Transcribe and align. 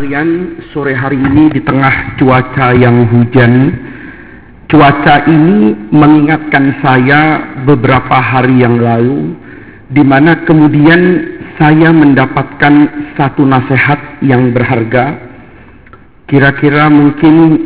Kalian 0.00 0.56
sore 0.72 0.96
hari 0.96 1.20
ini 1.20 1.52
di 1.52 1.60
tengah 1.60 2.16
cuaca 2.16 2.72
yang 2.72 3.04
hujan, 3.12 3.68
cuaca 4.64 5.28
ini 5.28 5.76
mengingatkan 5.92 6.72
saya 6.80 7.44
beberapa 7.68 8.16
hari 8.16 8.64
yang 8.64 8.80
lalu, 8.80 9.36
di 9.92 10.00
mana 10.00 10.40
kemudian 10.48 11.20
saya 11.60 11.92
mendapatkan 11.92 12.88
satu 13.12 13.44
nasihat 13.44 14.24
yang 14.24 14.56
berharga. 14.56 15.20
Kira-kira 16.32 16.88
mungkin 16.88 17.60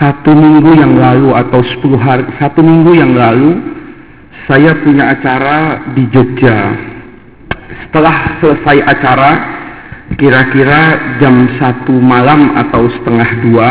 satu 0.00 0.32
minggu 0.32 0.80
yang 0.80 0.96
lalu 0.96 1.36
atau 1.36 1.60
sepuluh 1.76 2.00
hari, 2.00 2.24
satu 2.40 2.64
minggu 2.64 2.96
yang 2.96 3.12
lalu, 3.12 3.60
saya 4.48 4.80
punya 4.80 5.12
acara 5.12 5.92
di 5.92 6.08
Jogja. 6.08 6.72
Setelah 7.84 8.40
selesai 8.40 8.80
acara, 8.80 9.51
kira-kira 10.18 11.16
jam 11.22 11.48
satu 11.56 11.94
malam 11.96 12.52
atau 12.58 12.88
setengah 13.00 13.30
dua 13.44 13.70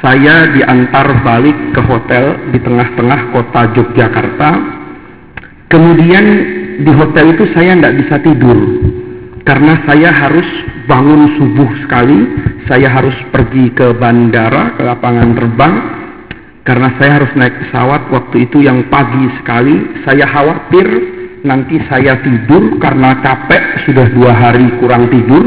saya 0.00 0.48
diantar 0.56 1.12
balik 1.20 1.76
ke 1.76 1.80
hotel 1.84 2.48
di 2.56 2.58
tengah-tengah 2.64 3.36
kota 3.36 3.68
Yogyakarta. 3.76 4.50
Kemudian 5.68 6.24
di 6.80 6.92
hotel 6.96 7.36
itu 7.36 7.44
saya 7.52 7.76
tidak 7.76 7.94
bisa 8.00 8.16
tidur 8.24 8.58
karena 9.44 9.76
saya 9.84 10.08
harus 10.08 10.48
bangun 10.88 11.36
subuh 11.36 11.70
sekali. 11.84 12.48
Saya 12.64 12.86
harus 12.86 13.14
pergi 13.34 13.74
ke 13.74 13.92
bandara 13.98 14.78
ke 14.78 14.82
lapangan 14.86 15.36
terbang 15.36 15.74
karena 16.64 16.88
saya 16.96 17.18
harus 17.20 17.32
naik 17.34 17.54
pesawat 17.66 18.08
waktu 18.08 18.48
itu 18.48 18.64
yang 18.64 18.88
pagi 18.88 19.26
sekali. 19.42 20.00
Saya 20.08 20.24
khawatir 20.24 20.86
nanti 21.42 21.80
saya 21.88 22.20
tidur 22.20 22.76
karena 22.80 23.16
capek 23.24 23.88
sudah 23.88 24.06
dua 24.12 24.32
hari 24.32 24.68
kurang 24.80 25.08
tidur. 25.08 25.44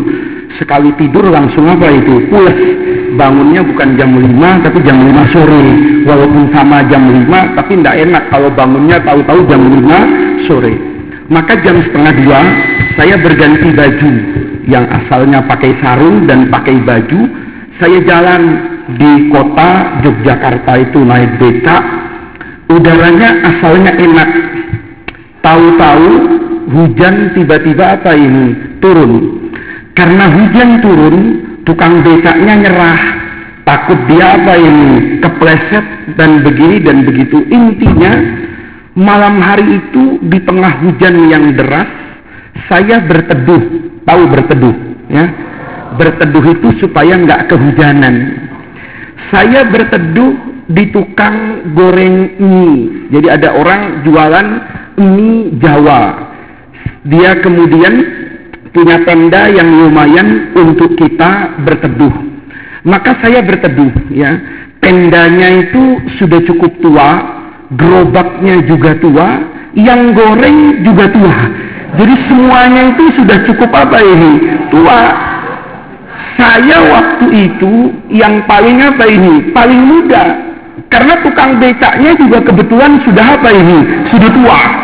Sekali 0.61 0.93
tidur 1.01 1.34
langsung 1.34 1.65
apa 1.65 1.89
itu? 1.89 2.29
Pulas. 2.29 2.57
Bangunnya 3.13 3.61
bukan 3.61 3.93
jam 3.93 4.09
5 4.13 4.65
tapi 4.65 4.79
jam 4.85 4.98
5 5.01 5.34
sore. 5.34 5.65
Walaupun 6.05 6.43
sama 6.53 6.81
jam 6.90 7.09
5 7.09 7.57
tapi 7.57 7.71
tidak 7.81 7.95
enak 8.09 8.23
kalau 8.29 8.49
bangunnya 8.53 8.98
tahu-tahu 9.01 9.40
jam 9.49 9.62
5 9.62 10.45
sore. 10.49 10.73
Maka 11.29 11.57
jam 11.62 11.81
setengah 11.81 12.13
dua 12.21 12.41
saya 12.98 13.15
berganti 13.18 13.70
baju. 13.73 14.12
Yang 14.63 14.85
asalnya 14.96 15.40
pakai 15.46 15.75
sarung 15.81 16.25
dan 16.29 16.48
pakai 16.48 16.77
baju 16.85 17.21
saya 17.81 17.99
jalan 18.05 18.41
di 18.96 19.34
kota 19.34 20.01
Yogyakarta 20.05 20.73
itu 20.85 20.99
naik 21.01 21.37
becak. 21.41 21.81
Udaranya 22.70 23.29
asalnya 23.53 23.91
enak 23.98 24.29
Tahu-tahu 25.44 26.10
hujan 26.72 27.36
tiba-tiba 27.36 27.99
apa 27.99 28.16
ini? 28.16 28.80
Turun. 28.80 29.44
Karena 29.91 30.32
hujan 30.32 30.80
turun, 30.80 31.16
tukang 31.68 31.99
becaknya 31.99 32.63
nyerah. 32.63 33.02
Takut 33.68 33.99
dia 34.08 34.40
apa 34.40 34.55
ini? 34.55 35.20
Kepleset 35.20 36.16
dan 36.16 36.48
begini 36.48 36.80
dan 36.80 37.04
begitu. 37.04 37.44
Intinya, 37.52 38.12
malam 38.96 39.44
hari 39.44 39.84
itu 39.84 40.24
di 40.32 40.40
tengah 40.48 40.80
hujan 40.80 41.16
yang 41.27 41.52
deras, 41.60 41.91
saya 42.71 43.04
berteduh. 43.04 43.91
Tahu 44.08 44.24
berteduh? 44.32 44.76
Ya, 45.12 45.27
berteduh 45.99 46.44
itu 46.55 46.88
supaya 46.88 47.20
nggak 47.20 47.52
kehujanan. 47.52 48.16
Saya 49.27 49.68
berteduh 49.68 50.40
di 50.71 50.88
tukang 50.96 51.68
goreng 51.76 52.40
mie. 52.40 53.12
Jadi 53.12 53.27
ada 53.27 53.55
orang 53.55 54.08
jualan 54.08 54.48
mie 55.04 55.59
Jawa. 55.59 56.34
Dia 57.04 57.35
kemudian 57.43 57.93
punya 58.73 59.05
tenda 59.05 59.48
yang 59.54 59.70
lumayan 59.70 60.51
untuk 60.57 60.98
kita 60.98 61.62
berteduh. 61.62 62.12
Maka 62.84 63.15
saya 63.21 63.46
berteduh 63.46 63.93
ya. 64.12 64.35
Tendanya 64.84 65.63
itu 65.63 66.03
sudah 66.19 66.44
cukup 66.44 66.75
tua, 66.84 67.09
gerobaknya 67.79 68.59
juga 68.68 69.00
tua, 69.00 69.40
yang 69.80 70.12
goreng 70.12 70.84
juga 70.84 71.08
tua. 71.08 71.38
Jadi 71.96 72.16
semuanya 72.28 72.91
itu 72.91 73.03
sudah 73.16 73.38
cukup 73.47 73.72
apa 73.72 74.03
ini? 74.03 74.31
Tua. 74.68 75.02
Saya 76.35 76.78
waktu 76.84 77.28
itu 77.31 77.74
yang 78.12 78.44
paling 78.44 78.84
apa 78.84 79.08
ini? 79.08 79.53
Paling 79.56 79.81
muda. 79.88 80.52
Karena 80.91 81.22
tukang 81.24 81.62
becaknya 81.62 82.18
juga 82.20 82.44
kebetulan 82.44 83.00
sudah 83.08 83.40
apa 83.40 83.50
ini? 83.53 83.80
Sudah 84.12 84.30
tua 84.34 84.83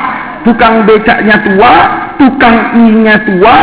tukang 0.49 0.81
becaknya 0.89 1.37
tua, 1.45 1.73
tukang 2.17 2.57
mie 2.73 3.13
tua, 3.29 3.57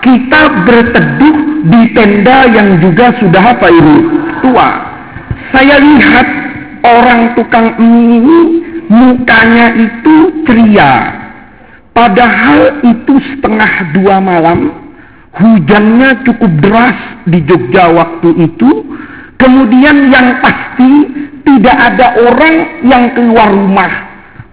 kita 0.00 0.64
berteduh 0.64 1.36
di 1.68 1.82
tenda 1.92 2.48
yang 2.48 2.80
juga 2.80 3.12
sudah 3.20 3.44
apa 3.52 3.68
ini? 3.68 3.96
Tua. 4.40 4.68
Saya 5.52 5.76
lihat 5.76 6.26
orang 6.80 7.36
tukang 7.36 7.76
ini 7.76 8.64
mukanya 8.88 9.76
itu 9.76 10.16
ceria. 10.48 11.20
Padahal 11.92 12.80
itu 12.88 13.20
setengah 13.36 13.92
dua 13.92 14.16
malam, 14.24 14.72
hujannya 15.36 16.24
cukup 16.24 16.48
deras 16.64 16.96
di 17.28 17.44
Jogja 17.44 17.92
waktu 17.92 18.48
itu. 18.48 18.70
Kemudian 19.36 20.08
yang 20.08 20.40
pasti 20.40 20.92
tidak 21.44 21.76
ada 21.76 22.16
orang 22.24 22.56
yang 22.84 23.12
keluar 23.12 23.48
rumah 23.52 24.09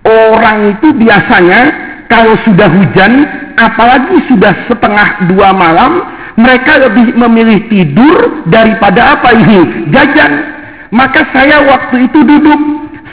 Orang 0.08 0.72
itu 0.72 0.96
biasanya 0.96 1.62
kalau 2.08 2.40
sudah 2.48 2.72
hujan, 2.72 3.28
apalagi 3.60 4.24
sudah 4.32 4.56
setengah 4.72 5.28
dua 5.28 5.52
malam, 5.52 6.00
mereka 6.40 6.80
lebih 6.80 7.12
memilih 7.20 7.68
tidur 7.68 8.48
daripada 8.48 9.20
apa 9.20 9.36
ini? 9.36 9.92
Jajan. 9.92 10.56
Maka 10.96 11.28
saya 11.36 11.68
waktu 11.68 12.08
itu 12.08 12.24
duduk, 12.24 12.62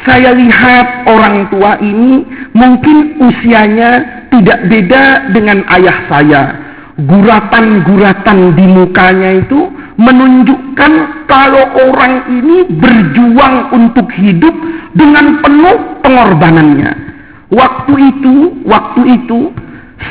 saya 0.06 0.30
lihat 0.38 1.10
orang 1.10 1.50
tua 1.50 1.74
ini 1.82 2.22
mungkin 2.54 3.18
usianya 3.18 4.22
tidak 4.30 4.70
beda 4.70 5.34
dengan 5.34 5.66
ayah 5.74 5.98
saya. 6.06 6.42
Guratan-guratan 6.94 8.54
di 8.54 8.66
mukanya 8.70 9.42
itu 9.42 9.66
menunjukkan 9.98 10.92
kalau 11.26 11.64
orang 11.90 12.22
ini 12.30 12.70
berjuang 12.78 13.74
untuk 13.74 14.06
hidup 14.14 14.54
dengan 14.94 15.42
penuh 15.42 15.93
pengorbanannya. 16.04 16.92
Waktu 17.48 17.94
itu, 18.12 18.60
waktu 18.68 19.00
itu 19.24 19.50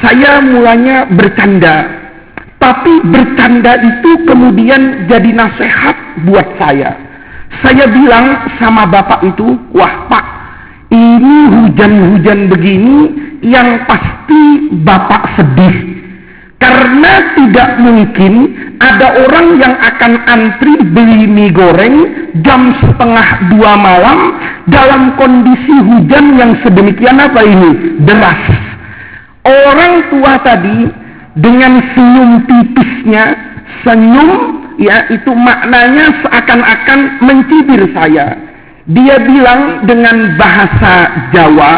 saya 0.01 0.41
mulanya 0.41 1.05
bercanda. 1.13 2.01
Tapi 2.57 2.93
bercanda 3.11 3.77
itu 3.77 4.11
kemudian 4.25 5.05
jadi 5.05 5.29
nasihat 5.35 6.25
buat 6.25 6.47
saya. 6.57 6.97
Saya 7.61 7.85
bilang 7.91 8.49
sama 8.57 8.89
bapak 8.89 9.21
itu, 9.29 9.53
wah 9.77 10.09
pak, 10.09 10.25
ini 10.89 11.37
hujan-hujan 11.53 12.49
begini 12.49 12.97
yang 13.45 13.85
pasti 13.85 14.73
bapak 14.81 15.37
sedih 15.37 15.92
karena 16.63 17.13
tidak 17.35 17.69
mungkin 17.83 18.33
ada 18.79 19.19
orang 19.27 19.59
yang 19.59 19.75
akan 19.75 20.13
antri 20.31 20.79
beli 20.95 21.27
mie 21.27 21.51
goreng 21.51 22.07
jam 22.39 22.71
setengah 22.79 23.51
dua 23.51 23.75
malam 23.75 24.39
dalam 24.71 25.11
kondisi 25.19 25.75
hujan 25.83 26.39
yang 26.39 26.55
sedemikian 26.63 27.19
apa 27.19 27.43
ini? 27.43 27.99
Deras. 28.07 28.43
Orang 29.43 30.07
tua 30.07 30.39
tadi 30.39 30.87
dengan 31.35 31.83
senyum 31.91 32.47
tipisnya, 32.47 33.35
senyum 33.83 34.63
ya 34.79 35.03
itu 35.11 35.35
maknanya 35.35 36.15
seakan-akan 36.23 36.99
mencibir 37.27 37.91
saya. 37.91 38.39
Dia 38.87 39.19
bilang 39.19 39.83
dengan 39.83 40.39
bahasa 40.39 41.27
Jawa, 41.35 41.71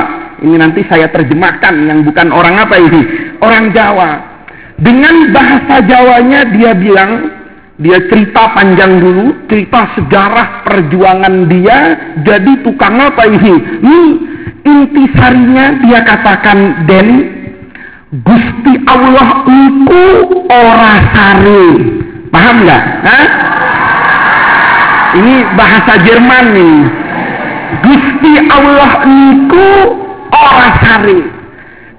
ini 0.46 0.62
nanti 0.62 0.86
saya 0.86 1.10
terjemahkan 1.10 1.74
yang 1.90 2.06
bukan 2.06 2.30
orang 2.30 2.62
apa 2.62 2.78
ini? 2.78 3.02
Orang 3.42 3.74
Jawa 3.74 4.35
dengan 4.76 5.32
bahasa 5.32 5.80
Jawanya 5.88 6.52
dia 6.52 6.72
bilang, 6.76 7.32
dia 7.80 8.00
cerita 8.08 8.56
panjang 8.56 9.00
dulu, 9.04 9.48
cerita 9.52 9.92
sejarah 10.00 10.64
perjuangan 10.68 11.48
dia 11.52 11.78
jadi 12.24 12.52
tukang 12.64 13.00
apa 13.00 13.24
ini? 13.28 13.56
Ini 13.84 14.02
intisarinya 14.66 15.66
dia 15.84 16.00
katakan 16.04 16.88
Den 16.88 17.10
Gusti 18.24 18.74
Allah 18.88 19.44
itu 19.44 20.04
ora 20.48 20.96
sare. 21.12 21.66
Paham 22.32 22.56
nggak? 22.64 22.84
Ini 25.20 25.36
bahasa 25.60 25.94
Jerman 26.00 26.46
nih. 26.56 26.78
Gusti 27.84 28.34
Allah 28.48 28.92
itu 29.04 29.68
ora 30.32 30.70
sare. 30.80 31.20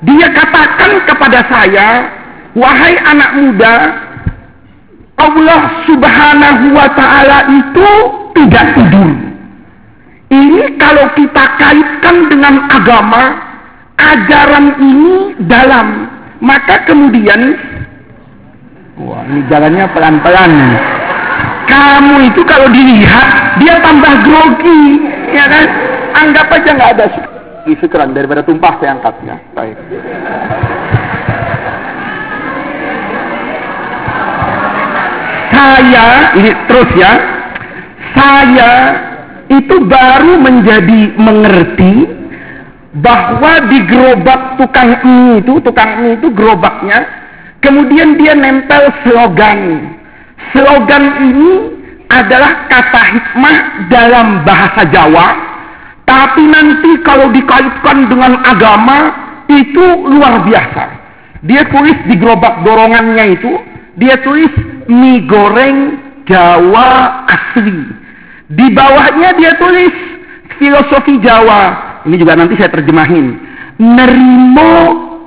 Dia 0.08 0.28
katakan 0.32 1.04
kepada 1.04 1.40
saya, 1.52 1.88
Wahai 2.56 2.96
anak 2.96 3.30
muda, 3.36 3.74
Allah 5.20 5.62
subhanahu 5.84 6.72
wa 6.72 6.88
ta'ala 6.96 7.38
itu 7.52 7.88
tidak 8.32 8.66
tidur. 8.72 9.12
Ini 10.32 10.80
kalau 10.80 11.06
kita 11.12 11.44
kaitkan 11.60 12.32
dengan 12.32 12.64
agama, 12.72 13.36
ajaran 14.00 14.72
ini 14.80 15.36
dalam. 15.44 16.08
Maka 16.40 16.84
kemudian, 16.88 17.60
wah 19.04 19.20
ini 19.28 19.40
jalannya 19.52 19.84
pelan-pelan. 19.92 20.52
Kamu 21.68 22.14
itu 22.32 22.40
kalau 22.48 22.72
dilihat 22.72 23.60
dia 23.60 23.80
tambah 23.84 24.12
grogi, 24.24 25.04
ya 25.32 25.44
kan? 25.44 25.64
Anggap 26.16 26.48
aja 26.56 26.70
nggak 26.72 26.92
ada 26.96 27.06
syukran 27.74 28.14
daripada 28.14 28.46
tumpah 28.46 28.78
saya 28.78 28.94
angkatnya. 28.96 29.36
Baik. 29.52 29.76
Saya 35.56 36.36
ini 36.36 36.52
terus 36.68 36.90
ya. 37.00 37.12
Saya 38.12 38.72
itu 39.48 39.76
baru 39.88 40.36
menjadi 40.36 41.16
mengerti 41.16 42.12
bahwa 43.00 43.64
di 43.72 43.78
gerobak 43.88 44.60
tukang 44.60 45.00
mie 45.00 45.40
itu, 45.40 45.56
tukang 45.64 46.04
mie 46.04 46.20
itu 46.20 46.28
gerobaknya, 46.32 47.08
kemudian 47.64 48.20
dia 48.20 48.36
nempel 48.36 48.92
slogan. 49.04 49.92
Slogan 50.52 51.04
ini 51.24 51.52
adalah 52.12 52.68
kata 52.68 53.02
hikmah 53.16 53.56
dalam 53.88 54.44
bahasa 54.44 54.88
Jawa, 54.92 55.28
tapi 56.04 56.42
nanti 56.46 57.00
kalau 57.04 57.32
dikaitkan 57.32 58.12
dengan 58.12 58.40
agama 58.44 58.98
itu 59.48 59.84
luar 60.04 60.44
biasa. 60.44 60.84
Dia 61.44 61.68
tulis 61.68 61.96
di 62.08 62.14
gerobak 62.16 62.64
dorongannya 62.64 63.36
itu, 63.36 63.52
dia 64.00 64.16
tulis 64.24 64.75
mie 64.88 65.26
goreng 65.26 65.78
Jawa 66.26 67.22
asli. 67.30 67.86
Di 68.46 68.66
bawahnya 68.74 69.34
dia 69.38 69.54
tulis 69.58 69.94
filosofi 70.58 71.18
Jawa 71.22 71.86
ini 72.06 72.22
juga 72.22 72.38
nanti 72.38 72.54
saya 72.54 72.70
terjemahin. 72.70 73.34
Nerimo 73.82 74.74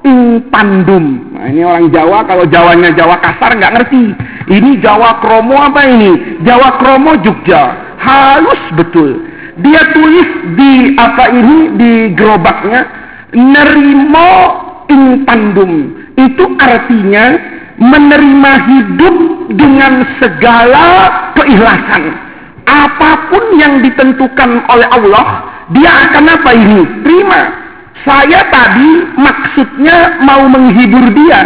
ing 0.07 0.47
pandum. 0.47 1.35
Nah, 1.35 1.51
ini 1.51 1.61
orang 1.67 1.91
Jawa, 1.91 2.23
kalau 2.23 2.47
Jawanya 2.47 2.95
Jawa 2.95 3.19
kasar 3.19 3.59
nggak 3.59 3.73
ngerti. 3.75 4.03
Ini 4.47 4.79
Jawa 4.79 5.19
Kromo 5.19 5.59
apa 5.59 5.83
ini? 5.85 6.39
Jawa 6.47 6.79
Kromo 6.79 7.19
Jogja. 7.19 7.75
Halus 7.99 8.63
betul. 8.79 9.27
Dia 9.59 9.91
tulis 9.91 10.55
di 10.55 10.95
apa 10.95 11.35
ini 11.35 11.57
di 11.75 11.91
gerobaknya 12.15 12.87
nerimo 13.35 14.31
ing 14.87 15.27
pandum. 15.27 15.99
Itu 16.15 16.47
artinya 16.55 17.35
menerima 17.79 18.51
hidup 18.67 19.15
dengan 19.55 20.03
segala 20.19 20.85
keikhlasan. 21.33 22.11
Apa 22.69 23.31
pun 23.33 23.43
yang 23.57 23.81
ditentukan 23.81 24.61
oleh 24.69 24.87
Allah, 24.93 25.27
dia 25.73 25.89
akan 25.89 26.25
apa 26.29 26.51
ini? 26.53 26.85
Terima. 27.01 27.41
Saya 28.05 28.45
tadi 28.51 28.91
maksudnya 29.17 30.21
mau 30.23 30.45
menghibur 30.45 31.09
dia. 31.15 31.41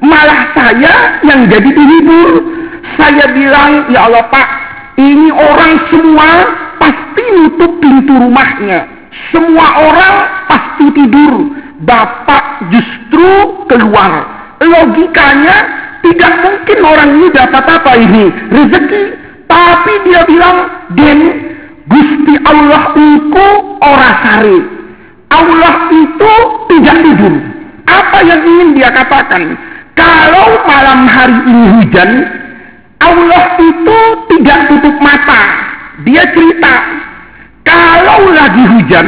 Malah 0.00 0.54
saya 0.56 1.20
yang 1.26 1.50
jadi 1.50 1.68
dihibur. 1.68 2.32
Saya 2.94 3.30
bilang, 3.34 3.90
ya 3.90 4.06
Allah 4.08 4.24
Pak, 4.30 4.48
ini 4.96 5.28
orang 5.34 5.74
semua 5.90 6.30
pasti 6.78 7.24
nutup 7.34 7.72
pintu 7.82 8.14
rumahnya. 8.14 8.86
Semua 9.30 9.66
orang 9.90 10.14
pasti 10.46 10.86
tidur. 10.94 11.34
Bapak 11.84 12.70
justru 12.72 13.28
keluar. 13.68 14.33
Logikanya 14.62 15.56
tidak 16.04 16.32
mungkin 16.44 16.78
orang 16.84 17.10
ini 17.16 17.28
dapat 17.32 17.64
apa 17.64 17.92
ini? 17.96 18.24
Rezeki. 18.52 19.02
Tapi 19.48 19.92
dia 20.04 20.20
bilang, 20.28 20.56
Den, 20.92 21.20
Gusti 21.88 22.34
Allah 22.44 22.92
itu 22.96 23.46
ora 23.80 24.10
sari. 24.24 24.58
Allah 25.32 25.74
itu 25.92 26.32
tidak 26.72 26.96
tidur. 27.02 27.34
Apa 27.84 28.18
yang 28.24 28.40
ingin 28.44 28.68
dia 28.76 28.88
katakan? 28.92 29.56
Kalau 29.94 30.64
malam 30.64 31.06
hari 31.06 31.38
ini 31.44 31.64
hujan, 31.78 32.10
Allah 33.04 33.44
itu 33.60 33.98
tidak 34.32 34.58
tutup 34.72 34.96
mata. 34.98 35.42
Dia 36.02 36.24
cerita, 36.34 36.74
kalau 37.62 38.32
lagi 38.34 38.64
hujan, 38.64 39.06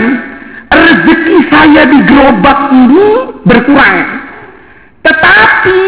rezeki 0.70 1.36
saya 1.50 1.82
di 1.90 1.98
gerobak 2.06 2.70
ini 2.70 3.06
berkurang. 3.42 4.25
Tetapi 5.06 5.78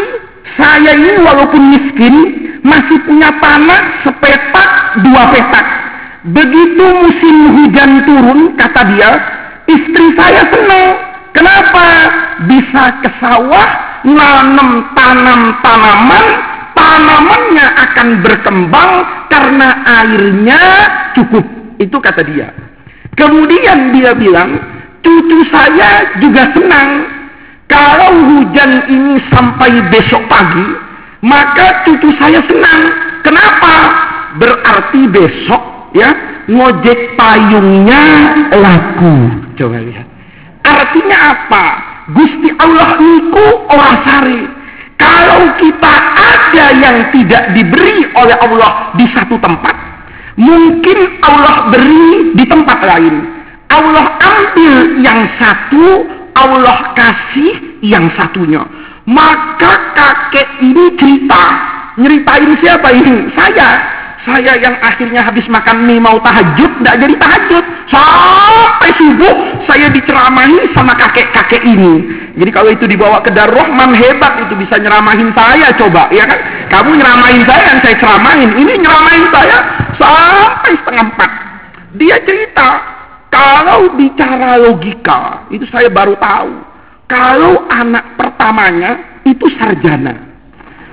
saya 0.55 0.95
ini 0.95 1.19
walaupun 1.19 1.63
miskin, 1.75 2.15
masih 2.63 2.97
punya 3.03 3.35
tanah 3.43 4.03
sepetak 4.07 4.69
dua 5.03 5.23
petak 5.35 5.67
Begitu 6.19 6.83
musim 6.83 7.35
hujan 7.55 8.03
turun, 8.03 8.39
kata 8.59 8.81
dia, 8.91 9.11
istri 9.71 10.11
saya 10.19 10.51
senang. 10.51 10.87
Kenapa? 11.31 11.85
Bisa 12.43 12.99
ke 12.99 13.09
sawah, 13.23 13.69
nanam 14.03 14.83
tanam-tanaman, 14.99 16.25
tanamannya 16.75 17.67
akan 17.87 18.07
berkembang 18.19 18.91
karena 19.31 19.67
airnya 19.87 20.61
cukup. 21.15 21.45
Itu 21.79 22.03
kata 22.03 22.19
dia. 22.27 22.51
Kemudian 23.15 23.95
dia 23.95 24.11
bilang, 24.11 24.59
cucu 24.99 25.39
saya 25.47 26.19
juga 26.19 26.51
senang. 26.51 27.18
Kalau 27.69 28.11
hujan 28.17 28.71
ini 28.89 29.21
sampai 29.29 29.77
besok 29.93 30.25
pagi, 30.25 30.67
maka 31.21 31.85
cucu 31.85 32.09
saya 32.17 32.41
senang. 32.49 32.81
Kenapa? 33.21 33.73
Berarti 34.41 35.05
besok 35.13 35.93
ya 35.93 36.09
ngojek 36.49 37.13
payungnya 37.13 38.03
laku. 38.57 39.13
Coba 39.53 39.77
lihat. 39.85 40.07
Artinya 40.65 41.17
apa? 41.37 41.65
Gusti 42.09 42.49
Allah 42.57 42.97
niku 42.97 43.69
orang 43.69 43.95
sari 44.01 44.41
kalau 44.97 45.53
kita 45.61 45.93
ada 46.17 46.65
yang 46.73 46.97
tidak 47.13 47.53
diberi 47.53 48.09
oleh 48.17 48.33
Allah 48.41 48.97
di 48.97 49.05
satu 49.13 49.37
tempat 49.37 49.77
mungkin 50.39 50.97
Allah 51.21 51.69
beri 51.69 52.33
di 52.33 52.43
tempat 52.49 52.79
lain. 52.81 53.15
Allah 53.69 54.17
ambil 54.17 54.73
yang 55.05 55.29
satu 55.37 56.18
Allah 56.39 56.95
kasih 56.95 57.83
yang 57.83 58.07
satunya 58.15 58.63
maka 59.09 59.73
kakek 59.97 60.47
ini 60.63 60.95
cerita 60.95 61.43
nyeritain 61.99 62.53
siapa 62.61 62.89
ini 62.93 63.27
saya 63.35 63.99
saya 64.27 64.59
yang 64.59 64.75
akhirnya 64.83 65.23
habis 65.23 65.47
makan 65.47 65.87
mie 65.87 65.95
mau 65.95 66.19
tahajud, 66.19 66.71
tidak 66.83 66.95
jadi 66.99 67.15
tahajud. 67.15 67.65
Sampai 67.87 68.91
subuh 68.99 69.35
saya 69.63 69.87
diceramahi 69.95 70.75
sama 70.75 70.91
kakek-kakek 70.99 71.63
ini. 71.63 72.03
Jadi 72.35 72.51
kalau 72.51 72.69
itu 72.69 72.83
dibawa 72.83 73.23
ke 73.23 73.31
Darrohman 73.31 73.95
hebat 73.95 74.43
itu 74.43 74.59
bisa 74.59 74.75
nyeramahin 74.75 75.31
saya 75.31 75.71
coba, 75.79 76.11
ya 76.11 76.27
kan? 76.27 76.39
Kamu 76.67 76.99
nyeramahin 76.99 77.47
saya 77.47 77.63
yang 77.73 77.79
saya 77.79 77.95
ceramahin, 77.95 78.49
ini 78.59 78.73
nyeramahin 78.83 79.25
saya 79.31 79.57
sampai 79.95 80.71
setengah 80.83 81.05
empat. 81.15 81.31
Dia 81.95 82.15
cerita, 82.27 82.67
kalau 83.29 83.93
bicara 83.93 84.57
logika, 84.57 85.45
itu 85.53 85.65
saya 85.69 85.89
baru 85.89 86.17
tahu. 86.17 86.51
Kalau 87.09 87.65
anak 87.69 88.17
pertamanya 88.17 89.21
itu 89.25 89.45
sarjana. 89.57 90.13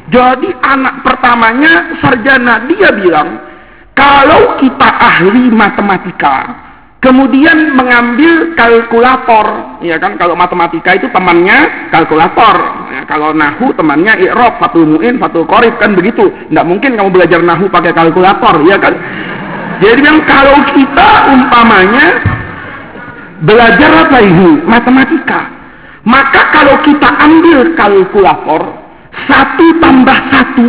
Jadi 0.08 0.48
anak 0.64 1.04
pertamanya 1.04 1.96
sarjana. 2.00 2.64
Dia 2.68 2.92
bilang, 2.96 3.36
kalau 3.96 4.56
kita 4.60 4.88
ahli 4.96 5.48
matematika, 5.52 6.56
kemudian 7.00 7.76
mengambil 7.76 8.52
kalkulator, 8.56 9.76
ya 9.84 9.96
kan? 10.00 10.16
Kalau 10.16 10.36
matematika 10.36 10.96
itu 10.96 11.08
temannya 11.12 11.88
kalkulator. 11.92 12.56
Ya, 12.92 13.04
kalau 13.08 13.36
nahu 13.36 13.72
temannya 13.76 14.16
i'rob, 14.20 14.56
satu 14.60 14.84
muin, 14.84 15.20
satu 15.20 15.44
korif 15.44 15.76
kan 15.76 15.92
begitu. 15.92 16.32
Tidak 16.48 16.66
mungkin 16.68 16.96
kamu 16.96 17.12
belajar 17.12 17.40
nahu 17.40 17.68
pakai 17.68 17.92
kalkulator, 17.92 18.64
ya 18.64 18.76
kan? 18.80 18.94
Jadi 19.76 20.00
yang 20.00 20.24
kalau 20.24 20.56
kita 20.72 21.08
umpamanya 21.36 22.06
belajar 23.44 24.08
apa 24.08 24.18
ini? 24.24 24.64
Matematika. 24.64 25.52
Maka 26.06 26.54
kalau 26.54 26.80
kita 26.86 27.08
ambil 27.18 27.74
kalkulator, 27.76 28.62
satu 29.26 29.66
tambah 29.82 30.18
satu, 30.32 30.68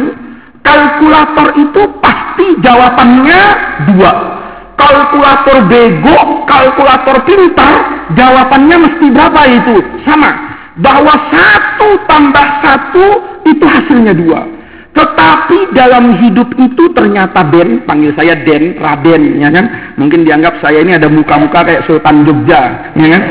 kalkulator 0.65 1.47
itu 1.55 1.81
pasti 2.03 2.47
jawabannya 2.59 3.41
dua. 3.93 4.13
Kalkulator 4.77 5.65
bego, 5.71 6.45
kalkulator 6.45 7.17
pintar, 7.23 7.73
jawabannya 8.17 8.77
mesti 8.91 9.05
berapa 9.13 9.41
itu? 9.45 9.75
Sama. 10.05 10.31
Bahwa 10.77 11.13
satu 11.33 11.97
tambah 12.05 12.47
satu 12.61 13.05
itu 13.45 13.65
hasilnya 13.65 14.13
dua. 14.13 14.56
Tetapi 14.97 15.77
dalam 15.77 16.17
hidup 16.17 16.49
itu 16.57 16.89
ternyata 16.97 17.45
Den, 17.53 17.85
panggil 17.85 18.11
saya 18.17 18.33
Den, 18.41 18.81
Raden, 18.81 19.37
ya 19.37 19.53
kan? 19.53 19.65
Mungkin 20.01 20.25
dianggap 20.25 20.57
saya 20.57 20.81
ini 20.81 20.97
ada 20.97 21.05
muka-muka 21.05 21.61
kayak 21.61 21.85
Sultan 21.85 22.25
Jogja, 22.25 22.91
ya 22.97 23.07
kan? 23.13 23.23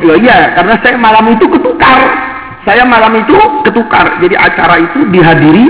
Ya 0.00 0.14
iya, 0.16 0.38
karena 0.56 0.74
saya 0.80 0.96
malam 0.96 1.36
itu 1.36 1.44
ketukar 1.48 2.26
saya 2.66 2.82
malam 2.82 3.14
itu 3.14 3.38
ketukar. 3.62 4.18
Jadi 4.18 4.34
acara 4.34 4.82
itu 4.82 5.06
dihadiri 5.14 5.66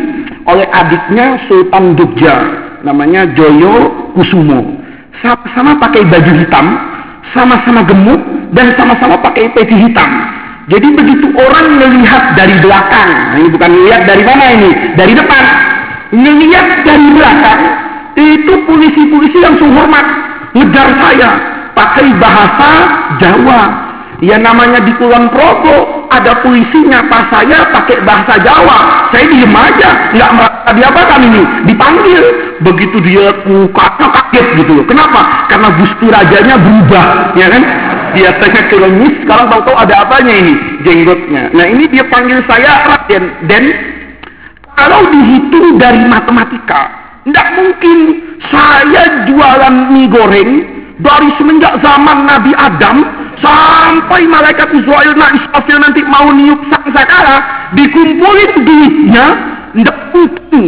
oleh 0.49 0.65
adiknya 0.73 1.37
Sultan 1.45 1.93
Jogja. 1.93 2.35
Namanya 2.81 3.29
Joyo 3.37 3.93
Kusumo. 4.17 4.81
Sama-sama 5.21 5.77
pakai 5.77 6.09
baju 6.09 6.33
hitam, 6.41 6.67
sama-sama 7.37 7.85
gemuk, 7.85 8.21
dan 8.57 8.73
sama-sama 8.81 9.21
pakai 9.21 9.53
peci 9.53 9.77
hitam. 9.77 10.09
Jadi 10.67 10.89
begitu 10.99 11.31
orang 11.39 11.79
melihat 11.79 12.35
dari 12.35 12.59
belakang, 12.59 13.11
nah, 13.31 13.39
ini 13.39 13.49
bukan 13.55 13.71
melihat 13.71 14.03
dari 14.03 14.23
mana 14.27 14.45
ini, 14.51 14.71
dari 14.99 15.15
depan. 15.15 15.45
Melihat 16.11 16.67
dari 16.83 17.07
belakang, 17.15 17.61
itu 18.19 18.53
polisi-polisi 18.67 19.39
yang 19.47 19.55
hormat 19.63 20.07
ngejar 20.59 20.89
saya 20.99 21.31
pakai 21.71 22.11
bahasa 22.19 22.71
Jawa. 23.23 23.63
Ya 24.25 24.41
namanya 24.41 24.81
di 24.81 24.97
Kulon 24.97 25.29
Progo 25.29 26.09
ada 26.09 26.41
polisinya 26.41 27.05
pas 27.05 27.29
saya 27.29 27.69
pakai 27.69 28.01
bahasa 28.03 28.41
Jawa. 28.41 29.13
Saya 29.13 29.29
diem 29.29 29.53
aja, 29.53 29.91
nggak 30.17 30.31
merasa 30.35 30.71
diapakan 30.73 31.21
ini, 31.31 31.43
dipanggil. 31.69 32.25
Begitu 32.65 32.97
dia 33.05 33.29
mukanya 33.45 34.07
kaget 34.09 34.47
gitu 34.65 34.83
loh. 34.83 34.87
Kenapa? 34.89 35.47
Karena 35.53 35.69
gusti 35.79 36.07
rajanya 36.09 36.57
berubah, 36.59 37.07
ya 37.37 37.47
kan? 37.53 37.63
Biasanya 38.15 38.63
kronis, 38.71 39.15
sekarang 39.25 39.47
tahu-tahu 39.51 39.77
ada 39.77 39.95
apanya 40.07 40.35
ini, 40.35 40.55
jenggotnya. 40.87 41.51
Nah 41.51 41.67
ini 41.67 41.85
dia 41.91 42.05
panggil 42.07 42.39
saya 42.47 42.87
Raden. 42.87 43.25
Dan 43.51 43.63
kalau 44.77 45.09
dihitung 45.11 45.81
dari 45.81 46.05
matematika, 46.07 46.93
tidak 47.27 47.49
mungkin 47.59 47.99
saya 48.53 49.27
jualan 49.27 49.75
mie 49.91 50.07
goreng 50.07 50.51
dari 51.03 51.29
semenjak 51.37 51.77
zaman 51.83 52.25
Nabi 52.25 52.53
Adam 52.57 53.05
sampai 53.41 54.25
malaikat 54.25 54.73
Israel 54.73 55.13
nah 55.13 55.29
Israfil 55.35 55.77
nanti 55.77 56.01
mau 56.09 56.33
niup 56.33 56.57
sang 56.73 56.89
sakara 56.89 57.37
dikumpulin 57.77 58.53
duitnya 58.65 59.27
tidak 59.77 59.99
mungkin 60.15 60.65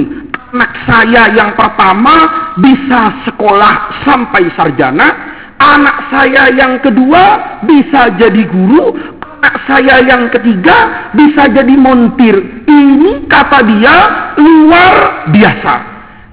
anak 0.52 0.72
saya 0.84 1.22
yang 1.32 1.52
pertama 1.56 2.28
bisa 2.60 3.24
sekolah 3.24 4.04
sampai 4.04 4.48
sarjana 4.52 5.37
anak 5.58 6.10
saya 6.10 6.54
yang 6.54 6.78
kedua 6.80 7.58
bisa 7.66 8.14
jadi 8.16 8.42
guru 8.46 8.94
anak 9.38 9.56
saya 9.70 10.02
yang 10.02 10.26
ketiga 10.34 11.10
bisa 11.14 11.46
jadi 11.54 11.74
montir. 11.78 12.36
Ini 12.66 13.30
kata 13.30 13.58
dia 13.66 13.96
luar 14.38 14.94
biasa. 15.30 15.74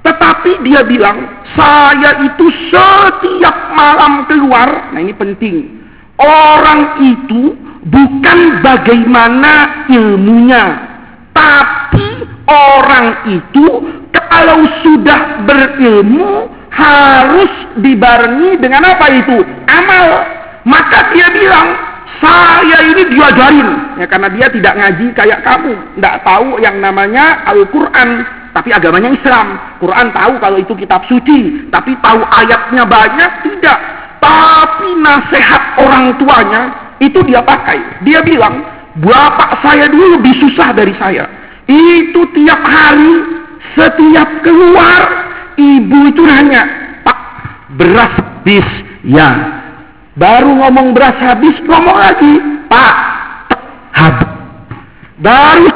Tetapi 0.05 0.61
dia 0.61 0.85
bilang 0.85 1.45
saya 1.57 2.21
itu 2.21 2.45
setiap 2.69 3.73
malam 3.73 4.29
keluar, 4.29 4.93
nah 4.93 5.01
ini 5.01 5.13
penting. 5.17 5.81
Orang 6.21 7.01
itu 7.01 7.57
bukan 7.89 8.39
bagaimana 8.61 9.85
ilmunya, 9.89 10.63
tapi 11.33 12.07
orang 12.47 13.07
itu 13.33 13.65
kalau 14.13 14.61
sudah 14.85 15.41
berilmu 15.43 16.53
harus 16.69 17.51
dibarengi 17.79 18.59
dengan 18.59 18.83
apa 18.95 19.05
itu? 19.11 19.43
Amal. 19.67 20.07
Maka 20.65 21.13
dia 21.13 21.29
bilang, 21.29 21.67
saya 22.23 22.77
ini 22.89 23.03
diajarin. 23.11 23.69
Ya, 24.01 24.05
karena 24.09 24.27
dia 24.33 24.47
tidak 24.49 24.73
ngaji 24.75 25.07
kayak 25.13 25.39
kamu. 25.45 25.73
Tidak 25.97 26.15
tahu 26.25 26.57
yang 26.63 26.79
namanya 26.81 27.45
Al-Quran 27.45 28.25
tapi 28.55 28.71
agamanya 28.71 29.11
Islam. 29.11 29.59
Quran 29.83 30.15
tahu 30.15 30.39
kalau 30.39 30.57
itu 30.63 30.73
kitab 30.79 31.03
suci, 31.11 31.67
tapi 31.67 31.91
tahu 31.99 32.23
ayatnya 32.23 32.87
banyak 32.87 33.31
tidak. 33.43 33.79
Tapi 34.23 34.89
nasihat 35.03 35.75
orang 35.75 36.15
tuanya 36.15 36.61
itu 37.03 37.19
dia 37.27 37.43
pakai. 37.43 37.77
Dia 38.07 38.23
bilang, 38.23 38.63
bapak 39.03 39.59
saya 39.59 39.91
dulu 39.91 40.17
lebih 40.17 40.33
susah 40.39 40.71
dari 40.71 40.95
saya. 40.95 41.27
Itu 41.67 42.23
tiap 42.31 42.63
hari, 42.63 43.15
setiap 43.75 44.29
keluar, 44.39 45.03
ibu 45.59 45.99
itu 46.15 46.23
nanya, 46.23 46.63
beras 47.75 48.11
habis? 48.15 48.67
Ya. 49.05 49.29
Baru 50.15 50.55
ngomong 50.55 50.95
beras 50.95 51.19
habis, 51.19 51.59
ngomong 51.67 51.97
lagi, 51.99 52.33
Pak, 52.71 52.95
habis. 53.91 54.31
Baru 55.19 55.71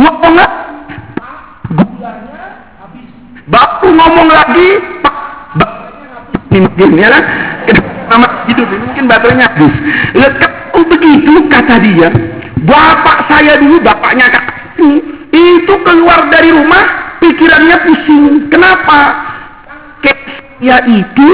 ngomong 0.00 0.34
lagi, 0.36 0.60
Bapak 3.52 3.84
ngomong 3.84 4.28
lagi, 4.32 4.68
mungkin 6.48 6.96
ya 6.96 7.08
kan? 7.12 7.24
Nama 8.08 8.26
hidup 8.48 8.68
mungkin 8.68 9.04
baterainya 9.08 9.48
habis. 9.52 9.74
Kalau 10.72 10.84
begitu 10.88 11.32
kata 11.48 11.76
dia, 11.80 12.08
bapak 12.64 13.18
saya 13.28 13.60
dulu 13.60 13.80
bapaknya 13.84 14.28
kak 14.32 14.44
itu 15.32 15.74
keluar 15.84 16.28
dari 16.28 16.52
rumah 16.52 17.16
pikirannya 17.20 17.76
pusing. 17.88 18.52
Kenapa? 18.52 19.31
Ya 20.62 20.78
itu 20.86 21.30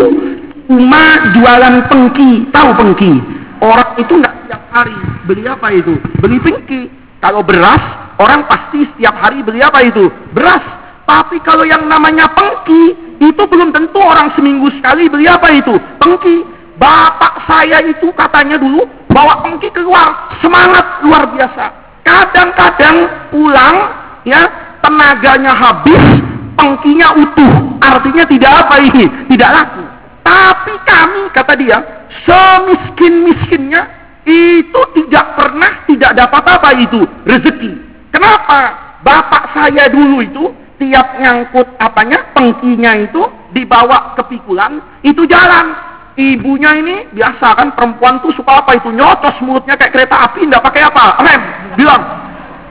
cuma 0.67 1.33
jualan 1.37 1.85
pengki, 1.93 2.49
tahu 2.49 2.71
pengki? 2.75 3.13
Orang 3.61 3.95
itu 4.01 4.13
nggak 4.17 4.35
setiap 4.45 4.63
hari 4.73 4.97
beli 5.29 5.45
apa 5.45 5.69
itu? 5.77 6.01
Beli 6.25 6.41
pengki. 6.41 6.89
Kalau 7.21 7.45
beras, 7.45 7.83
orang 8.17 8.49
pasti 8.49 8.89
setiap 8.95 9.15
hari 9.21 9.45
beli 9.45 9.61
apa 9.61 9.85
itu? 9.85 10.09
Beras 10.33 10.65
tapi 11.09 11.41
kalau 11.41 11.65
yang 11.65 11.89
namanya 11.89 12.29
pengki, 12.37 12.93
itu 13.17 13.43
belum 13.49 13.73
tentu 13.73 13.97
orang 13.97 14.29
seminggu 14.37 14.69
sekali 14.77 15.09
beli 15.09 15.25
apa 15.25 15.49
itu? 15.57 15.81
Pengki. 15.97 16.45
Bapak 16.79 17.43
saya 17.49 17.83
itu 17.83 18.13
katanya 18.15 18.55
dulu 18.55 18.87
bawa 19.11 19.43
pengki 19.43 19.67
keluar, 19.75 20.37
semangat 20.39 21.03
luar 21.03 21.27
biasa. 21.33 21.75
Kadang-kadang 22.07 22.97
pulang, 23.35 23.77
ya 24.23 24.47
tenaganya 24.79 25.59
habis, 25.59 26.23
pengkinya 26.59 27.15
utuh. 27.15 27.55
Artinya 27.79 28.27
tidak 28.27 28.53
apa 28.67 28.77
ini, 28.83 29.07
tidak 29.31 29.51
laku. 29.55 29.85
Tapi 30.27 30.75
kami, 30.85 31.23
kata 31.31 31.55
dia, 31.57 31.79
semiskin-miskinnya, 32.27 33.83
itu 34.27 34.81
tidak 34.99 35.39
pernah 35.39 35.73
tidak 35.87 36.13
dapat 36.19 36.43
apa 36.45 36.71
itu, 36.77 37.01
rezeki. 37.25 37.73
Kenapa? 38.13 38.91
Bapak 38.99 39.55
saya 39.55 39.87
dulu 39.89 40.21
itu 40.21 40.51
tiap 40.79 41.19
nyangkut 41.19 41.67
apanya 41.79 42.35
pengkinya 42.35 42.99
itu 42.99 43.23
dibawa 43.55 44.15
ke 44.15 44.23
pikulan 44.31 44.79
itu 45.03 45.27
jalan 45.27 45.75
ibunya 46.15 46.71
ini 46.79 46.97
biasa 47.15 47.59
kan 47.59 47.69
perempuan 47.75 48.23
tuh 48.23 48.35
suka 48.35 48.63
apa 48.63 48.79
itu 48.79 48.91
nyotos 48.95 49.39
mulutnya 49.43 49.75
kayak 49.75 49.95
kereta 49.95 50.31
api 50.31 50.47
nggak 50.47 50.63
pakai 50.63 50.83
apa 50.87 51.05
rem 51.23 51.43
bilang 51.75 52.03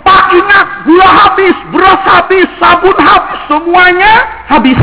pak 0.07 0.25
ingat? 0.31 0.65
Gula 0.87 1.09
habis 1.11 1.55
beras 1.75 2.01
habis 2.07 2.47
sabun 2.55 2.95
habis 2.95 3.39
semuanya 3.51 4.13
habis. 4.47 4.79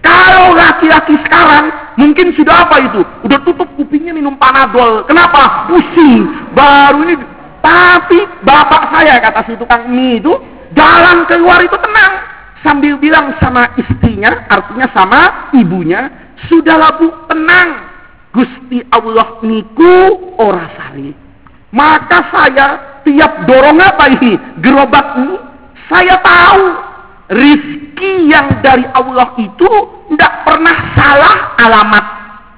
Kalau 0.00 0.56
laki-laki 0.56 1.16
sekarang 1.28 1.68
mungkin 2.00 2.32
sudah 2.32 2.64
apa 2.68 2.76
itu? 2.80 3.00
Udah 3.24 3.40
tutup 3.44 3.68
kupingnya 3.76 4.16
minum 4.16 4.36
panadol. 4.40 5.04
Kenapa? 5.04 5.68
Pusing. 5.68 6.28
Baru 6.56 7.04
ini 7.08 7.16
tapi 7.64 8.20
bapak 8.44 8.92
saya 8.92 9.16
kata 9.24 9.48
si 9.48 9.56
tukang 9.56 9.88
mie 9.88 10.20
itu 10.20 10.32
jalan 10.76 11.24
keluar 11.24 11.64
itu 11.64 11.76
tenang. 11.80 12.12
Sambil 12.60 12.96
bilang 12.96 13.36
sama 13.44 13.68
istrinya, 13.76 14.48
artinya 14.48 14.88
sama 14.96 15.52
ibunya, 15.52 16.08
sudahlah 16.48 16.96
bu 16.96 17.12
tenang, 17.28 17.92
Gusti 18.32 18.80
Allah 18.88 19.36
niku 19.44 20.32
ora 20.40 20.72
sari. 20.72 21.23
Maka 21.74 22.30
saya 22.30 22.66
tiap 23.02 23.50
dorong 23.50 23.82
apa 23.82 24.06
ini 24.14 24.38
gerobak 24.62 25.18
ini, 25.18 25.36
saya 25.90 26.22
tahu 26.22 26.62
rizki 27.34 28.30
yang 28.30 28.62
dari 28.62 28.86
Allah 28.94 29.34
itu 29.42 29.70
tidak 30.14 30.32
pernah 30.46 30.76
salah 30.94 31.58
alamat. 31.58 32.04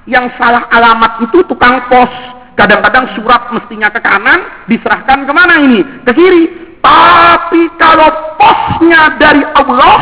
Yang 0.05 0.37
salah 0.37 0.69
alamat 0.69 1.25
itu 1.25 1.41
tukang 1.49 1.81
pos. 1.89 2.13
Kadang-kadang 2.57 3.09
surat 3.17 3.53
mestinya 3.53 3.89
ke 3.93 4.01
kanan, 4.01 4.69
diserahkan 4.69 5.25
ke 5.25 5.33
mana 5.33 5.61
ini? 5.65 5.81
Ke 6.05 6.13
kiri. 6.13 6.77
Tapi 6.81 7.69
kalau 7.77 8.37
posnya 8.39 9.17
dari 9.21 9.45
Allah, 9.57 9.97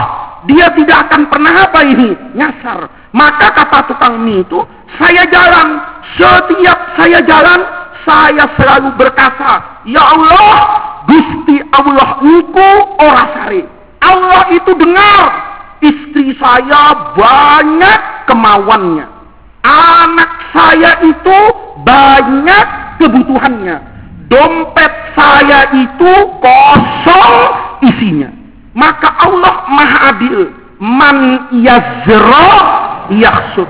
dia 0.44 0.70
tidak 0.76 1.08
akan 1.08 1.32
pernah 1.32 1.54
apa 1.66 1.80
ini? 1.82 2.14
Nyasar. 2.36 2.86
Maka 3.14 3.54
kata 3.54 3.90
tukang 3.90 4.22
mie 4.22 4.42
itu, 4.44 4.60
saya 4.98 5.24
jalan. 5.30 5.82
Setiap 6.14 6.78
saya 6.94 7.18
jalan, 7.26 7.64
saya 8.04 8.44
selalu 8.56 8.94
berkata, 9.00 9.82
Ya 9.88 10.00
Allah, 10.00 10.56
Gusti 11.08 11.60
Allah 11.72 12.20
niku 12.20 12.70
orasari. 13.00 13.64
Allah 14.04 14.42
itu 14.52 14.72
dengar. 14.76 15.24
Istri 15.84 16.36
saya 16.40 17.12
banyak 17.12 18.00
kemauannya. 18.24 19.04
Anak 19.64 20.32
saya 20.52 21.00
itu 21.04 21.38
banyak 21.84 22.66
kebutuhannya 23.00 23.94
dompet 24.34 24.92
saya 25.14 25.70
itu 25.72 26.12
kosong 26.42 27.34
isinya. 27.86 28.30
Maka 28.74 29.08
Allah 29.22 29.54
maha 29.70 29.98
adil. 30.14 30.50
Man 30.82 31.48
yazra 31.62 32.50
yaksud. 33.14 33.68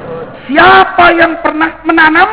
Siapa 0.49 1.13
yang 1.15 1.37
pernah 1.45 1.85
menanam, 1.85 2.29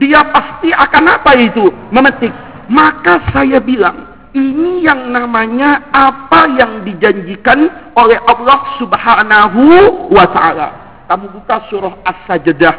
dia 0.00 0.24
pasti 0.32 0.72
akan 0.72 1.04
apa 1.08 1.32
itu? 1.36 1.68
Memetik. 1.92 2.32
Maka 2.72 3.28
saya 3.34 3.60
bilang, 3.60 4.30
ini 4.32 4.80
yang 4.80 5.12
namanya 5.12 5.92
apa 5.92 6.48
yang 6.56 6.80
dijanjikan 6.88 7.92
oleh 7.92 8.16
Allah 8.24 8.80
subhanahu 8.80 9.62
wa 10.08 10.26
ta'ala. 10.32 10.68
Kamu 11.04 11.28
buka 11.36 11.68
surah 11.68 12.00
As-Sajdah. 12.08 12.74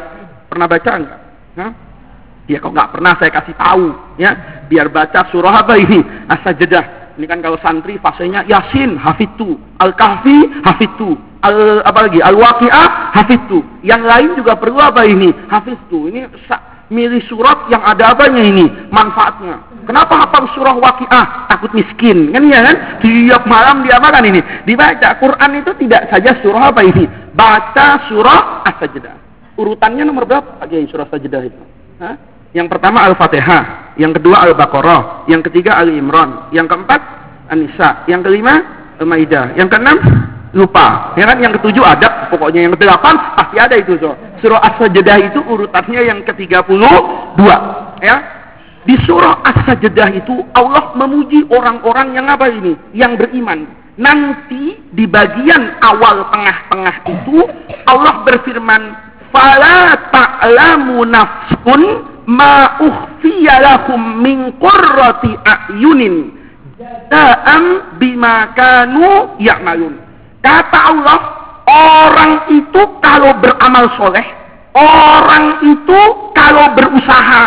Pernah 0.49 0.65
baca 0.65 0.91
enggak? 0.97 1.19
Hah? 1.61 1.71
Ya 2.43 2.59
kok 2.59 2.75
nggak 2.75 2.91
pernah 2.91 3.15
saya 3.15 3.31
kasih 3.31 3.55
tahu 3.55 3.85
ya, 4.19 4.65
biar 4.67 4.89
baca 4.89 5.29
surah 5.29 5.61
apa 5.61 5.77
ini? 5.77 6.01
As-Sajdah. 6.25 7.13
Ini 7.13 7.29
kan 7.29 7.45
kalau 7.45 7.61
santri 7.61 8.01
fasenya 8.01 8.41
Yasin 8.49 8.97
hafitu, 8.97 9.61
Al-Kahfi 9.77 10.65
hafitu, 10.65 11.13
al 11.45 11.85
apa 11.85 12.09
lagi? 12.09 12.17
Al-Waqiah 12.17 13.13
hafitu. 13.13 13.61
Yang 13.85 14.01
lain 14.01 14.29
juga 14.41 14.57
perlu 14.57 14.81
apa 14.81 15.05
ini? 15.05 15.29
Hafitu. 15.45 16.09
Ini 16.09 16.25
milih 16.91 17.23
surat 17.29 17.67
yang 17.71 17.83
ada 17.83 18.11
apanya 18.11 18.43
ini? 18.43 18.65
Manfaatnya. 18.91 19.61
Kenapa 19.83 20.15
hafal 20.23 20.47
surah 20.55 20.75
Waqiah? 20.79 21.51
Takut 21.51 21.71
miskin, 21.75 22.31
kan 22.31 22.43
ya 22.47 22.63
kan? 22.63 22.75
Tiap 23.03 23.43
malam 23.43 23.83
dia 23.83 23.99
makan 23.99 24.23
ini. 24.31 24.41
Dibaca 24.63 25.19
Quran 25.19 25.51
itu 25.59 25.71
tidak 25.83 26.07
saja 26.07 26.39
surah 26.39 26.71
apa 26.71 26.81
ini? 26.83 27.03
Baca 27.35 28.07
surah 28.07 28.63
As-Sajdah. 28.67 29.15
Urutannya 29.59 30.07
nomor 30.07 30.23
berapa 30.25 30.63
lagi 30.63 30.87
surah 30.87 31.07
Sajdah 31.11 31.41
itu? 31.43 31.63
Hah? 31.99 32.15
Yang 32.53 32.67
pertama 32.69 33.01
Al-Fatihah, 33.09 33.97
yang 33.97 34.13
kedua 34.13 34.45
Al-Baqarah, 34.45 35.25
yang 35.25 35.41
ketiga 35.41 35.73
Ali 35.73 35.97
Imran, 35.97 36.53
yang 36.53 36.69
keempat 36.69 37.01
An-Nisa, 37.49 38.05
yang 38.05 38.21
kelima 38.21 38.61
Al-Maidah, 39.01 39.57
yang 39.57 39.67
keenam 39.67 39.97
lupa. 40.53 41.17
Ya 41.17 41.25
kan 41.25 41.37
yang 41.41 41.53
ketujuh 41.57 41.81
ada, 41.81 42.29
pokoknya 42.29 42.69
yang 42.69 42.73
kedelapan 42.77 43.17
pasti 43.35 43.57
ada 43.57 43.75
itu 43.75 43.97
so. 43.97 44.13
Surah 44.39 44.61
As-Sajdah 44.61 45.17
itu 45.33 45.39
urutannya 45.49 46.01
yang 46.05 46.19
ke-32, 46.23 47.41
ya. 48.05 48.17
Di 48.83 48.95
surah 49.03 49.41
As-Sajdah 49.43 50.09
itu 50.13 50.45
Allah 50.53 50.93
memuji 50.93 51.43
orang-orang 51.49 52.15
yang 52.15 52.27
apa 52.29 52.47
ini? 52.47 52.77
Yang 52.93 53.25
beriman. 53.25 53.65
Nanti 53.93 54.81
di 54.89 55.05
bagian 55.05 55.77
awal 55.81 56.25
tengah-tengah 56.33 56.95
itu 57.05 57.45
Allah 57.85 58.25
berfirman, 58.25 58.81
"Fala 59.29 59.93
ta'lamu 60.09 61.05
nafsun 61.05 61.81
ma 62.25 62.81
ukhfiya 62.81 63.61
lahum 63.61 64.01
min 64.23 64.57
qurrati 64.57 65.37
a'yunin 65.45 66.43
jaza'an 66.77 67.97
bima 68.01 68.51
kanu 68.57 69.37
ya'malun. 69.39 70.02
Kata 70.43 70.79
Allah, 70.91 71.19
orang 71.71 72.51
itu 72.51 72.81
kalau 72.99 73.31
beramal 73.39 73.87
soleh, 73.95 74.27
orang 74.75 75.63
itu 75.63 75.99
kalau 76.35 76.75
berusaha, 76.75 77.43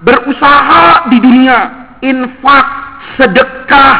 berusaha 0.00 1.12
di 1.12 1.20
dunia, 1.20 1.60
infak, 2.00 2.66
sedekah, 3.20 3.96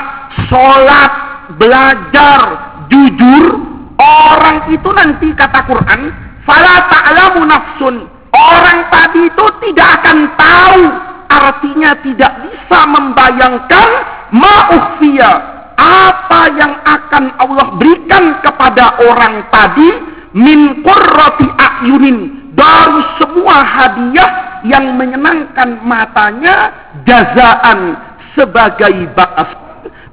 sholat, 0.49 1.13
belajar, 1.61 2.41
jujur, 2.89 3.61
orang 4.01 4.65
itu 4.73 4.89
nanti 4.97 5.29
kata 5.37 5.69
Quran, 5.69 6.09
fala 6.49 6.89
ta'lamu 6.89 7.45
nafsun. 7.45 8.09
Orang 8.33 8.89
tadi 8.89 9.29
itu 9.29 9.45
tidak 9.61 9.89
akan 10.01 10.19
tahu, 10.41 10.83
artinya 11.29 11.91
tidak 12.01 12.33
bisa 12.49 12.81
membayangkan 12.89 13.89
ma'ukhfiya, 14.33 15.58
apa 15.79 16.41
yang 16.59 16.75
akan 16.83 17.25
Allah 17.39 17.67
berikan 17.79 18.43
kepada 18.43 18.99
orang 18.99 19.47
tadi 19.55 19.91
min 20.35 20.83
qurrati 20.83 21.47
a'yunin 21.47 22.51
dari 22.59 23.03
semua 23.23 23.63
hadiah 23.63 24.61
yang 24.67 24.99
menyenangkan 24.99 25.79
matanya 25.87 26.75
jazaan 27.07 27.95
sebagai 28.35 29.15
balas 29.15 29.51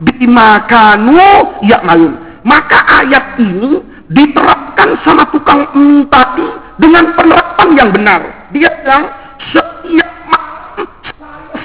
bima 0.05 0.62
kanu 0.69 1.17
ya'malun. 1.65 2.13
Maka 2.45 2.77
ayat 3.01 3.41
ini 3.41 3.81
diterapkan 4.13 5.01
sama 5.01 5.25
tukang 5.34 5.65
mie 5.74 6.05
tadi 6.13 6.45
dengan 6.77 7.10
penerapan 7.17 7.69
yang 7.74 7.89
benar. 7.89 8.22
Dia 8.53 8.69
bilang 8.86 9.10
setiap 9.50 10.12
malam 10.29 10.86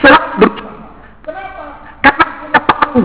saya 0.01 0.21
berdoa. 0.41 0.73
Karena 2.01 2.27
saya 2.41 2.61
tahu 2.65 3.01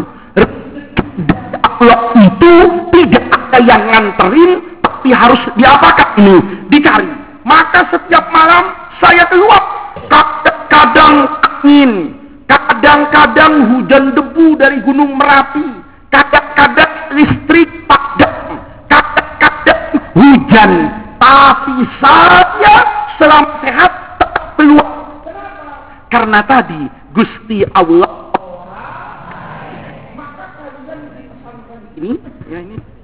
Allah 1.67 2.01
itu 2.23 2.53
tidak 2.95 3.25
ada 3.55 3.63
yang 3.71 3.87
nganterin, 3.87 4.51
tapi 4.83 5.15
harus 5.15 5.39
diapakan 5.55 6.09
ini 6.19 6.37
dicari. 6.67 7.07
Maka 7.47 7.87
setiap 7.87 8.27
malam 8.35 8.75
saya 8.99 9.23
keluar. 9.31 9.63
Kadang-kadang 10.11 11.15
angin, 11.39 11.91
kadang-kadang 12.51 13.53
hujan 13.71 14.11
debu 14.11 14.59
dari 14.59 14.83
gunung 14.83 15.15
merapi, 15.15 15.63
kadang-kadang 16.11 17.15
listrik 17.15 17.71
padam, 17.87 18.59
kadang-kadang 18.91 20.03
hujan 20.19 20.71
tapi 21.15 21.75
saya 22.03 22.75
selama 23.15 23.63
sehat 23.63 23.91
tetap 24.19 24.59
peluang. 24.59 24.95
Karena 26.11 26.43
tadi 26.43 26.91
Gusti 27.15 27.63
Allah 27.71 28.25
ini 31.95 32.19
ya 32.51 32.59
ini 32.59 32.94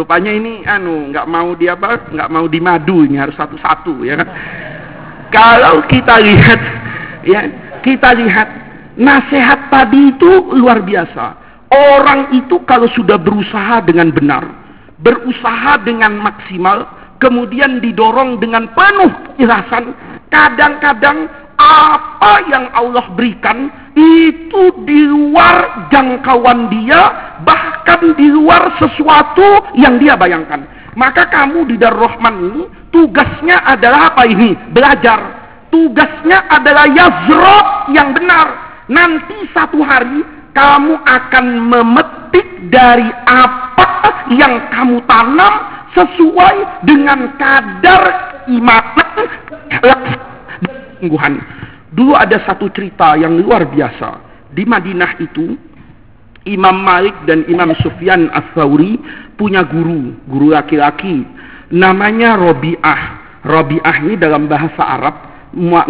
Rupanya 0.00 0.32
ini 0.32 0.64
anu 0.64 1.12
nggak 1.12 1.28
mau 1.28 1.52
dia 1.52 1.76
apa 1.76 2.08
nggak 2.08 2.32
mau 2.32 2.48
dimadu 2.48 3.04
ini 3.04 3.20
harus 3.20 3.36
satu-satu 3.36 4.00
ya 4.00 4.16
kan. 4.16 4.28
Kalau 5.28 5.84
kita 5.92 6.16
lihat 6.24 6.60
ya 7.28 7.40
kita 7.84 8.16
lihat 8.16 8.48
nasihat 8.96 9.68
tadi 9.68 10.16
itu 10.16 10.56
luar 10.56 10.80
biasa. 10.80 11.36
Orang 11.68 12.32
itu 12.32 12.64
kalau 12.64 12.88
sudah 12.96 13.20
berusaha 13.20 13.84
dengan 13.84 14.08
benar, 14.10 14.42
berusaha 15.04 15.78
dengan 15.84 16.16
maksimal, 16.18 16.82
kemudian 17.20 17.78
didorong 17.78 18.42
dengan 18.42 18.72
penuh 18.74 19.12
kejelasan, 19.36 19.94
kadang-kadang 20.32 21.30
apa 21.60 22.32
yang 22.48 22.72
Allah 22.74 23.04
berikan 23.14 23.70
itu 23.98 24.62
di 24.86 25.00
luar 25.10 25.88
jangkauan 25.90 26.70
dia, 26.70 27.34
bahkan 27.42 28.14
di 28.14 28.30
luar 28.30 28.78
sesuatu 28.78 29.74
yang 29.74 29.98
dia 29.98 30.14
bayangkan. 30.14 30.62
Maka 30.94 31.30
kamu 31.30 31.70
di 31.70 31.76
Darul 31.78 32.06
Rahman 32.06 32.34
ini 32.50 32.62
tugasnya 32.90 33.62
adalah 33.66 34.14
apa 34.14 34.26
ini? 34.26 34.54
Belajar. 34.74 35.38
Tugasnya 35.70 36.50
adalah 36.50 36.86
yazro 36.90 37.58
yang 37.94 38.10
benar. 38.10 38.46
Nanti 38.90 39.46
satu 39.54 39.78
hari 39.86 40.26
kamu 40.50 40.98
akan 40.98 41.46
memetik 41.70 42.46
dari 42.74 43.06
apa 43.30 44.26
yang 44.34 44.58
kamu 44.74 44.98
tanam 45.06 45.54
sesuai 45.94 46.86
dengan 46.86 47.30
kadar 47.38 48.02
iman 48.50 48.84
dan. 49.78 51.34
Dulu 51.90 52.14
ada 52.14 52.38
satu 52.46 52.70
cerita 52.70 53.18
yang 53.18 53.34
luar 53.38 53.66
biasa. 53.66 54.22
Di 54.54 54.62
Madinah 54.62 55.18
itu, 55.18 55.58
Imam 56.46 56.80
Malik 56.80 57.14
dan 57.26 57.44
Imam 57.50 57.74
Sufyan 57.82 58.30
As-Sawri 58.30 58.96
punya 59.34 59.66
guru, 59.66 60.14
guru 60.30 60.54
laki-laki. 60.54 61.26
Namanya 61.74 62.38
Robi'ah. 62.38 63.00
Robi'ah 63.42 63.96
ini 64.06 64.14
dalam 64.20 64.46
bahasa 64.46 64.82
Arab 64.84 65.14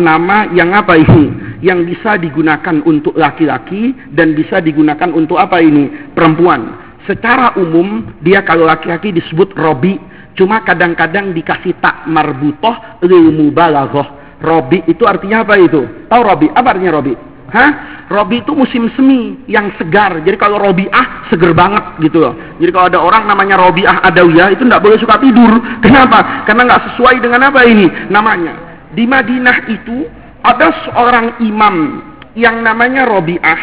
nama 0.00 0.48
yang 0.56 0.72
apa 0.72 0.96
ini? 0.96 1.58
Yang 1.60 1.94
bisa 1.94 2.16
digunakan 2.16 2.80
untuk 2.88 3.12
laki-laki 3.16 3.92
dan 4.16 4.32
bisa 4.32 4.64
digunakan 4.64 5.12
untuk 5.12 5.36
apa 5.36 5.60
ini? 5.60 6.12
Perempuan. 6.16 6.90
Secara 7.04 7.56
umum 7.60 8.06
dia 8.24 8.40
kalau 8.44 8.64
laki-laki 8.68 9.12
disebut 9.12 9.52
robi, 9.56 9.96
cuma 10.36 10.64
kadang-kadang 10.64 11.32
dikasih 11.36 11.76
tak 11.80 12.08
marbutoh 12.08 12.76
lil 13.04 13.32
mubalaghah. 13.32 14.19
Robi 14.40 14.84
itu 14.88 15.04
artinya 15.04 15.44
apa 15.44 15.60
itu? 15.60 16.08
Tahu 16.08 16.20
robi? 16.24 16.48
Apa 16.52 16.76
artinya 16.76 16.96
robi? 16.96 17.12
Hah? 17.50 17.70
Robi 18.08 18.42
itu 18.42 18.56
musim 18.56 18.88
semi 18.96 19.38
yang 19.46 19.70
segar. 19.76 20.24
Jadi 20.24 20.36
kalau 20.40 20.56
robi 20.56 20.88
ah 20.90 21.28
seger 21.28 21.52
banget 21.52 22.00
gitu 22.02 22.18
loh. 22.18 22.34
Jadi 22.58 22.70
kalau 22.72 22.86
ada 22.88 23.00
orang 23.04 23.28
namanya 23.28 23.60
robi 23.60 23.84
ah 23.84 24.00
adawiyah 24.08 24.50
itu 24.56 24.64
tidak 24.64 24.82
boleh 24.82 24.98
suka 24.98 25.20
tidur. 25.20 25.52
Kenapa? 25.84 26.48
Karena 26.48 26.66
nggak 26.66 26.82
sesuai 26.92 27.16
dengan 27.20 27.52
apa 27.52 27.60
ini 27.68 27.86
namanya 28.08 28.70
di 28.90 29.06
Madinah 29.06 29.58
itu 29.70 30.06
ada 30.42 30.72
seorang 30.88 31.38
imam 31.44 32.02
yang 32.34 32.62
namanya 32.62 33.06
Robiah. 33.06 33.60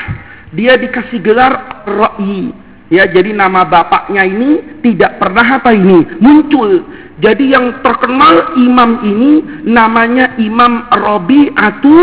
Dia 0.55 0.79
dikasih 0.79 1.19
gelar 1.19 1.83
Ra'i. 1.83 2.53
Ya, 2.87 3.03
jadi 3.03 3.35
nama 3.35 3.67
bapaknya 3.67 4.23
ini 4.23 4.79
tidak 4.79 5.19
pernah 5.19 5.59
apa 5.59 5.75
ini 5.75 6.07
muncul. 6.23 6.87
Jadi 7.17 7.49
yang 7.49 7.81
terkenal 7.81 8.53
imam 8.61 9.01
ini 9.01 9.31
namanya 9.65 10.37
Imam 10.37 10.85
Robi'atu 10.93 11.95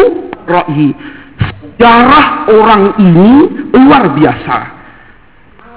Ra'i. 0.50 0.90
Sejarah 1.38 2.50
orang 2.50 2.98
ini 2.98 3.30
luar 3.74 4.10
biasa. 4.14 4.56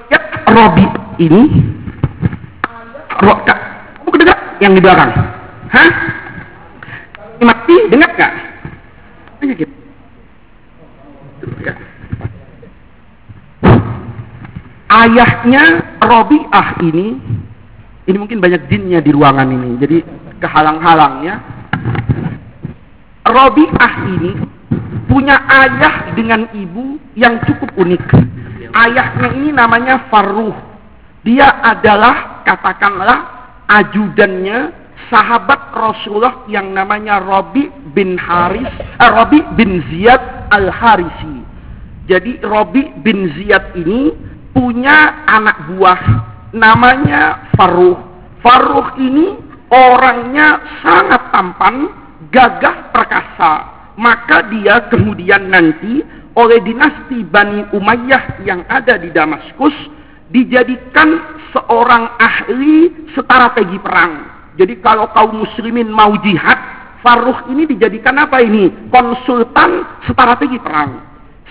Ya, 0.09 0.19
Robi 0.49 0.85
ini 1.21 1.41
Roka, 3.17 3.55
kamu 3.97 4.09
kedengar 4.13 4.37
yang 4.61 4.73
di 4.77 4.81
belakang? 4.81 5.11
Hah? 5.73 5.89
mati 7.41 7.75
dengar 7.89 8.09
nggak? 8.17 8.33
Hanya 9.41 9.53
gitu. 9.53 9.73
Ya. 11.61 11.73
Ayahnya 14.87 15.63
Robiah 16.01 16.67
ini, 16.81 17.19
ini 18.07 18.17
mungkin 18.17 18.39
banyak 18.39 18.71
jinnya 18.71 19.03
di 19.03 19.11
ruangan 19.11 19.51
ini. 19.51 19.75
Jadi 19.83 19.97
kehalang-halang 20.39 21.27
ya. 21.27 21.35
Robiah 23.27 23.93
ini 24.07 24.31
punya 25.11 25.43
ayah 25.43 26.15
dengan 26.15 26.47
ibu 26.55 26.95
yang 27.19 27.43
cukup 27.43 27.67
unik. 27.75 28.07
Ayahnya 28.71 29.27
ini 29.35 29.49
namanya 29.51 30.07
Farruh. 30.07 30.55
Dia 31.27 31.59
adalah 31.59 32.47
katakanlah 32.47 33.19
ajudannya 33.67 34.71
sahabat 35.11 35.75
Rasulullah 35.75 36.47
yang 36.47 36.71
namanya 36.71 37.19
Robi 37.19 37.67
bin 37.91 38.15
Haris, 38.15 38.71
eh, 38.71 39.11
Robi 39.11 39.43
bin 39.59 39.83
Ziyad 39.91 40.47
al 40.47 40.71
Harisi. 40.71 41.43
Jadi 42.07 42.39
Robi 42.39 42.87
bin 43.03 43.35
Ziyad 43.35 43.75
ini 43.75 44.15
punya 44.55 45.27
anak 45.27 45.67
buah 45.67 46.26
namanya 46.55 47.51
Farruh. 47.55 47.97
Farruh 48.39 48.95
ini 49.01 49.35
orangnya 49.67 50.61
sangat 50.83 51.21
tampan, 51.33 51.75
gagah 52.31 52.93
perkasa. 52.93 53.53
Maka 53.97 54.45
dia 54.53 54.85
kemudian 54.93 55.49
nanti 55.49 56.05
oleh 56.37 56.61
dinasti 56.61 57.25
Bani 57.25 57.65
Umayyah 57.73 58.45
yang 58.45 58.61
ada 58.69 58.93
di 59.01 59.09
Damaskus 59.09 59.73
dijadikan 60.29 61.17
seorang 61.49 62.13
ahli 62.21 63.09
strategi 63.17 63.81
perang. 63.81 64.13
Jadi 64.53 64.77
kalau 64.85 65.09
kaum 65.17 65.41
muslimin 65.41 65.89
mau 65.89 66.13
jihad, 66.21 66.57
Farruh 67.01 67.45
ini 67.53 67.65
dijadikan 67.65 68.17
apa 68.21 68.41
ini? 68.41 68.69
Konsultan 68.93 69.85
strategi 70.05 70.57
perang. 70.61 71.01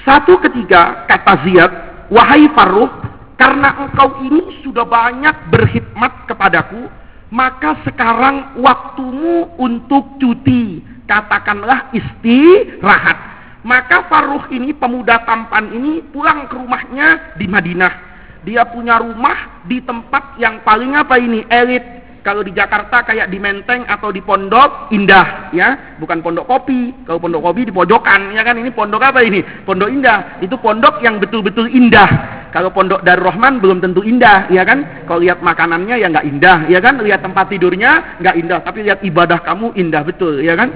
Satu 0.07 0.39
ketiga 0.39 1.07
kata 1.11 1.35
Ziyad, 1.43 1.73
wahai 2.15 2.47
Farruh, 2.55 2.91
karena 3.37 3.68
engkau 3.85 4.25
ini 4.25 4.64
sudah 4.64 4.88
banyak 4.88 5.53
berkhidmat 5.53 6.25
kepadaku, 6.25 6.88
maka 7.29 7.77
sekarang 7.85 8.57
waktumu 8.64 9.53
untuk 9.61 10.16
cuti. 10.16 10.81
Katakanlah 11.05 11.92
istirahat. 11.92 13.18
Maka 13.66 14.07
Farruh 14.09 14.46
ini, 14.55 14.72
pemuda 14.72 15.22
tampan 15.27 15.70
ini 15.75 16.01
pulang 16.14 16.49
ke 16.49 16.55
rumahnya 16.55 17.37
di 17.37 17.46
Madinah. 17.46 17.94
Dia 18.46 18.62
punya 18.70 19.03
rumah 19.03 19.66
di 19.66 19.83
tempat 19.83 20.38
yang 20.38 20.62
paling 20.62 20.94
apa 20.94 21.18
ini? 21.18 21.42
Elit. 21.51 21.83
Kalau 22.27 22.43
di 22.43 22.51
Jakarta 22.51 23.07
kayak 23.07 23.31
di 23.31 23.39
Menteng 23.39 23.87
atau 23.87 24.11
di 24.11 24.19
Pondok 24.19 24.91
Indah, 24.91 25.55
ya, 25.55 25.95
bukan 26.03 26.19
Pondok 26.27 26.51
Kopi. 26.51 27.07
Kalau 27.07 27.23
Pondok 27.23 27.47
Kopi 27.47 27.71
di 27.71 27.71
pojokan, 27.71 28.35
ya 28.35 28.43
kan? 28.43 28.59
Ini 28.59 28.75
pondok 28.75 28.99
apa 28.99 29.23
ini? 29.23 29.47
Pondok 29.62 29.87
Indah. 29.87 30.43
Itu 30.43 30.59
pondok 30.59 30.99
yang 31.07 31.23
betul-betul 31.23 31.71
indah. 31.71 32.43
Kalau 32.51 32.75
Pondok 32.75 33.07
Darul 33.07 33.31
Rahman 33.31 33.62
belum 33.62 33.79
tentu 33.79 34.03
indah, 34.03 34.51
ya 34.51 34.67
kan? 34.67 35.07
Kalau 35.07 35.23
lihat 35.23 35.39
makanannya 35.39 36.03
ya 36.03 36.11
nggak 36.11 36.27
indah, 36.27 36.59
ya 36.67 36.83
kan? 36.83 36.99
Lihat 36.99 37.23
tempat 37.23 37.47
tidurnya 37.47 38.19
nggak 38.19 38.35
indah, 38.43 38.59
tapi 38.65 38.83
lihat 38.83 39.07
ibadah 39.07 39.39
kamu 39.47 39.77
indah 39.79 40.03
betul, 40.03 40.43
ya 40.43 40.59
kan? 40.59 40.75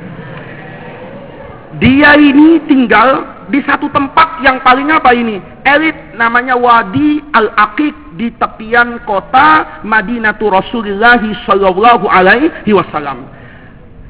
Dia 1.79 2.19
ini 2.19 2.59
tinggal 2.67 3.23
di 3.47 3.63
satu 3.63 3.87
tempat 3.95 4.43
yang 4.43 4.59
paling 4.67 4.91
apa 4.91 5.15
ini? 5.15 5.39
Elit 5.63 6.19
namanya 6.19 6.59
Wadi 6.59 7.23
Al-Aqiq 7.31 8.19
di 8.19 8.35
tepian 8.35 8.99
kota 9.07 9.79
Madinatu 9.87 10.51
Rasulullah 10.51 11.23
Sallallahu 11.47 12.11
Alaihi 12.11 12.75
Wasallam. 12.75 13.23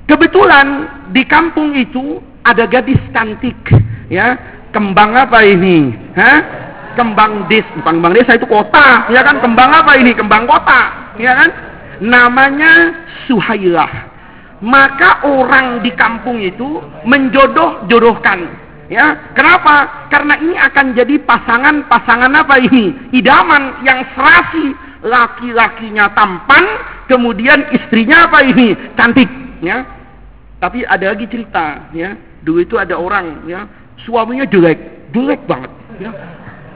Kebetulan 0.09 0.67
di 1.13 1.23
kampung 1.29 1.77
itu 1.77 2.25
ada 2.49 2.65
gadis 2.65 2.99
cantik, 3.13 3.61
ya 4.09 4.35
kembang 4.73 5.13
apa 5.15 5.45
ini? 5.45 5.93
Hah? 6.17 6.39
Kembang 6.99 7.47
des, 7.47 7.63
bukan 7.79 8.03
kembang 8.03 8.15
desa 8.19 8.35
itu 8.35 8.51
kota, 8.51 9.07
ya 9.15 9.23
kan? 9.23 9.39
Kembang 9.39 9.71
apa 9.71 9.95
ini? 9.95 10.11
Kembang 10.11 10.49
kota, 10.51 11.15
ya 11.23 11.39
kan? 11.39 11.51
Namanya 12.03 12.91
Suhailah. 13.31 14.10
Maka 14.61 15.25
orang 15.25 15.81
di 15.81 15.91
kampung 15.97 16.37
itu 16.37 16.85
menjodoh-jodohkan 17.09 18.71
Ya, 18.91 19.31
kenapa? 19.39 20.11
Karena 20.11 20.35
ini 20.43 20.59
akan 20.59 20.99
jadi 20.99 21.23
pasangan-pasangan 21.23 22.35
apa 22.35 22.59
ini? 22.59 23.15
Idaman 23.15 23.87
yang 23.87 24.03
serasi. 24.19 24.75
Laki-lakinya 25.01 26.13
tampan, 26.13 26.61
kemudian 27.09 27.71
istrinya 27.73 28.29
apa 28.29 28.45
ini? 28.45 28.77
Cantik, 28.99 29.31
ya. 29.65 29.87
Tapi 30.61 30.85
ada 30.85 31.17
lagi 31.17 31.25
cerita, 31.31 31.89
ya. 31.97 32.19
Dulu 32.45 32.61
itu 32.61 32.77
ada 32.77 33.01
orang, 33.01 33.49
ya, 33.49 33.65
suaminya 34.05 34.45
jelek, 34.45 35.09
jelek 35.15 35.41
banget, 35.49 35.73
ya. 36.05 36.11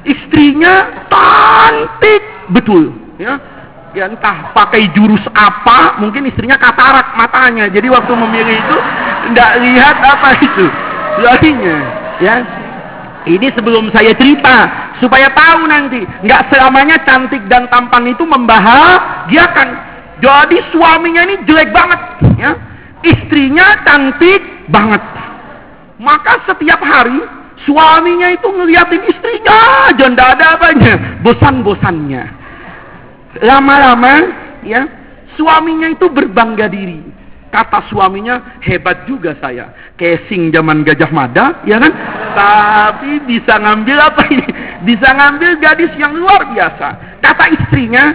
Istrinya 0.09 1.05
cantik 1.11 2.23
betul, 2.49 2.97
ya. 3.21 3.37
Ya 3.95 4.11
entah 4.11 4.51
pakai 4.51 4.91
jurus 4.91 5.23
apa, 5.31 6.03
mungkin 6.03 6.27
istrinya 6.27 6.59
katarak 6.59 7.15
matanya. 7.15 7.71
Jadi 7.71 7.87
waktu 7.87 8.11
memilih 8.11 8.59
itu 8.59 8.77
tidak 9.31 9.51
lihat 9.63 9.97
apa 10.03 10.29
itu. 10.43 10.67
Lakinya, 11.23 11.79
ya. 12.19 12.43
Ini 13.25 13.55
sebelum 13.55 13.95
saya 13.95 14.11
cerita 14.19 14.67
supaya 14.99 15.31
tahu 15.31 15.71
nanti. 15.71 16.03
Nggak 16.27 16.51
selamanya 16.51 16.99
cantik 17.07 17.47
dan 17.47 17.71
tampan 17.71 18.11
itu 18.11 18.27
membahagiakan. 18.27 19.69
Jadi 20.19 20.59
suaminya 20.75 21.23
ini 21.31 21.47
jelek 21.47 21.71
banget 21.71 22.01
ya. 22.35 22.51
Istrinya 23.07 23.79
cantik 23.87 24.43
banget. 24.75 25.01
Maka 26.03 26.43
setiap 26.51 26.83
hari 26.83 27.23
suaminya 27.63 28.27
itu 28.35 28.51
ngeliatin 28.51 29.07
istrinya 29.07 29.87
aja 29.87 30.05
ndak 30.11 30.29
ada 30.35 30.47
apanya. 30.59 30.95
Bosan-bosannya 31.23 32.44
lama-lama 33.43 34.15
ya 34.63 34.87
suaminya 35.35 35.91
itu 35.91 36.07
berbangga 36.11 36.71
diri 36.71 37.03
kata 37.55 37.87
suaminya 37.87 38.59
hebat 38.67 39.07
juga 39.07 39.39
saya 39.39 39.71
casing 39.95 40.51
zaman 40.51 40.83
Gajah 40.83 41.11
Mada, 41.15 41.63
ya 41.63 41.79
kan? 41.79 41.93
Tapi 42.35 43.23
bisa 43.31 43.63
ngambil 43.63 43.99
apa 44.03 44.23
ini? 44.27 44.49
Bisa 44.83 45.15
ngambil 45.15 45.63
gadis 45.63 45.95
yang 45.95 46.19
luar 46.19 46.51
biasa. 46.51 47.19
Kata 47.23 47.45
istrinya, 47.55 48.11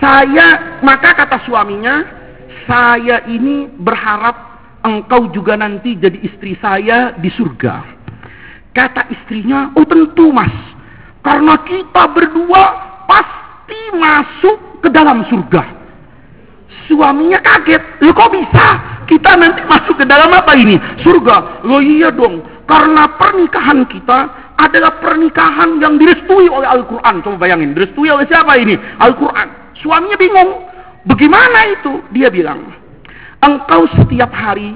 saya, 0.00 0.80
maka 0.80 1.12
kata 1.12 1.44
suaminya, 1.44 2.00
saya 2.64 3.28
ini 3.28 3.68
berharap 3.76 4.34
engkau 4.82 5.28
juga 5.30 5.54
nanti 5.60 5.94
jadi 6.00 6.16
istri 6.24 6.56
saya 6.58 7.12
di 7.20 7.28
surga. 7.28 8.00
Kata 8.72 9.04
istrinya, 9.12 9.68
oh 9.76 9.84
tentu 9.84 10.32
mas, 10.32 10.52
karena 11.20 11.60
kita 11.68 12.08
berdua 12.08 12.64
masuk 13.96 14.82
ke 14.82 14.88
dalam 14.90 15.24
surga. 15.28 15.62
Suaminya 16.88 17.38
kaget, 17.40 18.02
lo 18.02 18.10
kok 18.12 18.32
bisa? 18.32 18.92
kita 19.12 19.36
nanti 19.36 19.60
masuk 19.68 20.00
ke 20.00 20.04
dalam 20.08 20.32
apa 20.32 20.56
ini? 20.56 20.80
Surga. 21.04 21.64
Loh 21.68 21.84
iya 21.84 22.08
dong. 22.08 22.40
Karena 22.64 23.04
pernikahan 23.20 23.84
kita 23.84 24.18
adalah 24.56 24.96
pernikahan 25.02 25.76
yang 25.82 26.00
direstui 26.00 26.48
oleh 26.48 26.64
Al-Quran. 26.64 27.20
Coba 27.20 27.36
bayangin. 27.44 27.76
Direstui 27.76 28.08
oleh 28.08 28.24
siapa 28.24 28.56
ini? 28.56 28.78
Al-Quran. 29.02 29.76
Suaminya 29.82 30.16
bingung. 30.16 30.50
Bagaimana 31.04 31.76
itu? 31.76 32.00
Dia 32.16 32.32
bilang. 32.32 32.72
Engkau 33.44 33.84
setiap 33.98 34.32
hari. 34.32 34.72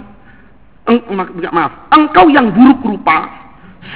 Eng, 0.87 1.01
maaf. 1.55 1.89
Engkau 1.95 2.29
yang 2.29 2.53
buruk 2.53 2.83
rupa. 2.85 3.31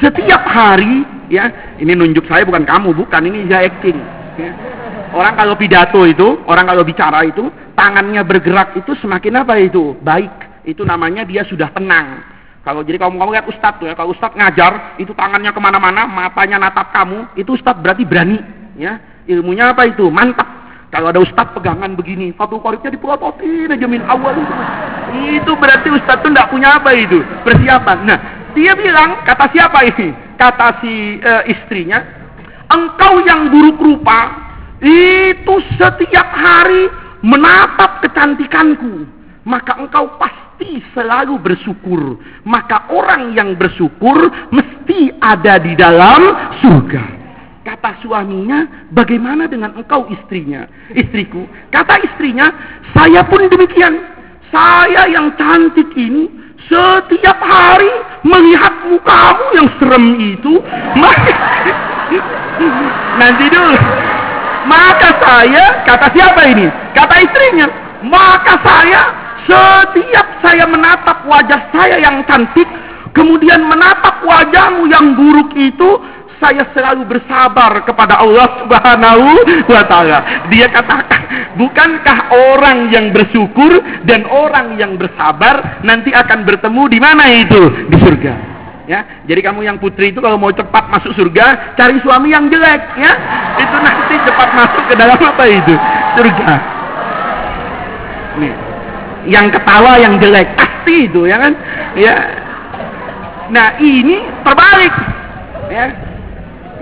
Setiap 0.00 0.46
hari. 0.46 1.04
ya 1.28 1.76
Ini 1.76 1.92
nunjuk 1.98 2.24
saya 2.30 2.46
bukan 2.48 2.64
kamu. 2.64 2.96
Bukan. 2.96 3.20
Ini 3.28 3.50
saya 3.50 3.68
acting. 3.68 3.98
Ya. 4.38 4.50
Orang 5.10 5.34
kalau 5.34 5.54
pidato 5.58 6.06
itu, 6.06 6.42
orang 6.46 6.70
kalau 6.70 6.86
bicara 6.86 7.26
itu, 7.26 7.50
tangannya 7.74 8.22
bergerak 8.22 8.78
itu 8.78 8.94
semakin 9.02 9.42
apa 9.42 9.58
itu? 9.58 9.98
Baik. 10.00 10.30
Itu 10.62 10.86
namanya 10.86 11.26
dia 11.26 11.42
sudah 11.42 11.72
tenang. 11.74 12.22
Kalau 12.60 12.84
jadi 12.84 13.00
kamu 13.00 13.16
kamu 13.16 13.30
lihat 13.32 13.48
ustadz 13.48 13.80
tuh 13.80 13.88
ya, 13.88 13.96
kalau 13.96 14.12
ustadz 14.12 14.36
ngajar 14.36 15.00
itu 15.00 15.16
tangannya 15.16 15.48
ke 15.48 15.60
mana-mana, 15.60 16.04
matanya 16.04 16.60
natap 16.60 16.92
kamu, 16.92 17.32
itu 17.34 17.56
ustadz 17.56 17.80
berarti 17.80 18.04
berani, 18.04 18.38
ya. 18.76 19.00
Ilmunya 19.24 19.72
apa 19.72 19.88
itu? 19.88 20.12
Mantap. 20.12 20.60
Kalau 20.90 21.08
ada 21.08 21.22
ustadz 21.22 21.54
pegangan 21.54 21.94
begini, 21.94 22.34
satu 22.34 22.58
koriknya 22.58 22.92
dipelototin 22.92 23.70
aja 23.70 23.86
min 23.86 24.02
awal 24.04 24.34
itu. 24.36 24.54
Itu 25.40 25.54
berarti 25.56 25.88
ustadz 25.88 26.20
tuh 26.20 26.30
tidak 26.34 26.50
punya 26.52 26.76
apa 26.76 26.90
itu? 26.92 27.24
Persiapan. 27.46 27.98
Nah, 28.04 28.18
dia 28.52 28.74
bilang, 28.74 29.22
kata 29.22 29.48
siapa 29.54 29.86
ini? 29.86 30.10
Kata 30.34 30.82
si 30.82 31.22
e, 31.22 31.32
istrinya, 31.46 32.02
engkau 32.68 33.22
yang 33.22 33.48
buruk 33.54 33.78
rupa, 33.78 34.49
itu 34.80 35.54
setiap 35.76 36.28
hari 36.32 36.88
menatap 37.20 38.00
kecantikanku, 38.00 39.04
maka 39.44 39.76
engkau 39.76 40.16
pasti 40.16 40.80
selalu 40.96 41.36
bersyukur. 41.40 42.16
Maka 42.48 42.88
orang 42.88 43.36
yang 43.36 43.56
bersyukur 43.60 44.32
mesti 44.52 45.12
ada 45.20 45.60
di 45.60 45.76
dalam 45.76 46.20
surga. 46.64 47.20
Kata 47.60 48.00
suaminya, 48.00 48.88
bagaimana 48.88 49.44
dengan 49.44 49.76
engkau 49.76 50.08
istrinya? 50.08 50.64
Istriku, 50.96 51.44
kata 51.68 52.00
istrinya, 52.00 52.48
saya 52.96 53.20
pun 53.28 53.44
demikian. 53.52 54.00
Saya 54.50 55.06
yang 55.06 55.36
cantik 55.38 55.86
ini 55.94 56.26
setiap 56.66 57.38
hari 57.38 57.92
melihat 58.26 58.74
mukamu 58.88 59.46
yang 59.54 59.68
serem 59.78 60.04
itu. 60.18 60.58
Nanti 63.20 63.44
dulu. 63.52 64.09
Maka 64.68 65.08
saya, 65.20 65.84
kata 65.86 66.06
siapa 66.12 66.42
ini? 66.50 66.66
Kata 66.92 67.14
istrinya, 67.22 67.66
maka 68.04 68.60
saya 68.60 69.02
setiap 69.48 70.26
saya 70.44 70.64
menatap 70.68 71.24
wajah 71.24 71.60
saya 71.72 71.96
yang 72.00 72.20
cantik, 72.28 72.66
kemudian 73.16 73.64
menatap 73.66 74.20
wajahmu 74.24 74.88
yang 74.88 75.16
buruk 75.16 75.52
itu, 75.56 76.00
saya 76.40 76.64
selalu 76.72 77.04
bersabar 77.04 77.84
kepada 77.84 78.16
Allah 78.16 78.48
Subhanahu 78.64 79.26
wa 79.68 79.82
taala. 79.84 80.48
Dia 80.48 80.72
katakan, 80.72 81.54
bukankah 81.60 82.18
orang 82.32 82.88
yang 82.88 83.12
bersyukur 83.12 83.84
dan 84.08 84.24
orang 84.24 84.80
yang 84.80 84.96
bersabar 84.96 85.84
nanti 85.84 86.08
akan 86.16 86.48
bertemu 86.48 86.82
di 86.88 86.98
mana 86.98 87.24
itu? 87.28 87.60
Di 87.92 87.96
surga. 88.00 88.49
Ya, 88.90 89.06
jadi 89.22 89.38
kamu 89.46 89.62
yang 89.62 89.78
putri 89.78 90.10
itu 90.10 90.18
kalau 90.18 90.34
mau 90.34 90.50
cepat 90.50 90.90
masuk 90.90 91.14
surga, 91.14 91.78
cari 91.78 92.02
suami 92.02 92.34
yang 92.34 92.50
jelek 92.50 92.82
ya. 92.98 93.12
Itu 93.62 93.76
nanti 93.78 94.18
cepat 94.26 94.50
masuk 94.50 94.82
ke 94.90 94.94
dalam 94.98 95.14
apa 95.14 95.44
itu? 95.46 95.74
Surga. 96.18 96.52
Nih. 98.42 98.54
Yang 99.30 99.46
ketawa 99.54 99.94
yang 99.94 100.18
jelek 100.18 100.58
pasti 100.58 101.06
itu 101.06 101.22
ya 101.22 101.38
kan? 101.38 101.54
Ya. 101.94 102.18
Nah, 103.54 103.78
ini 103.78 104.26
terbalik. 104.42 104.94
Ya, 105.70 105.86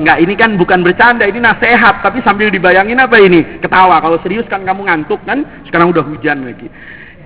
Enggak, 0.00 0.16
ini 0.24 0.34
kan 0.38 0.50
bukan 0.56 0.80
bercanda, 0.80 1.28
ini 1.28 1.44
nasihat, 1.44 2.00
tapi 2.00 2.24
sambil 2.24 2.48
dibayangin 2.48 3.04
apa 3.04 3.20
ini? 3.20 3.60
Ketawa. 3.60 4.00
Kalau 4.00 4.16
serius 4.24 4.48
kan 4.48 4.64
kamu 4.64 4.88
ngantuk 4.88 5.20
kan? 5.28 5.44
Sekarang 5.68 5.92
udah 5.92 6.08
hujan 6.08 6.40
lagi. 6.40 6.72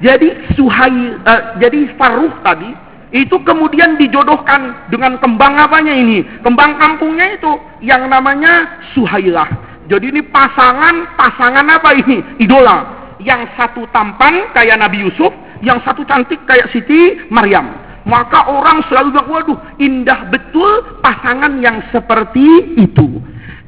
Jadi 0.03 0.59
Suhai, 0.59 1.14
uh, 1.23 1.55
jadi 1.62 1.87
Faruh 1.95 2.35
tadi 2.42 2.75
itu 3.12 3.37
kemudian 3.44 4.01
dijodohkan 4.01 4.88
dengan 4.88 5.20
kembang 5.20 5.61
apanya 5.61 5.92
ini? 5.92 6.25
Kembang 6.40 6.81
kampungnya 6.81 7.37
itu 7.37 7.53
yang 7.85 8.09
namanya 8.09 8.81
Suhailah. 8.96 9.48
Jadi 9.85 10.16
ini 10.16 10.25
pasangan, 10.25 11.12
pasangan 11.20 11.68
apa 11.68 11.92
ini? 11.92 12.25
Idola. 12.40 13.05
Yang 13.20 13.53
satu 13.55 13.85
tampan 13.92 14.51
kayak 14.57 14.81
Nabi 14.81 15.05
Yusuf, 15.05 15.31
yang 15.61 15.79
satu 15.85 16.09
cantik 16.09 16.40
kayak 16.48 16.72
Siti 16.72 17.20
Maryam. 17.29 17.70
Maka 18.09 18.51
orang 18.51 18.83
selalu 18.90 19.14
bilang, 19.14 19.29
waduh 19.31 19.59
indah 19.79 20.27
betul 20.33 20.98
pasangan 21.05 21.61
yang 21.61 21.85
seperti 21.94 22.75
itu. 22.81 23.20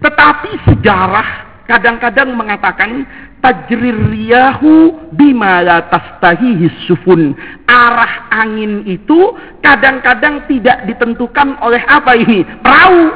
Tetapi 0.02 0.50
sejarah 0.72 1.28
kadang-kadang 1.68 2.32
mengatakan 2.36 3.04
tajrir 3.44 3.92
riyahu 4.08 4.96
bima 5.12 5.60
la 5.60 5.84
tastahihi 5.92 6.88
sufun. 6.88 7.36
Arah 7.68 8.32
angin 8.32 8.88
itu 8.88 9.36
kadang-kadang 9.60 10.48
tidak 10.48 10.88
ditentukan 10.88 11.60
oleh 11.60 11.84
apa 11.84 12.16
ini? 12.16 12.40
Perahu. 12.64 13.12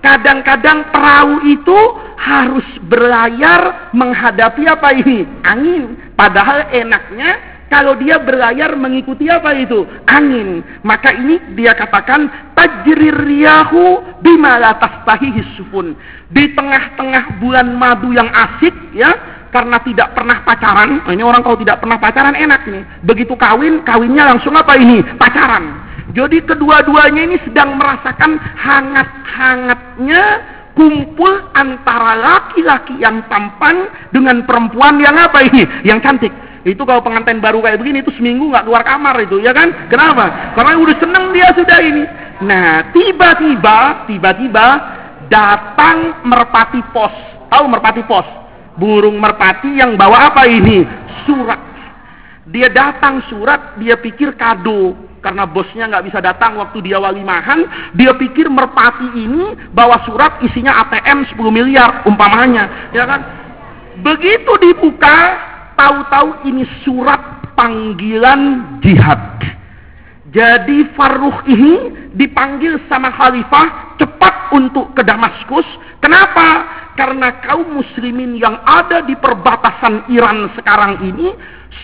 Kadang-kadang 0.00 0.88
perahu 0.92 1.44
itu 1.48 1.78
harus 2.20 2.64
berlayar 2.88 3.92
menghadapi 3.96 4.68
apa 4.68 4.96
ini? 4.96 5.24
Angin. 5.44 5.96
Padahal 6.16 6.68
enaknya 6.72 7.36
kalau 7.70 7.94
dia 8.00 8.18
berlayar 8.18 8.74
mengikuti 8.74 9.30
apa 9.30 9.54
itu? 9.54 9.86
Angin. 10.10 10.64
Maka 10.82 11.14
ini 11.14 11.38
dia 11.54 11.76
katakan 11.76 12.26
tajrir 12.58 13.14
riyahu 13.14 14.02
bima 14.24 14.58
la 14.58 14.74
sufun. 15.54 15.94
Di 16.34 16.50
tengah-tengah 16.56 17.38
bulan 17.38 17.76
madu 17.78 18.10
yang 18.10 18.26
asik 18.26 18.74
ya, 18.90 19.14
karena 19.50 19.82
tidak 19.82 20.14
pernah 20.14 20.42
pacaran. 20.46 21.02
Nah, 21.04 21.12
ini 21.12 21.22
orang 21.26 21.42
kalau 21.42 21.58
tidak 21.58 21.82
pernah 21.82 21.98
pacaran 21.98 22.34
enak 22.38 22.66
nih. 22.66 22.82
Begitu 23.04 23.34
kawin, 23.34 23.82
kawinnya 23.82 24.34
langsung 24.34 24.54
apa 24.54 24.78
ini? 24.78 25.02
Pacaran. 25.18 25.90
Jadi 26.10 26.42
kedua-duanya 26.42 27.22
ini 27.22 27.36
sedang 27.46 27.78
merasakan 27.78 28.34
hangat-hangatnya 28.58 30.22
kumpul 30.74 31.30
antara 31.54 32.18
laki-laki 32.18 32.98
yang 32.98 33.22
tampan 33.30 33.86
dengan 34.10 34.42
perempuan 34.46 34.98
yang 34.98 35.14
apa 35.14 35.42
ini? 35.46 35.62
Yang 35.86 35.98
cantik. 36.02 36.32
Itu 36.60 36.84
kalau 36.84 37.00
pengantin 37.00 37.40
baru 37.40 37.64
kayak 37.64 37.80
begini 37.80 38.04
itu 38.04 38.12
seminggu 38.20 38.52
nggak 38.52 38.68
keluar 38.68 38.84
kamar 38.84 39.16
itu, 39.22 39.40
ya 39.40 39.54
kan? 39.54 39.72
Kenapa? 39.88 40.52
Karena 40.52 40.76
udah 40.76 40.96
seneng 41.00 41.24
dia 41.32 41.48
sudah 41.56 41.78
ini. 41.80 42.04
Nah, 42.44 42.90
tiba-tiba, 42.92 44.04
tiba-tiba 44.04 44.66
datang 45.32 46.20
merpati 46.26 46.82
pos. 46.92 47.14
Tahu 47.48 47.64
merpati 47.70 48.02
pos? 48.04 48.39
Burung 48.80 49.20
merpati 49.20 49.76
yang 49.76 50.00
bawa 50.00 50.32
apa 50.32 50.48
ini? 50.48 50.88
Surat. 51.28 51.60
Dia 52.48 52.72
datang 52.72 53.20
surat, 53.28 53.76
dia 53.76 54.00
pikir 54.00 54.34
kado 54.40 54.96
karena 55.20 55.44
bosnya 55.44 55.84
nggak 55.86 56.08
bisa 56.08 56.18
datang 56.24 56.56
waktu 56.56 56.80
dia 56.80 56.96
walimahan, 56.96 57.92
dia 57.92 58.16
pikir 58.16 58.48
merpati 58.48 59.04
ini 59.12 59.52
bawa 59.70 60.00
surat 60.08 60.40
isinya 60.40 60.80
ATM 60.88 61.28
10 61.28 61.36
miliar 61.52 62.02
umpamanya, 62.08 62.90
ya 62.96 63.04
kan? 63.04 63.20
Begitu 64.00 64.48
dibuka, 64.64 65.36
tahu-tahu 65.76 66.48
ini 66.48 66.64
surat 66.82 67.20
panggilan 67.52 68.64
jihad. 68.80 69.20
Jadi 70.32 70.88
Farruh 70.96 71.44
ini 71.44 72.08
dipanggil 72.16 72.80
sama 72.88 73.12
khalifah 73.12 73.98
cepat 74.00 74.34
untuk 74.52 74.92
ke 74.94 75.02
Damaskus. 75.02 75.66
Kenapa? 76.02 76.66
Karena 76.98 77.40
kaum 77.40 77.80
muslimin 77.80 78.36
yang 78.36 78.60
ada 78.66 79.00
di 79.04 79.16
perbatasan 79.16 80.10
Iran 80.12 80.52
sekarang 80.58 81.00
ini 81.06 81.32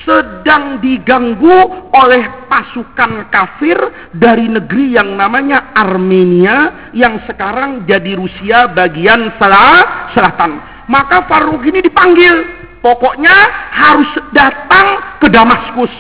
sedang 0.03 0.83
diganggu 0.83 1.89
oleh 1.95 2.51
pasukan 2.51 3.31
kafir 3.31 3.79
dari 4.13 4.51
negeri 4.51 4.99
yang 4.99 5.15
namanya 5.15 5.73
Armenia 5.79 6.91
yang 6.91 7.23
sekarang 7.25 7.87
jadi 7.87 8.19
Rusia 8.19 8.67
bagian 8.75 9.31
selatan. 9.39 10.59
Maka 10.87 11.27
Faruk 11.27 11.67
ini 11.67 11.83
dipanggil 11.83 12.67
Pokoknya 12.87 13.35
harus 13.75 14.07
datang 14.31 15.19
ke 15.19 15.27
Damaskus 15.27 15.91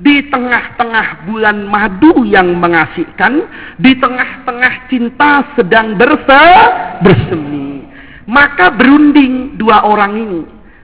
di 0.00 0.24
tengah-tengah 0.32 1.28
bulan 1.28 1.68
madu 1.68 2.24
yang 2.24 2.56
mengasihkan, 2.56 3.44
di 3.76 3.92
tengah-tengah 4.00 4.88
cinta 4.88 5.44
sedang 5.54 5.94
berse 6.00 6.44
bersemi. 7.04 7.84
Maka 8.24 8.72
berunding 8.72 9.60
dua 9.60 9.84
orang 9.84 10.12
ini. 10.16 10.40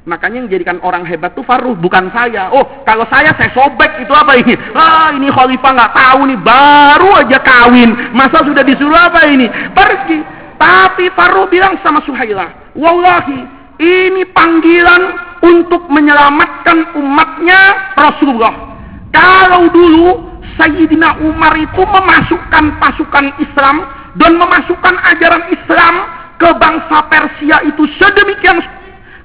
Makanya 0.06 0.46
yang 0.46 0.50
jadikan 0.52 0.78
orang 0.86 1.02
hebat 1.02 1.34
tuh 1.34 1.42
Faruh, 1.42 1.74
bukan 1.74 2.14
saya. 2.14 2.54
Oh, 2.54 2.62
kalau 2.86 3.02
saya 3.10 3.34
saya 3.34 3.50
sobek 3.50 4.06
itu 4.06 4.14
apa 4.14 4.38
ini? 4.38 4.54
Ah, 4.70 5.10
ini 5.10 5.26
khalifah 5.26 5.72
nggak 5.74 5.94
tahu 5.98 6.20
nih, 6.30 6.38
baru 6.46 7.10
aja 7.26 7.38
kawin. 7.42 7.90
Masa 8.14 8.46
sudah 8.46 8.62
disuruh 8.62 8.94
apa 8.94 9.26
ini? 9.26 9.50
Pergi. 9.74 10.22
Tapi 10.56 11.10
Faruh 11.10 11.50
bilang 11.50 11.74
sama 11.82 12.00
Suhaila, 12.06 12.72
Wallahi, 12.78 13.40
ini 13.82 14.22
panggilan 14.30 15.02
untuk 15.42 15.84
menyelamatkan 15.90 16.96
umatnya 16.96 17.92
Rasulullah. 17.98 18.65
Kalau 19.16 19.72
dulu 19.72 20.36
Sayyidina 20.60 21.24
Umar 21.24 21.56
itu 21.56 21.80
memasukkan 21.80 22.76
pasukan 22.76 23.32
Islam 23.40 23.88
dan 24.20 24.36
memasukkan 24.36 24.94
ajaran 25.16 25.44
Islam 25.52 25.94
ke 26.36 26.48
bangsa 26.60 27.00
Persia 27.08 27.64
itu 27.64 27.88
sedemikian 27.96 28.60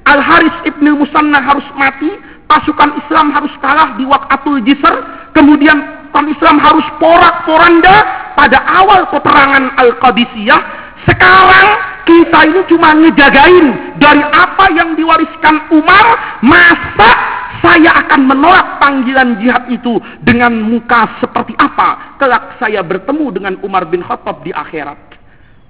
Al-Haris 0.07 0.55
Ibn 0.63 0.85
Musanna 0.95 1.43
harus 1.43 1.67
mati, 1.75 2.07
pasukan 2.47 3.03
Islam 3.03 3.35
harus 3.35 3.51
kalah 3.59 3.99
di 3.99 4.07
Waqatul 4.07 4.63
Jisr, 4.63 4.95
kemudian 5.35 5.75
pasukan 6.11 6.27
Islam 6.31 6.57
harus 6.59 6.87
porak-poranda 6.99 7.95
pada 8.35 8.59
awal 8.67 9.07
peperangan 9.11 9.75
Al-Qadisiyah. 9.79 10.61
Sekarang 11.07 11.67
kita 12.03 12.39
ini 12.47 12.61
cuma 12.67 12.93
ngejagain 12.95 13.97
dari 13.99 14.23
apa 14.23 14.65
yang 14.75 14.95
diwariskan 14.99 15.71
Umar, 15.71 16.05
masa 16.43 17.40
saya 17.61 17.93
akan 18.05 18.21
menolak 18.25 18.81
panggilan 18.81 19.37
jihad 19.37 19.69
itu 19.69 20.01
dengan 20.25 20.49
muka 20.65 21.21
seperti 21.21 21.53
apa 21.61 22.17
kelak 22.17 22.57
saya 22.57 22.81
bertemu 22.81 23.25
dengan 23.37 23.53
Umar 23.61 23.85
bin 23.85 24.01
Khattab 24.01 24.41
di 24.41 24.49
akhirat. 24.49 25.13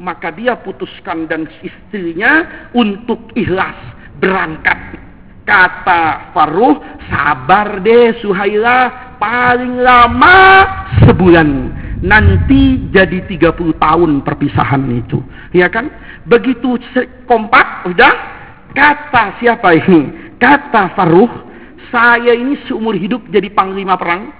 Maka 0.01 0.33
dia 0.33 0.57
putuskan 0.57 1.29
dan 1.29 1.45
istrinya 1.61 2.65
untuk 2.73 3.29
ikhlas 3.37 3.77
berangkat. 4.17 4.97
Kata 5.45 6.33
Faruh, 6.33 6.79
sabar 7.05 7.83
deh 7.83 8.17
Suhaila, 8.23 9.13
paling 9.21 9.77
lama 9.83 10.37
sebulan 11.05 11.49
nanti 12.01 12.89
jadi 12.89 13.21
30 13.29 13.77
tahun 13.77 14.11
perpisahan 14.25 14.81
itu. 14.89 15.21
Ya 15.53 15.69
kan? 15.69 15.89
Begitu 16.25 16.81
kompak, 17.29 17.85
udah 17.89 18.13
kata 18.73 19.37
siapa 19.37 19.77
ini? 19.77 20.33
Kata 20.41 20.97
Faruh, 20.97 21.50
saya 21.91 22.33
ini 22.33 22.57
seumur 22.65 22.95
hidup 22.95 23.27
jadi 23.27 23.51
panglima 23.51 23.99
perang, 23.99 24.31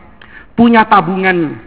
punya 0.56 0.88
tabungan 0.88 1.60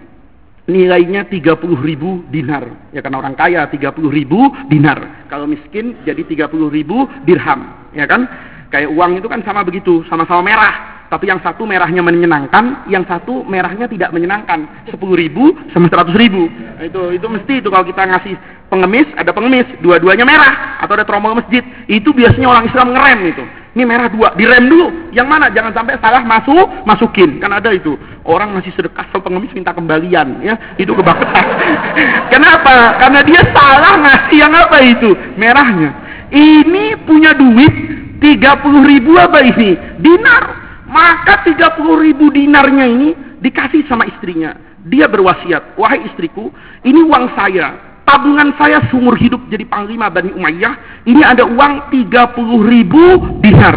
nilainya 0.65 1.29
30 1.29 1.61
ribu 1.85 2.25
dinar. 2.33 2.91
Ya 2.91 3.05
kan 3.05 3.13
orang 3.13 3.37
kaya 3.37 3.69
30 3.69 3.93
ribu 4.09 4.49
dinar. 4.73 5.29
Kalau 5.29 5.45
miskin 5.45 6.01
jadi 6.09 6.25
30 6.25 6.73
ribu 6.73 7.05
dirham. 7.29 7.93
Ya 7.93 8.09
kan? 8.09 8.25
Kayak 8.73 8.91
uang 8.91 9.21
itu 9.21 9.29
kan 9.29 9.45
sama 9.45 9.63
begitu, 9.63 10.03
sama-sama 10.09 10.43
merah 10.43 10.95
tapi 11.15 11.31
yang 11.31 11.39
satu 11.47 11.63
merahnya 11.63 12.03
menyenangkan, 12.03 12.91
yang 12.91 13.07
satu 13.07 13.47
merahnya 13.47 13.87
tidak 13.87 14.11
menyenangkan. 14.11 14.89
Sepuluh 14.91 15.15
ribu 15.15 15.55
sama 15.71 15.87
seratus 15.87 16.17
ribu. 16.19 16.51
Nah, 16.51 16.83
itu 16.83 17.15
itu 17.15 17.27
mesti 17.31 17.63
itu 17.63 17.69
kalau 17.71 17.87
kita 17.87 18.03
ngasih 18.03 18.35
pengemis, 18.73 19.09
ada 19.15 19.31
pengemis, 19.31 19.69
dua-duanya 19.81 20.25
merah 20.27 20.81
atau 20.81 20.97
ada 20.97 21.07
tromol 21.07 21.37
masjid. 21.37 21.63
Itu 21.89 22.13
biasanya 22.13 22.49
orang 22.49 22.65
Islam 22.69 22.93
ngerem 22.93 23.21
itu. 23.31 23.45
Ini 23.75 23.83
merah 23.83 24.07
dua, 24.07 24.31
direm 24.39 24.71
dulu. 24.71 25.11
Yang 25.11 25.27
mana? 25.27 25.51
Jangan 25.51 25.75
sampai 25.75 25.99
salah 25.99 26.23
masuk, 26.23 26.87
masukin. 26.87 27.43
Kan 27.43 27.51
ada 27.51 27.75
itu. 27.75 27.99
Orang 28.23 28.55
masih 28.55 28.71
sedekah 28.79 29.03
sama 29.11 29.27
pengemis 29.27 29.51
minta 29.51 29.75
kembalian, 29.75 30.39
ya. 30.47 30.55
Itu 30.79 30.95
kebaketan. 30.95 31.47
Kenapa? 32.33 33.03
Karena 33.03 33.21
dia 33.27 33.43
salah 33.51 33.99
ngasih 33.99 34.39
yang 34.39 34.55
apa 34.55 34.79
itu? 34.79 35.11
Merahnya. 35.35 35.91
Ini 36.31 37.03
punya 37.03 37.35
duit 37.35 37.75
30 38.23 38.91
ribu 38.95 39.19
apa 39.19 39.43
ini? 39.43 39.75
Dinar. 39.99 40.45
Maka 40.87 41.43
30 41.43 41.83
ribu 42.07 42.31
dinarnya 42.31 42.87
ini 42.87 43.11
dikasih 43.43 43.91
sama 43.91 44.07
istrinya. 44.07 44.55
Dia 44.87 45.11
berwasiat, 45.11 45.75
wahai 45.81 46.05
istriku, 46.07 46.53
ini 46.85 47.01
uang 47.03 47.33
saya, 47.35 47.94
tabungan 48.05 48.53
saya 48.61 48.85
seumur 48.89 49.17
hidup 49.17 49.41
jadi 49.49 49.65
panglima 49.69 50.13
Bani 50.13 50.33
Umayyah, 50.33 51.05
ini 51.09 51.21
ada 51.25 51.45
uang 51.45 51.93
30 51.93 52.73
ribu 52.73 53.05
dinar. 53.41 53.77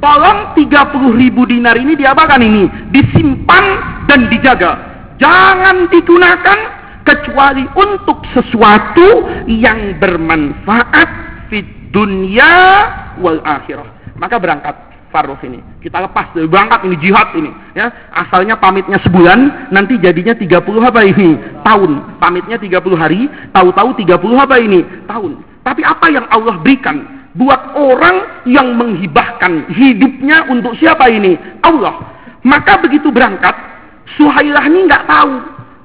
Tolong 0.00 0.56
30 0.56 1.20
ribu 1.20 1.44
dinar 1.44 1.76
ini 1.76 1.92
diapakan 1.94 2.40
ini? 2.40 2.64
Disimpan 2.90 3.64
dan 4.08 4.32
dijaga. 4.32 4.72
Jangan 5.20 5.92
digunakan 5.92 6.58
kecuali 7.04 7.64
untuk 7.76 8.24
sesuatu 8.32 9.28
yang 9.44 10.00
bermanfaat 10.00 11.08
di 11.52 11.60
dunia 11.92 12.52
wal 13.20 13.44
akhirah. 13.44 14.16
Maka 14.16 14.36
berangkat 14.40 14.89
farduh 15.10 15.38
ini. 15.44 15.60
Kita 15.82 16.00
lepas 16.02 16.32
dari 16.32 16.46
berangkat 16.46 16.86
ini 16.86 16.96
jihad 17.02 17.34
ini, 17.36 17.50
ya. 17.74 17.90
Asalnya 18.14 18.56
pamitnya 18.56 18.98
sebulan, 19.02 19.70
nanti 19.74 19.98
jadinya 19.98 20.34
30 20.34 20.82
apa 20.82 21.02
ini? 21.04 21.36
Tahun. 21.62 21.90
Pamitnya 22.22 22.56
30 22.56 22.96
hari, 22.96 23.26
tahu-tahu 23.50 23.90
30 23.98 24.38
apa 24.38 24.56
ini? 24.58 24.80
Tahun. 25.04 25.32
Tapi 25.60 25.82
apa 25.84 26.06
yang 26.08 26.24
Allah 26.32 26.56
berikan 26.62 27.28
buat 27.36 27.76
orang 27.78 28.46
yang 28.48 28.74
menghibahkan 28.74 29.68
hidupnya 29.70 30.48
untuk 30.48 30.74
siapa 30.78 31.06
ini? 31.12 31.36
Allah. 31.60 32.00
Maka 32.40 32.80
begitu 32.80 33.12
berangkat, 33.12 33.52
Suhailah 34.18 34.66
ini 34.66 34.90
nggak 34.90 35.06
tahu 35.06 35.32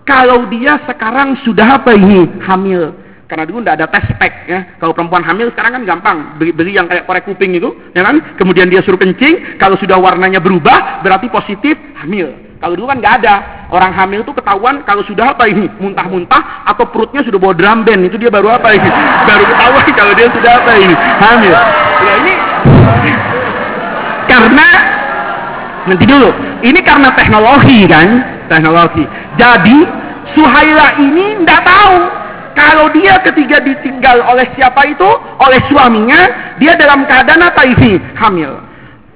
kalau 0.06 0.50
dia 0.50 0.82
sekarang 0.90 1.38
sudah 1.46 1.78
apa 1.78 1.94
ini? 1.94 2.26
Hamil 2.42 3.05
karena 3.26 3.44
dulu 3.50 3.66
tidak 3.66 3.76
ada 3.82 3.88
tes 3.90 4.06
spek 4.14 4.34
ya. 4.46 4.60
Kalau 4.78 4.94
perempuan 4.94 5.26
hamil 5.26 5.50
sekarang 5.54 5.82
kan 5.82 5.84
gampang 5.86 6.18
beli, 6.38 6.54
beli 6.54 6.78
yang 6.78 6.86
kayak 6.86 7.10
korek 7.10 7.26
kuping 7.26 7.58
itu, 7.58 7.74
ya 7.98 8.06
kan? 8.06 8.22
Kemudian 8.38 8.70
dia 8.70 8.86
suruh 8.86 9.02
kencing, 9.02 9.58
kalau 9.58 9.74
sudah 9.82 9.98
warnanya 9.98 10.38
berubah 10.38 11.02
berarti 11.02 11.30
positif 11.34 11.74
hamil. 11.98 12.46
Kalau 12.62 12.78
dulu 12.78 12.88
kan 12.90 12.98
nggak 13.02 13.16
ada. 13.22 13.36
Orang 13.74 13.92
hamil 13.98 14.22
itu 14.22 14.32
ketahuan 14.32 14.86
kalau 14.86 15.02
sudah 15.06 15.34
apa 15.34 15.50
ini? 15.50 15.66
Muntah-muntah 15.82 16.70
atau 16.70 16.86
perutnya 16.90 17.26
sudah 17.26 17.42
bawa 17.42 17.54
drum 17.58 17.82
band. 17.82 18.08
Itu 18.08 18.18
dia 18.22 18.30
baru 18.30 18.54
apa 18.54 18.74
ini? 18.74 18.90
Baru 19.30 19.44
ketahuan 19.44 19.86
kalau 19.94 20.14
dia 20.14 20.28
sudah 20.30 20.52
apa 20.62 20.72
ini? 20.78 20.96
Hamil. 20.96 21.56
Ya 22.06 22.14
ini 22.22 22.34
karena 24.26 24.68
nanti 25.86 26.06
dulu. 26.06 26.30
Ini 26.66 26.80
karena 26.82 27.10
teknologi 27.14 27.86
kan? 27.86 28.08
Teknologi. 28.50 29.06
Jadi 29.38 29.78
Suhaila 30.34 31.00
ini 31.00 31.46
tidak 31.46 31.62
tahu 31.64 32.25
kalau 32.56 32.88
dia 32.96 33.20
ketiga 33.20 33.60
ditinggal 33.60 34.24
oleh 34.24 34.48
siapa 34.56 34.88
itu? 34.88 35.10
Oleh 35.44 35.60
suaminya, 35.68 36.56
dia 36.56 36.80
dalam 36.80 37.04
keadaan 37.04 37.44
apa 37.44 37.68
ini? 37.68 38.00
Hamil. 38.16 38.64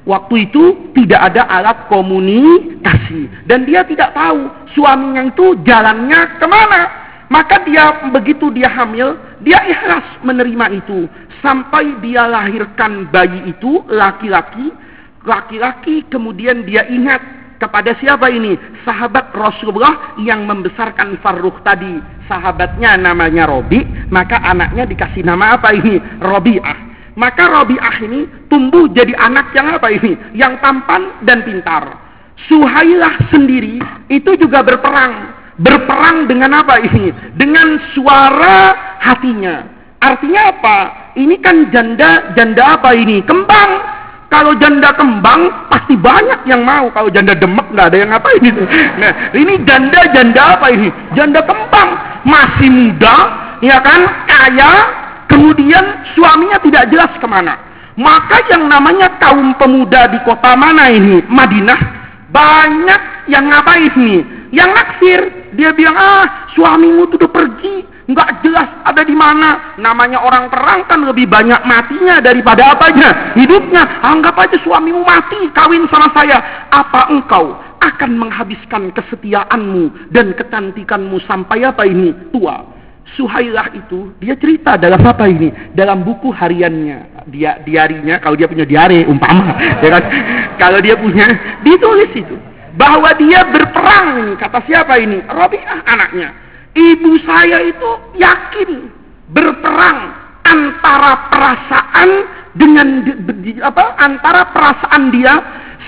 Waktu 0.04 0.52
itu 0.52 0.92
tidak 0.92 1.32
ada 1.32 1.48
alat 1.48 1.88
komunikasi. 1.88 3.32
Dan 3.48 3.64
dia 3.64 3.88
tidak 3.88 4.12
tahu 4.12 4.52
suaminya 4.76 5.32
itu 5.32 5.56
jalannya 5.64 6.36
ke 6.36 6.48
mana. 6.52 6.82
Maka 7.32 7.64
dia 7.64 8.10
begitu 8.12 8.52
dia 8.52 8.68
hamil, 8.68 9.16
dia 9.46 9.64
ikhlas 9.64 10.04
menerima 10.26 10.82
itu. 10.84 11.08
Sampai 11.40 11.96
dia 12.04 12.28
lahirkan 12.28 13.08
bayi 13.08 13.56
itu, 13.56 13.86
laki-laki. 13.88 14.74
Laki-laki 15.24 16.04
kemudian 16.12 16.68
dia 16.68 16.84
ingat 16.90 17.39
kepada 17.60 17.92
siapa 18.00 18.32
ini? 18.32 18.56
Sahabat 18.88 19.36
Rasulullah 19.36 20.16
yang 20.18 20.48
membesarkan 20.48 21.20
Farruh 21.20 21.60
tadi. 21.62 22.00
Sahabatnya 22.26 22.96
namanya 22.96 23.46
Robi, 23.46 23.84
maka 24.10 24.40
anaknya 24.42 24.88
dikasih 24.88 25.28
nama 25.28 25.60
apa 25.60 25.76
ini? 25.76 26.00
Robi'ah. 26.24 26.88
Maka 27.20 27.52
Robi'ah 27.52 27.96
ini 28.00 28.48
tumbuh 28.48 28.88
jadi 28.96 29.12
anak 29.20 29.52
yang 29.52 29.76
apa 29.76 29.92
ini? 29.92 30.16
Yang 30.32 30.64
tampan 30.64 31.20
dan 31.28 31.44
pintar. 31.44 32.00
Suhailah 32.48 33.28
sendiri 33.28 33.84
itu 34.08 34.32
juga 34.40 34.64
berperang. 34.64 35.36
Berperang 35.60 36.32
dengan 36.32 36.64
apa 36.64 36.80
ini? 36.80 37.12
Dengan 37.36 37.76
suara 37.92 38.96
hatinya. 39.04 39.68
Artinya 40.00 40.42
apa? 40.56 40.78
Ini 41.20 41.36
kan 41.44 41.68
janda, 41.76 42.32
janda 42.32 42.80
apa 42.80 42.96
ini? 42.96 43.20
Kembang 43.28 43.99
kalau 44.30 44.54
janda 44.62 44.94
kembang 44.94 45.50
pasti 45.74 45.98
banyak 45.98 46.46
yang 46.46 46.62
mau. 46.62 46.86
Kalau 46.94 47.10
janda 47.10 47.34
demek 47.34 47.66
nggak 47.74 47.90
ada 47.90 47.98
yang 47.98 48.10
ngapain 48.14 48.42
itu. 48.46 48.62
Nah, 49.02 49.12
ini 49.34 49.58
janda 49.66 50.06
janda 50.14 50.54
apa 50.54 50.70
ini? 50.70 50.94
Janda 51.18 51.42
kembang 51.42 51.90
masih 52.30 52.70
muda, 52.70 53.18
ya 53.66 53.82
kan? 53.82 54.06
Kaya, 54.30 54.72
kemudian 55.34 55.82
suaminya 56.14 56.62
tidak 56.62 56.94
jelas 56.94 57.10
ke 57.18 57.26
mana. 57.26 57.58
Maka 57.98 58.46
yang 58.54 58.70
namanya 58.70 59.18
kaum 59.18 59.58
pemuda 59.58 60.14
di 60.14 60.22
kota 60.22 60.54
mana 60.54 60.94
ini? 60.94 61.26
Madinah. 61.26 61.98
Banyak 62.30 63.34
yang 63.34 63.50
ngapain 63.50 63.90
nih? 63.98 64.22
Yang 64.54 64.70
naksir. 64.78 65.22
Dia 65.58 65.74
bilang, 65.74 65.98
ah 65.98 66.26
suamimu 66.54 67.10
tuh 67.10 67.18
udah 67.18 67.34
pergi 67.34 67.82
nggak 68.10 68.42
jelas 68.42 68.70
ada 68.90 69.06
di 69.06 69.14
mana. 69.14 69.78
Namanya 69.78 70.20
orang 70.20 70.50
perang 70.50 70.82
kan 70.90 71.06
lebih 71.06 71.30
banyak 71.30 71.62
matinya 71.64 72.18
daripada 72.20 72.74
apanya 72.74 73.38
hidupnya. 73.38 74.02
Anggap 74.02 74.36
aja 74.36 74.58
suamimu 74.66 75.06
mati 75.06 75.38
kawin 75.54 75.86
sama 75.94 76.10
saya. 76.18 76.68
Apa 76.74 77.14
engkau 77.14 77.54
akan 77.80 78.12
menghabiskan 78.18 78.92
kesetiaanmu 78.92 80.12
dan 80.12 80.34
kecantikanmu 80.34 81.22
sampai 81.30 81.64
apa 81.64 81.86
ini 81.86 82.12
tua? 82.34 82.82
Suhailah 83.18 83.74
itu 83.74 84.14
dia 84.22 84.38
cerita 84.38 84.78
dalam 84.78 85.02
apa 85.02 85.26
ini? 85.26 85.50
Dalam 85.74 86.06
buku 86.06 86.30
hariannya, 86.30 87.26
dia 87.34 87.58
diarinya 87.66 88.22
kalau 88.22 88.38
dia 88.38 88.46
punya 88.46 88.70
diare 88.70 89.02
umpama, 89.10 89.58
ya 89.86 89.90
kan? 89.98 90.04
Kalau 90.62 90.78
dia 90.78 90.94
punya 90.94 91.26
ditulis 91.66 92.14
itu 92.14 92.38
bahwa 92.78 93.10
dia 93.18 93.50
berperang 93.50 94.38
kata 94.38 94.62
siapa 94.70 95.02
ini? 95.02 95.26
Robiah 95.26 95.82
anaknya 95.90 96.49
Ibu 96.78 97.12
saya 97.26 97.66
itu 97.66 97.92
yakin 98.18 98.94
berperang 99.34 100.00
antara 100.46 101.30
perasaan 101.30 102.10
dengan 102.58 103.06
apa 103.62 103.86
antara 104.02 104.50
perasaan 104.50 105.14
dia 105.14 105.38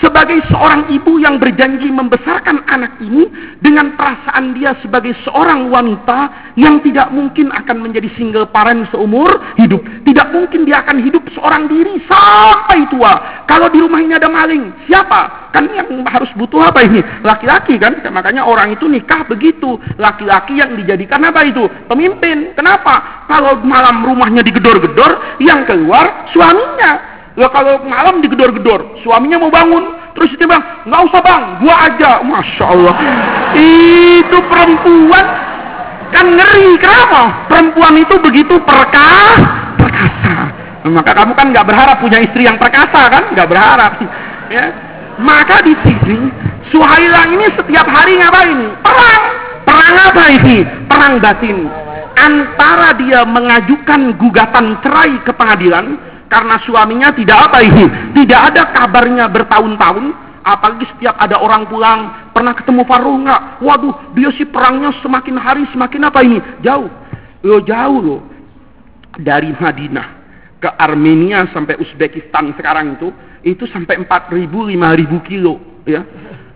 sebagai 0.02 0.42
seorang 0.50 0.90
ibu 0.90 1.22
yang 1.22 1.38
berjanji 1.38 1.88
membesarkan 1.94 2.66
anak 2.66 2.98
ini 3.00 3.30
dengan 3.62 3.94
perasaan 3.94 4.58
dia 4.58 4.74
sebagai 4.82 5.14
seorang 5.22 5.70
wanita 5.70 6.52
yang 6.58 6.82
tidak 6.82 7.14
mungkin 7.14 7.54
akan 7.54 7.86
menjadi 7.86 8.10
single 8.18 8.50
parent 8.50 8.90
seumur 8.90 9.30
hidup. 9.62 9.80
Tidak 10.02 10.28
mungkin 10.34 10.66
dia 10.66 10.82
akan 10.82 11.06
hidup 11.06 11.22
seorang 11.38 11.70
diri 11.70 12.02
sampai 12.10 12.90
tua. 12.90 13.46
Kalau 13.46 13.70
di 13.70 13.78
rumah 13.78 14.02
ini 14.02 14.18
ada 14.18 14.26
maling, 14.26 14.74
siapa? 14.90 15.54
Kan 15.54 15.70
yang 15.76 16.02
harus 16.08 16.32
butuh 16.34 16.72
apa 16.72 16.82
ini? 16.82 17.04
Laki-laki 17.22 17.78
kan? 17.78 18.02
Makanya 18.02 18.42
orang 18.48 18.74
itu 18.74 18.90
nikah 18.90 19.22
begitu. 19.28 19.78
Laki-laki 20.02 20.58
yang 20.58 20.74
dijadikan 20.80 21.22
apa 21.28 21.46
itu? 21.46 21.68
Pemimpin. 21.86 22.58
Kenapa? 22.58 23.28
Kalau 23.28 23.60
malam 23.62 24.02
rumahnya 24.02 24.42
digedor-gedor, 24.42 25.38
yang 25.44 25.68
keluar 25.68 26.26
suaminya. 26.32 27.11
Ya 27.40 27.48
kalau 27.48 27.80
malam 27.88 28.20
digedor-gedor, 28.20 29.00
suaminya 29.08 29.40
mau 29.40 29.48
bangun, 29.48 29.96
terus 30.20 30.36
dia 30.36 30.44
bilang, 30.44 30.64
nggak 30.84 31.02
usah 31.08 31.22
bang, 31.24 31.44
gua 31.64 31.76
aja. 31.88 32.12
Masya 32.28 32.66
Allah. 32.68 32.96
Itu 33.56 34.38
perempuan 34.52 35.26
kan 36.12 36.26
ngeri. 36.28 36.76
Kenapa? 36.76 37.48
Perempuan 37.48 37.96
itu 38.04 38.16
begitu 38.20 38.60
perkasa. 38.68 39.48
perkasa. 39.80 40.36
Maka 40.92 41.12
kamu 41.16 41.32
kan 41.38 41.48
nggak 41.56 41.68
berharap 41.72 41.98
punya 42.04 42.20
istri 42.20 42.44
yang 42.44 42.60
perkasa 42.60 43.08
kan? 43.08 43.24
Nggak 43.32 43.48
berharap. 43.48 43.92
Ya. 44.52 44.68
Maka 45.22 45.64
di 45.64 45.78
sini 45.86 46.28
Suhaila 46.72 47.28
ini 47.32 47.48
setiap 47.56 47.88
hari 47.88 48.20
ngapain? 48.20 48.60
Perang. 48.84 49.24
Perang 49.64 49.96
apa 50.12 50.24
ini? 50.36 50.68
Perang 50.88 51.20
batin. 51.20 51.68
Antara 52.16 52.96
dia 53.00 53.24
mengajukan 53.24 54.20
gugatan 54.20 54.80
cerai 54.84 55.16
ke 55.24 55.32
pengadilan, 55.32 55.96
karena 56.32 56.56
suaminya 56.64 57.12
tidak 57.12 57.52
apa 57.52 57.60
ini 57.60 57.86
tidak 58.16 58.56
ada 58.56 58.72
kabarnya 58.72 59.28
bertahun-tahun 59.28 60.32
apalagi 60.48 60.88
setiap 60.96 61.20
ada 61.20 61.38
orang 61.38 61.68
pulang 61.68 62.32
pernah 62.32 62.56
ketemu 62.56 62.88
Faruh 62.88 63.18
nggak? 63.20 63.42
Waduh 63.62 63.96
dia 64.16 64.32
sih 64.40 64.48
perangnya 64.48 64.96
semakin 65.04 65.36
hari 65.38 65.64
semakin 65.76 66.02
apa 66.08 66.20
ini? 66.24 66.40
Jauh. 66.64 66.90
Lo 67.44 67.60
jauh 67.62 68.00
loh. 68.00 68.22
Dari 69.12 69.52
Madinah 69.52 70.08
ke 70.64 70.70
Armenia 70.72 71.52
sampai 71.52 71.76
Uzbekistan 71.76 72.56
sekarang 72.56 72.96
itu 72.96 73.12
itu 73.44 73.68
sampai 73.68 74.00
4000 74.00 74.48
5000 74.48 75.28
kilo 75.28 75.60
ya. 75.84 76.02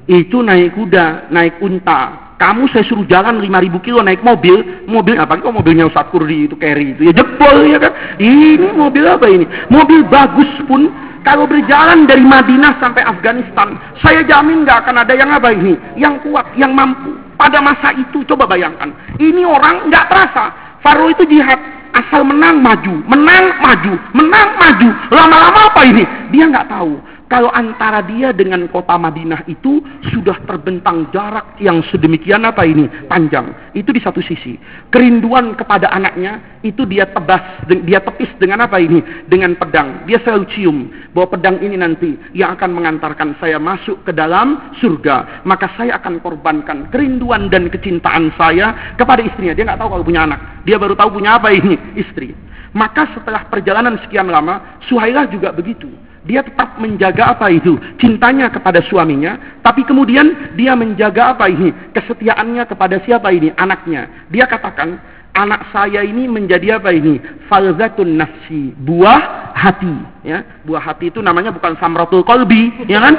Itu 0.08 0.40
naik 0.40 0.78
kuda 0.78 1.30
naik 1.34 1.60
unta 1.60 2.25
kamu 2.36 2.68
saya 2.68 2.84
suruh 2.84 3.08
jalan 3.08 3.40
5000 3.40 3.80
kilo 3.80 4.04
naik 4.04 4.20
mobil, 4.20 4.60
mobil 4.92 5.16
apa 5.16 5.40
kok 5.40 5.56
mobilnya 5.56 5.88
Ustaz 5.88 6.12
Kurdi 6.12 6.52
itu 6.52 6.56
carry 6.60 6.92
itu 6.92 7.08
ya 7.08 7.14
jebol 7.16 7.64
ya 7.64 7.80
kan. 7.80 7.96
Ini 8.20 8.76
mobil 8.76 9.08
apa 9.08 9.28
ini? 9.32 9.48
Mobil 9.72 10.04
bagus 10.12 10.52
pun 10.68 10.92
Kalau 11.26 11.50
berjalan 11.50 12.06
dari 12.06 12.22
Madinah 12.22 12.78
sampai 12.78 13.02
Afghanistan, 13.02 13.82
saya 13.98 14.22
jamin 14.30 14.62
nggak 14.62 14.86
akan 14.86 15.02
ada 15.02 15.18
yang 15.18 15.34
apa 15.34 15.50
ini, 15.58 15.74
yang 15.98 16.22
kuat, 16.22 16.46
yang 16.54 16.70
mampu. 16.70 17.18
Pada 17.34 17.66
masa 17.66 17.98
itu, 17.98 18.22
coba 18.30 18.46
bayangkan, 18.46 18.94
ini 19.18 19.42
orang 19.42 19.90
nggak 19.90 20.06
terasa. 20.06 20.54
Faro 20.86 21.10
itu 21.10 21.26
jihad, 21.26 21.58
asal 21.98 22.22
menang 22.22 22.62
maju, 22.62 23.02
menang 23.10 23.58
maju, 23.58 23.98
menang 24.14 24.54
maju. 24.54 24.90
Lama-lama 25.10 25.74
apa 25.74 25.82
ini? 25.90 26.06
Dia 26.30 26.46
nggak 26.46 26.70
tahu 26.70 26.94
kalau 27.26 27.50
antara 27.50 28.06
dia 28.06 28.30
dengan 28.30 28.70
kota 28.70 28.94
Madinah 29.02 29.50
itu 29.50 29.82
sudah 30.14 30.38
terbentang 30.46 31.10
jarak 31.10 31.58
yang 31.58 31.82
sedemikian 31.90 32.46
apa 32.46 32.62
ini 32.62 32.86
panjang. 33.10 33.50
Itu 33.74 33.90
di 33.90 33.98
satu 33.98 34.22
sisi. 34.22 34.62
Kerinduan 34.94 35.58
kepada 35.58 35.90
anaknya 35.90 36.62
itu 36.62 36.86
dia 36.86 37.10
tebas, 37.10 37.66
dia 37.66 37.98
tepis 37.98 38.30
dengan 38.38 38.70
apa 38.70 38.78
ini? 38.78 39.02
Dengan 39.26 39.58
pedang. 39.58 40.06
Dia 40.06 40.22
selalu 40.22 40.46
cium 40.54 40.78
bahwa 41.18 41.34
pedang 41.34 41.58
ini 41.66 41.74
nanti 41.82 42.14
yang 42.38 42.54
akan 42.54 42.78
mengantarkan 42.78 43.34
saya 43.42 43.58
masuk 43.58 44.06
ke 44.06 44.14
dalam 44.14 44.78
surga. 44.78 45.42
Maka 45.50 45.74
saya 45.82 45.98
akan 45.98 46.22
korbankan 46.22 46.94
kerinduan 46.94 47.50
dan 47.50 47.74
kecintaan 47.74 48.38
saya 48.38 48.96
kepada 49.02 49.26
istrinya. 49.26 49.58
Dia 49.58 49.66
nggak 49.66 49.82
tahu 49.82 49.98
kalau 49.98 50.06
punya 50.06 50.30
anak. 50.30 50.62
Dia 50.62 50.78
baru 50.78 50.94
tahu 50.94 51.18
punya 51.18 51.42
apa 51.42 51.50
ini 51.50 51.74
istri. 51.98 52.38
Maka 52.78 53.10
setelah 53.18 53.50
perjalanan 53.50 53.98
sekian 54.06 54.30
lama, 54.30 54.78
Suhailah 54.86 55.26
juga 55.32 55.50
begitu 55.50 55.90
dia 56.26 56.42
tetap 56.42 56.82
menjaga 56.82 57.38
apa 57.38 57.54
itu? 57.54 57.78
Cintanya 58.02 58.50
kepada 58.50 58.82
suaminya, 58.90 59.62
tapi 59.62 59.86
kemudian 59.86 60.58
dia 60.58 60.74
menjaga 60.74 61.38
apa 61.38 61.46
ini? 61.48 61.70
Kesetiaannya 61.94 62.66
kepada 62.66 62.98
siapa 63.06 63.30
ini? 63.30 63.54
Anaknya. 63.54 64.28
Dia 64.34 64.50
katakan, 64.50 64.98
anak 65.38 65.70
saya 65.70 66.02
ini 66.02 66.26
menjadi 66.26 66.82
apa 66.82 66.90
ini? 66.96 67.22
Falzatun 67.46 68.18
nafsi, 68.18 68.74
buah 68.82 69.54
hati. 69.54 69.96
Ya, 70.26 70.42
buah 70.66 70.82
hati 70.82 71.14
itu 71.14 71.22
namanya 71.22 71.54
bukan 71.54 71.78
samratul 71.78 72.26
kolbi, 72.26 72.74
ya 72.90 72.98
kan? 72.98 73.14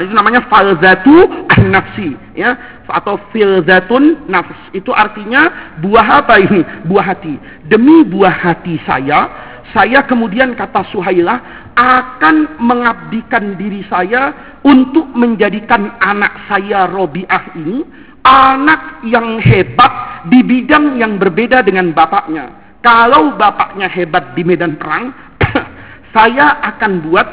Itu 0.00 0.16
namanya 0.16 0.48
falzatu 0.48 1.28
nafsi, 1.68 2.16
ya, 2.32 2.56
atau 2.88 3.20
filzatun 3.28 4.24
nafs. 4.24 4.56
Itu 4.72 4.96
artinya 4.96 5.76
buah 5.84 6.24
apa 6.24 6.40
ini? 6.40 6.64
Buah 6.88 7.12
hati. 7.12 7.36
Demi 7.68 8.08
buah 8.08 8.32
hati 8.32 8.80
saya, 8.88 9.28
saya 9.76 10.04
kemudian 10.08 10.56
kata 10.56 10.88
Suhailah 10.88 11.70
akan 11.76 12.58
mengabdikan 12.58 13.54
diri 13.60 13.84
saya 13.86 14.32
untuk 14.64 15.06
menjadikan 15.12 15.92
anak 16.00 16.34
saya 16.48 16.88
Robiah 16.88 17.52
ini 17.54 17.84
anak 18.24 19.04
yang 19.08 19.40
hebat 19.40 20.24
di 20.28 20.44
bidang 20.44 21.00
yang 21.00 21.16
berbeda 21.16 21.64
dengan 21.64 21.92
bapaknya. 21.96 22.52
Kalau 22.84 23.34
bapaknya 23.34 23.90
hebat 23.90 24.36
di 24.36 24.42
medan 24.44 24.78
perang, 24.78 25.12
saya 26.14 26.60
akan 26.62 26.92
buat 27.08 27.28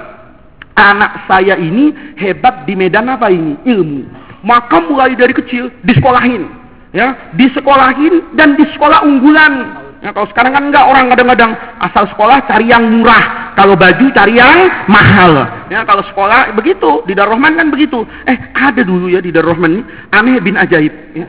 anak 0.75 1.27
saya 1.27 1.55
ini 1.55 2.15
hebat 2.19 2.67
di 2.67 2.73
medan 2.75 3.11
apa 3.11 3.31
ini? 3.31 3.55
Ilmu. 3.63 4.03
Maka 4.45 4.77
mulai 4.85 5.17
dari 5.17 5.33
kecil 5.33 5.73
disekolahin, 5.81 6.45
ya, 6.93 7.33
disekolahin 7.33 8.37
dan 8.37 8.53
di 8.53 8.65
sekolah 8.77 9.01
unggulan 9.01 9.84
Ya, 10.03 10.11
kalau 10.11 10.27
sekarang 10.29 10.51
kan 10.53 10.63
enggak 10.69 10.85
orang 10.85 11.07
kadang-kadang 11.09 11.51
asal 11.79 12.03
sekolah 12.11 12.43
cari 12.45 12.67
yang 12.67 12.83
murah, 12.83 13.55
kalau 13.55 13.73
baju 13.79 14.05
cari 14.11 14.37
yang 14.37 14.67
mahal. 14.91 15.47
Ya, 15.71 15.87
kalau 15.87 16.03
sekolah 16.05 16.51
begitu, 16.53 17.01
di 17.07 17.15
Darrohman 17.15 17.55
kan 17.55 17.71
begitu. 17.71 18.03
Eh, 18.27 18.37
ada 18.53 18.83
dulu 18.83 19.07
ya 19.07 19.23
di 19.23 19.31
Darrohman 19.31 19.79
ini 19.79 19.83
aneh 20.11 20.37
bin 20.43 20.59
ajaib. 20.59 20.93
Ya. 21.15 21.27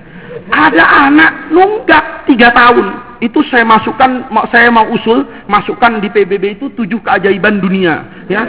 Ada 0.50 0.84
anak 1.08 1.30
nunggak 1.54 2.28
tiga 2.28 2.50
tahun. 2.52 3.18
Itu 3.24 3.40
saya 3.48 3.64
masukkan, 3.64 4.28
saya 4.52 4.68
mau 4.68 4.84
usul 4.92 5.24
masukkan 5.48 6.02
di 6.02 6.12
PBB 6.12 6.60
itu 6.60 6.68
tujuh 6.76 7.00
keajaiban 7.00 7.62
dunia. 7.62 8.04
Ya. 8.28 8.44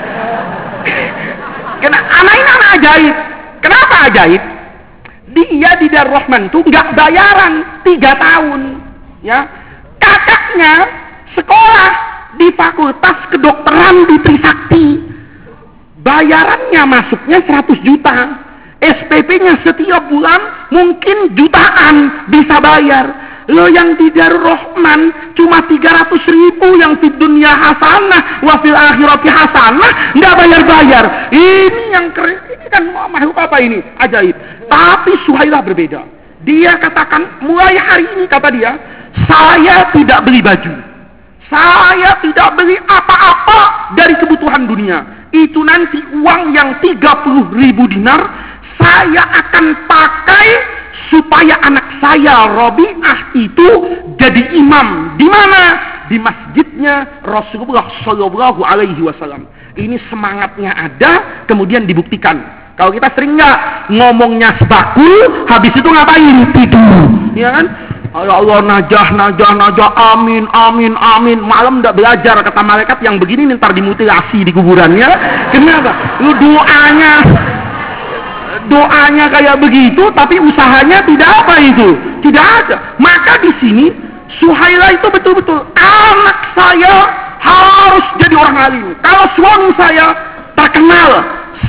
Karena 1.80 2.00
anak 2.04 2.34
ini 2.36 2.50
anak 2.52 2.70
ajaib. 2.82 3.16
Kenapa 3.64 3.96
ajaib? 4.12 4.44
Dia 5.38 5.72
di 5.78 5.88
Darrohman 5.88 6.50
tuh 6.50 6.66
nggak 6.66 6.98
bayaran 6.98 7.84
tiga 7.86 8.18
tahun. 8.18 8.82
Ya, 9.26 9.50
kakaknya 10.08 10.74
sekolah 11.36 11.92
di 12.40 12.48
fakultas 12.56 13.18
kedokteran 13.34 14.08
di 14.08 14.16
Trisakti. 14.24 14.88
Bayarannya 16.00 16.84
masuknya 16.88 17.44
100 17.44 17.84
juta. 17.84 18.48
SPP-nya 18.78 19.66
setiap 19.66 20.06
bulan 20.08 20.70
mungkin 20.70 21.34
jutaan 21.34 22.30
bisa 22.30 22.62
bayar. 22.62 23.06
Lo 23.48 23.72
yang 23.72 23.96
di 23.96 24.12
Darul 24.12 24.44
Rahman 24.44 25.34
cuma 25.34 25.64
300 25.66 26.14
ribu 26.28 26.68
yang 26.78 27.00
di 27.00 27.08
dunia 27.16 27.48
hasanah, 27.48 28.44
wafil 28.44 28.76
akhirati 28.76 29.32
hasanah, 29.32 30.14
nggak 30.20 30.34
bayar-bayar. 30.36 31.32
Ini 31.32 31.84
yang 31.96 32.12
keren, 32.12 32.44
ini 32.44 32.68
kan 32.68 32.84
makhluk 32.92 33.40
apa 33.40 33.58
ini? 33.64 33.80
Ajaib. 34.04 34.36
Tapi 34.68 35.16
Suhailah 35.24 35.64
berbeda. 35.64 36.04
Dia 36.44 36.76
katakan, 36.78 37.42
mulai 37.42 37.80
hari 37.80 38.06
ini 38.20 38.30
kata 38.30 38.52
dia, 38.52 38.76
saya 39.26 39.90
tidak 39.96 40.22
beli 40.28 40.46
baju. 40.46 40.74
Saya 41.48 42.20
tidak 42.20 42.60
beli 42.60 42.76
apa-apa 42.86 43.96
dari 43.96 44.14
kebutuhan 44.20 44.68
dunia. 44.68 45.30
Itu 45.32 45.64
nanti 45.64 45.98
uang 46.20 46.52
yang 46.52 46.78
30 46.84 47.56
ribu 47.56 47.88
dinar 47.88 48.20
saya 48.78 49.24
akan 49.26 49.66
pakai 49.88 50.48
supaya 51.08 51.56
anak 51.64 51.88
saya 52.04 52.52
Robiah 52.52 53.32
itu 53.34 53.68
jadi 54.20 54.44
imam. 54.60 55.16
Di 55.16 55.28
mana? 55.28 55.64
Di 56.08 56.20
masjidnya 56.20 57.24
Rasulullah 57.24 57.88
Shallallahu 58.04 58.64
Alaihi 58.64 59.00
Wasallam. 59.04 59.48
Ini 59.78 60.00
semangatnya 60.10 60.74
ada, 60.74 61.46
kemudian 61.46 61.86
dibuktikan. 61.86 62.42
Kalau 62.78 62.94
kita 62.94 63.10
sering 63.18 63.38
nggak 63.38 63.90
ngomongnya 63.94 64.54
sebaku, 64.62 65.06
habis 65.50 65.74
itu 65.74 65.90
ngapain? 65.90 66.50
Tidur, 66.54 67.10
ya 67.34 67.50
kan? 67.54 67.66
Ya 68.16 68.34
Allah 68.40 68.60
najah 68.64 69.08
najah 69.14 69.52
najah. 69.58 69.90
Amin 70.16 70.48
amin 70.52 70.94
amin. 70.96 71.40
Malam 71.44 71.84
tidak 71.84 72.00
belajar 72.00 72.36
kata 72.40 72.62
malaikat 72.64 72.98
yang 73.04 73.20
begini 73.20 73.48
ntar 73.56 73.76
dimutilasi 73.76 74.48
di 74.48 74.52
kuburannya. 74.56 75.10
Kenapa? 75.52 76.22
Lu 76.24 76.32
doanya 76.40 77.14
doanya 78.68 79.26
kayak 79.32 79.60
begitu 79.64 80.12
tapi 80.16 80.40
usahanya 80.40 81.04
tidak 81.08 81.30
apa 81.30 81.56
itu? 81.60 81.96
Tidak 82.24 82.46
ada. 82.64 82.76
Maka 83.00 83.40
di 83.44 83.52
sini 83.60 83.86
Suhaila 84.40 84.92
itu 84.92 85.08
betul-betul 85.08 85.64
anak 85.80 86.38
saya 86.52 86.96
harus 87.40 88.06
jadi 88.20 88.36
orang 88.36 88.58
alim. 88.60 88.86
Kalau 89.00 89.26
suami 89.40 89.70
saya 89.80 90.12
terkenal 90.58 91.12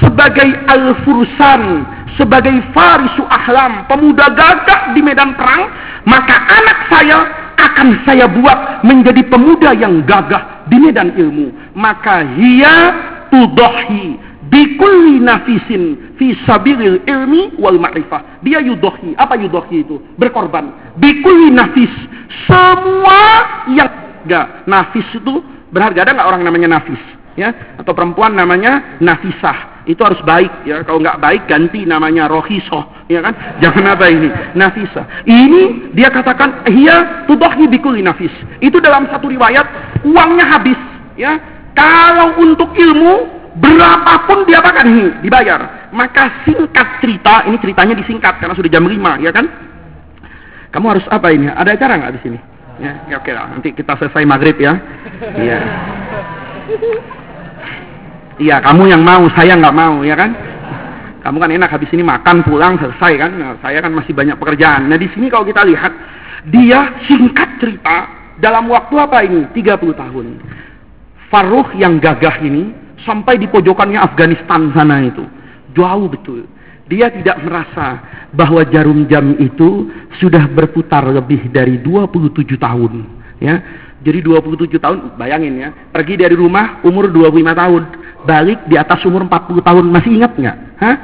sebagai 0.03 0.49
al-fursan 0.67 1.87
sebagai 2.19 2.53
farisu 2.75 3.23
ahlam 3.31 3.87
pemuda 3.87 4.29
gagah 4.35 4.93
di 4.93 5.01
medan 5.01 5.39
perang 5.39 5.71
maka 6.05 6.35
anak 6.35 6.79
saya 6.91 7.19
akan 7.59 7.89
saya 8.07 8.27
buat 8.31 8.87
menjadi 8.87 9.27
pemuda 9.27 9.75
yang 9.75 10.07
gagah 10.07 10.67
di 10.71 10.79
medan 10.79 11.11
ilmu. 11.19 11.75
Maka 11.75 12.23
hia 12.39 12.77
tudohi 13.35 14.15
bikulli 14.47 15.19
nafisin 15.19 16.15
fi 16.17 16.39
sabilil 16.47 17.03
ilmi 17.05 17.59
wal 17.59 17.77
ma'rifah. 17.77 18.41
Dia 18.47 18.63
yudohi. 18.63 19.19
Apa 19.19 19.35
yudohi 19.35 19.83
itu? 19.83 19.99
Berkorban. 20.17 20.97
Bikulli 20.97 21.51
nafis. 21.51 21.91
Semua 22.47 23.23
yang 23.75 23.91
gak 24.31 24.65
nafis 24.71 25.07
itu 25.13 25.43
berharga. 25.75 26.07
Ada 26.07 26.15
nggak 26.15 26.29
orang 26.31 26.43
namanya 26.47 26.79
nafis? 26.79 27.18
Ya, 27.39 27.55
atau 27.79 27.95
perempuan 27.95 28.35
namanya 28.35 28.99
nafisah. 28.99 29.87
Itu 29.87 30.03
harus 30.03 30.19
baik 30.27 30.67
ya. 30.67 30.83
Kalau 30.83 30.99
nggak 30.99 31.23
baik 31.23 31.47
ganti 31.47 31.87
namanya 31.87 32.27
rohisoh 32.27 33.07
ya 33.07 33.23
kan? 33.23 33.31
Jangan 33.63 33.95
apa 33.95 34.11
ini 34.11 34.29
nafisa 34.59 35.07
ini 35.23 35.95
dia 35.95 36.11
katakan 36.11 36.67
iya 36.67 37.25
tudohi 37.31 37.71
bikuli 37.71 38.03
nafis. 38.03 38.35
Itu 38.59 38.83
dalam 38.83 39.07
satu 39.07 39.31
riwayat 39.31 39.65
uangnya 40.03 40.45
habis 40.51 40.77
ya. 41.15 41.39
Kalau 41.79 42.43
untuk 42.43 42.75
ilmu 42.75 43.39
berapapun 43.63 44.51
dia 44.51 44.59
akan 44.59 44.87
ini 44.91 45.07
dibayar. 45.23 45.89
Maka 45.95 46.43
singkat 46.43 46.99
cerita 46.99 47.47
ini 47.47 47.57
ceritanya 47.63 47.95
disingkat 47.95 48.43
karena 48.43 48.59
sudah 48.59 48.69
jam 48.69 48.83
5 48.83 49.25
ya 49.25 49.31
kan? 49.31 49.47
Kamu 50.75 50.87
harus 50.91 51.07
apa 51.09 51.31
ini? 51.31 51.49
Ada 51.49 51.79
acara 51.79 52.03
nggak 52.03 52.15
di 52.19 52.21
sini? 52.27 52.39
Ya, 52.83 52.93
ya 53.09 53.17
oke 53.23 53.31
lah 53.31 53.47
nanti 53.57 53.73
kita 53.73 53.95
selesai 53.95 54.27
maghrib 54.27 54.59
ya. 54.59 54.75
Iya 55.39 55.61
Iya, 58.39 58.63
kamu 58.63 58.87
yang 58.87 59.03
mau, 59.03 59.27
saya 59.35 59.59
nggak 59.59 59.75
mau, 59.75 60.07
ya 60.07 60.15
kan? 60.15 60.31
Kamu 61.27 61.37
kan 61.43 61.51
enak 61.51 61.75
habis 61.75 61.91
ini 61.91 62.07
makan 62.07 62.47
pulang 62.47 62.79
selesai 62.79 63.13
kan? 63.19 63.31
Nah, 63.35 63.59
saya 63.59 63.83
kan 63.83 63.91
masih 63.91 64.15
banyak 64.15 64.39
pekerjaan. 64.39 64.87
Nah 64.87 64.95
di 64.95 65.11
sini 65.11 65.27
kalau 65.27 65.43
kita 65.43 65.67
lihat, 65.67 65.93
dia 66.47 66.95
singkat 67.11 67.59
cerita 67.59 68.07
dalam 68.39 68.71
waktu 68.71 68.95
apa 68.95 69.27
ini? 69.27 69.51
30 69.51 69.91
tahun. 69.91 70.27
Faruh 71.29 71.75
yang 71.75 71.99
gagah 71.99 72.39
ini 72.41 72.71
sampai 73.03 73.43
di 73.43 73.51
pojokannya 73.51 73.99
Afghanistan 73.99 74.71
sana 74.73 75.03
itu 75.03 75.27
jauh 75.75 76.09
betul. 76.09 76.47
Dia 76.89 77.13
tidak 77.13 77.45
merasa 77.45 78.01
bahwa 78.33 78.65
jarum 78.65 79.05
jam 79.13 79.37
itu 79.37 79.93
sudah 80.17 80.49
berputar 80.49 81.05
lebih 81.05 81.53
dari 81.53 81.77
27 81.85 82.57
tahun. 82.57 82.93
Ya, 83.39 83.61
jadi 84.03 84.19
27 84.25 84.81
tahun, 84.83 84.99
bayangin 85.15 85.63
ya, 85.63 85.71
pergi 85.93 86.19
dari 86.19 86.35
rumah 86.35 86.81
umur 86.83 87.13
25 87.13 87.55
tahun 87.55 87.83
balik 88.29 88.61
di 88.69 88.77
atas 88.77 89.01
umur 89.09 89.25
40 89.25 89.65
tahun. 89.65 89.85
Masih 89.89 90.13
ingat 90.21 90.37
nggak? 90.37 90.57
Hah? 90.77 90.97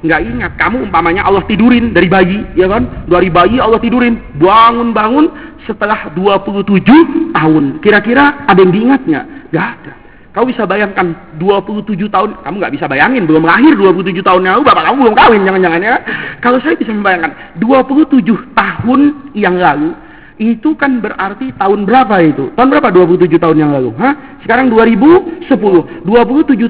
Nggak 0.00 0.20
ingat. 0.22 0.52
Kamu 0.54 0.86
umpamanya 0.86 1.26
Allah 1.26 1.42
tidurin 1.50 1.90
dari 1.90 2.06
bayi, 2.06 2.46
ya 2.54 2.70
kan? 2.70 3.04
Dari 3.10 3.28
bayi 3.28 3.58
Allah 3.58 3.82
tidurin. 3.82 4.16
Bangun-bangun 4.38 5.26
setelah 5.66 6.14
27 6.14 7.34
tahun. 7.34 7.82
Kira-kira 7.82 8.46
ada 8.46 8.62
yang 8.62 8.70
diingatnya? 8.70 9.20
Nggak 9.50 9.66
ada. 9.66 9.92
Kau 10.30 10.46
bisa 10.46 10.62
bayangkan 10.62 11.10
27 11.42 12.06
tahun, 12.06 12.38
kamu 12.46 12.54
nggak 12.62 12.74
bisa 12.78 12.86
bayangin, 12.86 13.26
belum 13.26 13.42
lahir 13.42 13.74
27 13.74 14.22
tahun 14.22 14.46
yang 14.46 14.62
lalu, 14.62 14.64
bapak 14.70 14.86
kamu 14.86 14.96
belum 15.02 15.16
kawin, 15.18 15.42
jangan-jangan 15.42 15.80
ya. 15.82 15.96
Kalau 16.38 16.62
saya 16.62 16.78
bisa 16.78 16.94
membayangkan, 16.94 17.58
27 17.58 18.22
tahun 18.54 19.00
yang 19.34 19.58
lalu, 19.58 19.90
itu 20.40 20.72
kan 20.72 21.04
berarti 21.04 21.52
tahun 21.60 21.84
berapa 21.84 22.16
itu? 22.24 22.48
Tahun 22.56 22.68
berapa 22.72 22.88
27 22.88 23.36
tahun 23.36 23.56
yang 23.60 23.70
lalu? 23.76 23.92
Hah? 24.00 24.40
Sekarang 24.40 24.72
2010. 24.72 25.52
27 25.52 26.08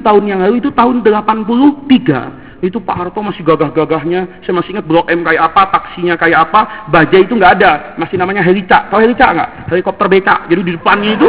tahun 0.03 0.23
yang 0.27 0.43
lalu 0.43 0.59
itu 0.59 0.75
tahun 0.75 0.99
83. 0.99 2.59
Itu 2.61 2.83
Pak 2.83 2.93
Harto 2.99 3.23
masih 3.23 3.47
gagah-gagahnya. 3.47 4.43
Saya 4.43 4.53
masih 4.59 4.75
ingat 4.75 4.85
Blok 4.85 5.07
M 5.07 5.23
kayak 5.23 5.55
apa, 5.55 5.71
taksinya 5.71 6.19
kayak 6.19 6.51
apa. 6.51 6.91
Bajai 6.91 7.23
itu 7.23 7.33
nggak 7.33 7.63
ada. 7.63 7.95
Masih 7.95 8.19
namanya 8.19 8.43
Helica. 8.43 8.91
Tahu 8.91 8.99
Helica 9.01 9.31
nggak? 9.31 9.49
Helikopter 9.71 10.05
beca. 10.11 10.35
Jadi 10.51 10.61
di 10.67 10.71
depannya 10.75 11.15
itu. 11.15 11.27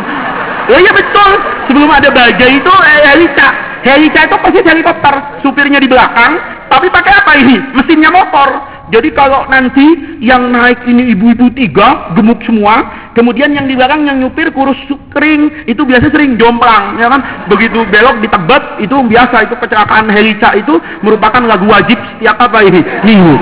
Ya 0.67 0.83
iya 0.83 0.93
betul. 0.93 1.31
Sebelum 1.71 1.89
ada 1.89 2.11
bajai 2.11 2.59
itu 2.59 2.73
eh, 2.75 3.01
Helica. 3.07 3.49
Helica 3.87 4.21
itu 4.27 4.35
pasti 4.35 4.59
helikopter. 4.67 5.15
Supirnya 5.47 5.79
di 5.79 5.87
belakang. 5.87 6.43
Tapi 6.69 6.91
pakai 6.91 7.13
apa 7.23 7.33
ini? 7.39 7.57
Mesinnya 7.71 8.11
motor. 8.11 8.72
Jadi 8.93 9.09
kalau 9.17 9.49
nanti 9.49 10.21
yang 10.21 10.53
naik 10.53 10.85
ini 10.85 11.17
ibu-ibu 11.17 11.49
tiga, 11.57 12.13
gemuk 12.13 12.45
semua, 12.45 13.09
kemudian 13.17 13.49
yang 13.57 13.65
di 13.65 13.73
belakang 13.73 14.05
yang 14.05 14.21
nyupir 14.21 14.53
kurus 14.53 14.77
kering, 15.17 15.65
itu 15.65 15.81
biasa 15.81 16.13
sering 16.13 16.37
jomplang, 16.37 17.01
ya 17.01 17.09
kan? 17.09 17.49
Begitu 17.49 17.89
belok 17.89 18.21
di 18.21 18.29
Tebet, 18.29 18.85
itu 18.85 18.93
biasa, 18.93 19.49
itu 19.49 19.57
kecelakaan 19.57 20.13
helica 20.13 20.53
itu 20.53 20.77
merupakan 21.01 21.41
lagu 21.41 21.65
wajib 21.73 21.97
setiap 21.97 22.37
apa 22.37 22.69
ini? 22.69 22.85
Minggu. 23.01 23.37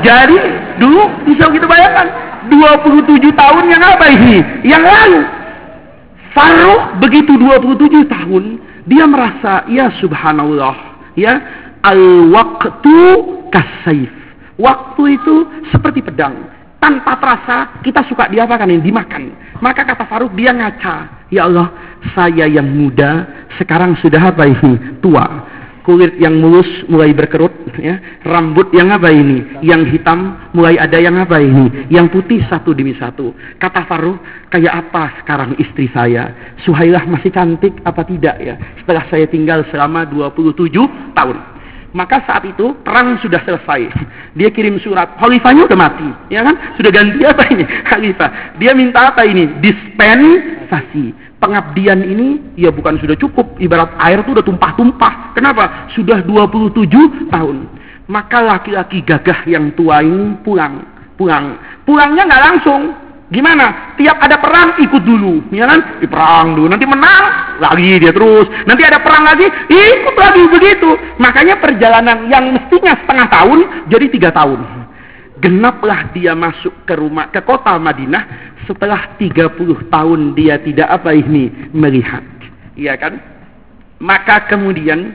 Jadi 0.00 0.40
dulu 0.80 1.04
bisa 1.28 1.52
kita 1.52 1.68
bayangkan, 1.68 2.08
27 2.48 3.28
tahun 3.36 3.64
yang 3.68 3.84
apa 3.84 4.06
ini? 4.08 4.40
Yang 4.64 4.84
lalu. 4.88 5.20
Faruq 6.32 6.82
begitu 7.04 7.36
27 7.36 8.08
tahun, 8.08 8.44
dia 8.88 9.04
merasa, 9.04 9.68
ya 9.68 9.92
subhanallah, 10.00 10.96
ya, 11.12 11.44
al-waqtu 11.84 12.96
kasaif 13.52 14.23
Waktu 14.58 15.02
itu 15.18 15.36
seperti 15.74 16.04
pedang. 16.04 16.50
Tanpa 16.78 17.16
terasa 17.16 17.56
kita 17.80 18.04
suka 18.04 18.28
diapakan 18.28 18.68
ini 18.68 18.84
dimakan. 18.84 19.22
Maka 19.64 19.88
kata 19.88 20.04
Faruk 20.04 20.36
dia 20.36 20.52
ngaca. 20.52 21.26
Ya 21.32 21.48
Allah, 21.48 21.72
saya 22.12 22.44
yang 22.44 22.68
muda 22.68 23.24
sekarang 23.56 23.96
sudah 24.04 24.20
apa 24.20 24.44
ini? 24.44 25.00
Tua. 25.00 25.24
Kulit 25.84 26.16
yang 26.16 26.40
mulus 26.40 26.68
mulai 26.88 27.12
berkerut, 27.12 27.52
ya. 27.76 28.00
Rambut 28.24 28.72
yang 28.72 28.88
apa 28.88 29.12
ini? 29.12 29.60
Yang 29.60 29.96
hitam 29.96 30.48
mulai 30.56 30.80
ada 30.80 30.96
yang 30.96 31.12
apa 31.20 31.36
ini? 31.40 31.92
Yang 31.92 32.20
putih 32.20 32.40
satu 32.48 32.72
demi 32.72 32.96
satu. 32.96 33.36
Kata 33.60 33.84
Faruk, 33.84 34.20
kayak 34.48 34.88
apa 34.88 35.20
sekarang 35.20 35.56
istri 35.60 35.92
saya? 35.92 36.56
Suhailah 36.64 37.04
masih 37.04 37.28
cantik 37.32 37.84
apa 37.84 38.00
tidak 38.04 38.36
ya? 38.40 38.56
Setelah 38.80 39.04
saya 39.12 39.28
tinggal 39.28 39.64
selama 39.68 40.08
27 40.08 40.72
tahun. 41.12 41.53
Maka 41.94 42.26
saat 42.26 42.42
itu 42.42 42.74
perang 42.82 43.14
sudah 43.22 43.38
selesai. 43.46 43.86
Dia 44.34 44.50
kirim 44.50 44.82
surat. 44.82 45.14
Khalifahnya 45.14 45.70
udah 45.70 45.78
mati, 45.78 46.10
ya 46.26 46.42
kan? 46.42 46.74
Sudah 46.74 46.90
ganti 46.90 47.22
apa 47.22 47.46
ini? 47.54 47.62
Khalifah. 47.88 48.58
Dia 48.58 48.74
minta 48.74 49.14
apa 49.14 49.22
ini? 49.22 49.46
Dispensasi. 49.62 51.14
Pengabdian 51.38 52.02
ini 52.02 52.58
ya 52.58 52.74
bukan 52.74 52.98
sudah 52.98 53.14
cukup. 53.14 53.54
Ibarat 53.62 53.94
air 54.02 54.26
itu 54.26 54.34
udah 54.34 54.42
tumpah-tumpah. 54.42 55.38
Kenapa? 55.38 55.86
Sudah 55.94 56.18
27 56.26 57.30
tahun. 57.30 57.56
Maka 58.10 58.42
laki-laki 58.42 58.98
gagah 59.06 59.46
yang 59.46 59.70
tua 59.78 60.02
ini 60.02 60.34
pulang. 60.42 60.82
Pulang. 61.14 61.62
Pulangnya 61.86 62.26
nggak 62.26 62.42
langsung 62.42 63.03
Gimana? 63.34 63.98
Tiap 63.98 64.14
ada 64.22 64.38
perang 64.38 64.78
ikut 64.78 65.02
dulu, 65.02 65.50
ya 65.50 65.66
kan? 65.66 65.98
Di 65.98 66.06
perang 66.06 66.54
dulu, 66.54 66.70
nanti 66.70 66.86
menang 66.86 67.58
lagi 67.58 67.98
dia 67.98 68.14
terus. 68.14 68.46
Nanti 68.62 68.86
ada 68.86 69.02
perang 69.02 69.26
lagi, 69.26 69.50
ikut 69.66 70.14
lagi 70.14 70.42
begitu. 70.54 70.94
Makanya 71.18 71.58
perjalanan 71.58 72.30
yang 72.30 72.54
mestinya 72.54 72.94
setengah 73.02 73.26
tahun 73.26 73.58
jadi 73.90 74.06
tiga 74.06 74.30
tahun. 74.30 74.86
Genaplah 75.42 76.14
dia 76.14 76.30
masuk 76.38 76.86
ke 76.86 76.94
rumah 76.94 77.26
ke 77.34 77.42
kota 77.42 77.74
Madinah 77.74 78.54
setelah 78.70 79.18
30 79.18 79.90
tahun 79.90 80.20
dia 80.38 80.62
tidak 80.62 81.02
apa 81.02 81.10
ini 81.10 81.50
melihat. 81.74 82.22
Iya 82.78 82.94
kan? 82.94 83.18
Maka 84.02 84.50
kemudian 84.50 85.14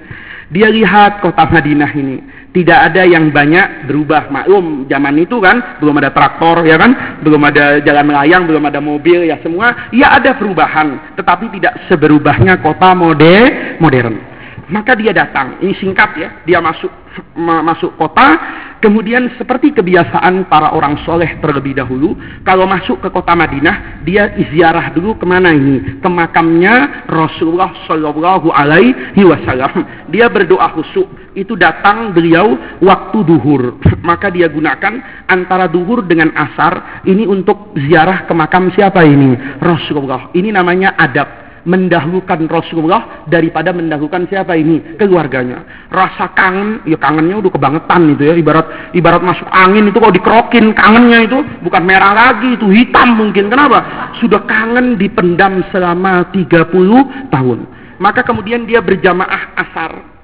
dia 0.49 0.69
lihat 0.69 1.21
kota 1.21 1.45
Madinah 1.45 1.91
ini. 1.93 2.17
Tidak 2.49 2.79
ada 2.89 3.05
yang 3.05 3.29
banyak 3.29 3.85
berubah. 3.85 4.33
Maklum 4.33 4.89
zaman 4.89 5.21
itu 5.21 5.37
kan 5.37 5.77
belum 5.77 6.01
ada 6.01 6.09
traktor 6.09 6.65
ya 6.65 6.81
kan? 6.81 7.21
Belum 7.21 7.41
ada 7.45 7.77
jalan 7.85 8.09
melayang 8.09 8.49
belum 8.49 8.65
ada 8.65 8.81
mobil 8.81 9.29
ya 9.29 9.37
semua. 9.45 9.89
Ya 9.93 10.17
ada 10.17 10.33
perubahan 10.33 11.13
tetapi 11.13 11.53
tidak 11.59 11.77
seberubahnya 11.85 12.57
kota 12.65 12.97
mode 12.97 13.77
modern 13.77 14.28
maka 14.69 14.93
dia 14.95 15.11
datang 15.11 15.59
ini 15.59 15.73
singkat 15.77 16.09
ya 16.15 16.29
dia 16.45 16.59
masuk 16.61 16.89
masuk 17.37 17.97
kota 17.99 18.37
Kemudian 18.79 19.27
seperti 19.35 19.75
kebiasaan 19.75 20.47
para 20.47 20.71
orang 20.71 21.03
soleh 21.03 21.35
terlebih 21.43 21.75
dahulu, 21.75 22.15
kalau 22.47 22.63
masuk 22.63 23.03
ke 23.03 23.11
kota 23.11 23.35
Madinah, 23.35 23.99
dia 24.07 24.31
ziarah 24.55 24.95
dulu 24.95 25.19
ke 25.19 25.27
mana 25.27 25.51
ini? 25.51 25.99
Ke 25.99 26.07
makamnya 26.07 27.03
Rasulullah 27.11 27.75
Shallallahu 27.83 28.47
Alaihi 28.55 29.19
Wasallam. 29.19 30.07
Dia 30.07 30.31
berdoa 30.31 30.71
khusyuk. 30.71 31.35
Itu 31.35 31.59
datang 31.59 32.15
beliau 32.15 32.55
waktu 32.79 33.19
duhur. 33.27 33.83
Maka 34.09 34.31
dia 34.31 34.47
gunakan 34.47 35.27
antara 35.27 35.67
duhur 35.67 36.07
dengan 36.07 36.31
asar 36.31 37.03
ini 37.03 37.27
untuk 37.27 37.75
ziarah 37.75 38.23
ke 38.23 38.31
makam 38.31 38.71
siapa 38.71 39.03
ini? 39.03 39.59
Rasulullah. 39.59 40.31
Ini 40.31 40.55
namanya 40.55 40.95
adab 40.95 41.48
mendahulukan 41.69 42.49
Rasulullah 42.49 43.29
daripada 43.29 43.69
mendahulukan 43.69 44.25
siapa 44.25 44.57
ini 44.57 44.97
keluarganya 44.97 45.61
rasa 45.93 46.33
kangen 46.33 46.81
ya 46.89 46.97
kangennya 46.97 47.37
udah 47.37 47.51
kebangetan 47.53 48.17
itu 48.17 48.23
ya 48.25 48.33
ibarat 48.33 48.65
ibarat 48.97 49.21
masuk 49.21 49.45
angin 49.53 49.85
itu 49.85 50.01
kalau 50.01 50.13
dikerokin 50.17 50.73
kangennya 50.73 51.29
itu 51.29 51.37
bukan 51.61 51.83
merah 51.85 52.17
lagi 52.17 52.57
itu 52.57 52.65
hitam 52.73 53.13
mungkin 53.13 53.53
kenapa 53.53 53.85
sudah 54.17 54.41
kangen 54.49 54.97
dipendam 54.97 55.61
selama 55.69 56.25
30 56.33 57.29
tahun 57.29 57.59
maka 58.01 58.25
kemudian 58.25 58.65
dia 58.65 58.81
berjamaah 58.81 59.53
asar 59.53 60.17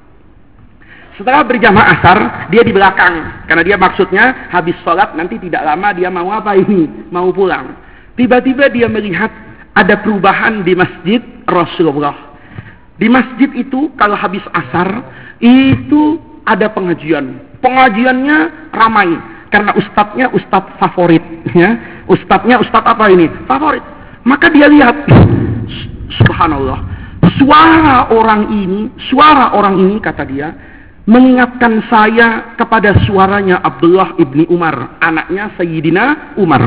setelah 1.15 1.47
berjamaah 1.47 1.95
asar, 1.95 2.17
dia 2.51 2.59
di 2.59 2.75
belakang. 2.75 3.47
Karena 3.47 3.63
dia 3.63 3.79
maksudnya 3.79 4.51
habis 4.51 4.75
sholat 4.83 5.15
nanti 5.15 5.39
tidak 5.39 5.63
lama 5.63 5.95
dia 5.95 6.11
mau 6.11 6.27
apa 6.27 6.59
ini? 6.59 7.07
Mau 7.07 7.31
pulang. 7.31 7.71
Tiba-tiba 8.19 8.67
dia 8.67 8.91
melihat 8.91 9.31
ada 9.75 9.99
perubahan 9.99 10.63
di 10.63 10.73
masjid 10.73 11.21
Rasulullah. 11.45 12.35
Di 12.95 13.11
masjid 13.11 13.51
itu 13.59 13.91
kalau 13.99 14.15
habis 14.15 14.41
asar 14.55 15.03
itu 15.43 16.17
ada 16.47 16.71
pengajian. 16.71 17.59
Pengajiannya 17.59 18.71
ramai 18.71 19.19
karena 19.51 19.75
ustadznya 19.75 20.31
ustadz 20.31 20.79
favorit 20.79 21.21
ya. 21.51 22.01
Ustadznya 22.07 22.63
ustadz 22.63 22.87
apa 22.87 23.11
ini? 23.11 23.27
Favorit. 23.45 23.83
Maka 24.23 24.47
dia 24.49 24.71
lihat 24.71 24.95
subhanallah. 26.23 26.95
Suara 27.35 28.15
orang 28.15 28.47
ini, 28.47 28.87
suara 29.11 29.51
orang 29.59 29.75
ini 29.75 29.99
kata 29.99 30.23
dia 30.23 30.55
mengingatkan 31.05 31.85
saya 31.85 32.57
kepada 32.57 32.97
suaranya 33.05 33.61
Abdullah 33.61 34.17
ibni 34.17 34.49
Umar, 34.49 34.97
anaknya 35.01 35.53
Sayyidina 35.53 36.35
Umar. 36.41 36.63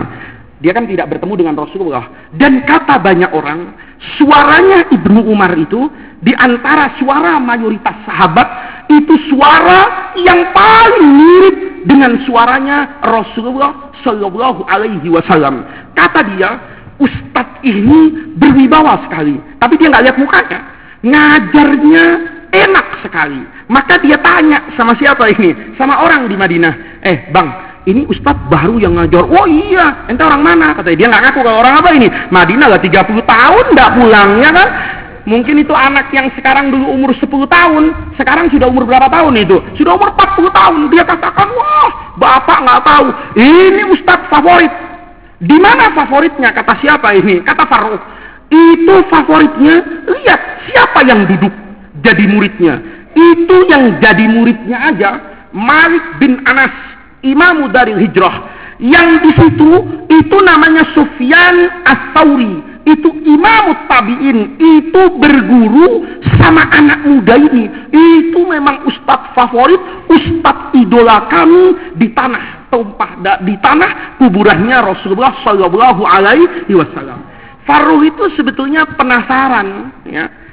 Dia 0.59 0.75
kan 0.75 0.91
tidak 0.91 1.07
bertemu 1.15 1.35
dengan 1.39 1.55
Rasulullah. 1.55 2.31
Dan 2.35 2.67
kata 2.67 2.99
banyak 2.99 3.31
orang, 3.31 3.79
suaranya 4.19 4.91
Ibnu 4.91 5.31
Umar 5.31 5.55
itu 5.55 5.87
di 6.19 6.35
antara 6.35 6.99
suara 6.99 7.39
mayoritas 7.39 7.95
sahabat 8.03 8.49
itu 8.91 9.15
suara 9.31 10.13
yang 10.19 10.51
paling 10.51 11.07
mirip 11.07 11.57
dengan 11.87 12.19
suaranya 12.27 12.99
Rasulullah 13.07 13.95
Shallallahu 14.03 14.67
Alaihi 14.67 15.07
Wasallam. 15.07 15.63
Kata 15.95 16.27
dia, 16.35 16.51
Ustadz 16.99 17.63
ini 17.63 18.35
berwibawa 18.35 19.07
sekali, 19.07 19.39
tapi 19.63 19.79
dia 19.79 19.95
nggak 19.95 20.05
lihat 20.11 20.19
mukanya. 20.19 20.61
Ngajarnya 20.99 22.05
enak 22.51 22.87
sekali. 23.07 23.47
Maka 23.71 24.03
dia 24.03 24.19
tanya 24.19 24.75
sama 24.75 24.99
siapa 24.99 25.31
ini? 25.31 25.79
Sama 25.79 26.03
orang 26.03 26.27
di 26.27 26.35
Madinah. 26.35 26.75
Eh, 27.07 27.31
bang, 27.31 27.68
ini 27.89 28.05
ustadz 28.05 28.53
baru 28.53 28.77
yang 28.77 29.01
ngajar. 29.01 29.25
Oh 29.25 29.49
iya, 29.49 30.05
ente 30.13 30.21
orang 30.21 30.45
mana? 30.45 30.77
Kata 30.77 30.93
dia 30.93 31.09
nggak 31.09 31.33
ngaku 31.33 31.41
kalau 31.41 31.65
orang 31.65 31.81
apa 31.81 31.91
ini. 31.97 32.09
Madinah 32.29 32.69
lah 32.69 32.81
30 32.85 33.25
tahun 33.25 33.65
nggak 33.73 33.91
pulang 33.97 34.31
ya 34.45 34.51
kan? 34.53 34.69
Mungkin 35.29 35.61
itu 35.61 35.73
anak 35.73 36.09
yang 36.13 36.29
sekarang 36.37 36.73
dulu 36.73 36.89
umur 36.89 37.13
10 37.13 37.29
tahun, 37.29 37.85
sekarang 38.17 38.49
sudah 38.49 38.69
umur 38.69 38.89
berapa 38.89 39.13
tahun 39.13 39.41
itu? 39.41 39.57
Sudah 39.77 39.97
umur 39.97 40.13
40 40.17 40.53
tahun. 40.53 40.89
Dia 40.89 41.05
katakan, 41.05 41.49
wah, 41.53 41.93
bapak 42.17 42.59
nggak 42.65 42.81
tahu. 42.85 43.07
Ini 43.37 43.83
ustadz 43.93 44.29
favorit. 44.33 44.73
Di 45.39 45.57
mana 45.57 45.93
favoritnya? 45.93 46.53
Kata 46.53 46.81
siapa 46.81 47.15
ini? 47.15 47.41
Kata 47.45 47.65
Farouk. 47.69 48.03
Itu 48.49 49.05
favoritnya, 49.13 49.85
lihat 50.09 50.41
siapa 50.73 51.05
yang 51.05 51.29
duduk 51.29 51.53
jadi 52.01 52.25
muridnya. 52.25 52.81
Itu 53.13 53.69
yang 53.69 54.01
jadi 54.01 54.25
muridnya 54.25 54.79
aja 54.93 55.11
Malik 55.53 56.21
bin 56.21 56.41
Anas, 56.45 56.73
imamu 57.23 57.71
dari 57.71 57.95
hijrah. 57.97 58.59
Yang 58.79 59.09
di 59.27 59.31
situ 59.35 59.71
itu 60.07 60.37
namanya 60.39 60.87
Sufyan 60.95 61.83
As-Sauri. 61.83 62.63
Itu 62.87 63.11
imam 63.11 63.85
tabi'in. 63.91 64.57
Itu 64.57 65.19
berguru 65.19 66.07
sama 66.39 66.65
anak 66.73 67.05
muda 67.05 67.37
ini. 67.37 67.69
Itu 67.91 68.47
memang 68.47 68.87
ustadz 68.87 69.35
favorit, 69.35 69.83
ustadz 70.09 70.73
idola 70.79 71.27
kami 71.29 71.95
di 71.99 72.09
tanah 72.15 72.71
tumpah 72.71 73.19
di 73.45 73.55
tanah 73.61 74.17
kuburannya 74.23 74.79
Rasulullah 74.81 75.37
Shallallahu 75.43 76.03
Alaihi 76.07 76.73
Wasallam. 76.73 77.21
Faruh 77.69 78.01
itu 78.01 78.33
sebetulnya 78.33 78.89
penasaran, 78.97 79.93
ya 80.09 80.48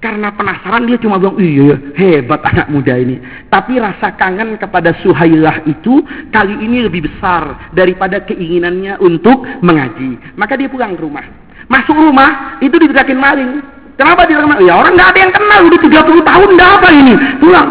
karena 0.00 0.32
penasaran 0.32 0.88
dia 0.88 0.96
cuma 0.96 1.20
bilang, 1.20 1.36
iya 1.36 1.76
hebat 1.92 2.40
anak 2.48 2.72
muda 2.72 2.96
ini. 2.96 3.20
Tapi 3.52 3.76
rasa 3.76 4.16
kangen 4.16 4.56
kepada 4.56 4.96
Suhailah 5.04 5.68
itu 5.68 6.00
kali 6.32 6.56
ini 6.56 6.88
lebih 6.88 7.04
besar 7.04 7.68
daripada 7.76 8.24
keinginannya 8.24 8.96
untuk 9.04 9.44
mengaji. 9.60 10.16
Maka 10.40 10.56
dia 10.56 10.72
pulang 10.72 10.96
ke 10.96 11.04
rumah. 11.04 11.24
Masuk 11.68 11.92
rumah 11.92 12.56
itu 12.64 12.72
diteriakin 12.80 13.20
maling. 13.20 13.52
Kenapa 14.00 14.24
dia 14.24 14.40
maling? 14.40 14.64
Ya 14.64 14.80
orang 14.80 14.96
nggak 14.96 15.10
ada 15.12 15.20
yang 15.20 15.32
kenal, 15.36 15.60
udah 15.68 15.80
30 15.84 16.30
tahun 16.32 16.48
nggak 16.56 16.70
apa 16.80 16.88
ini. 16.96 17.14
Pulang. 17.36 17.68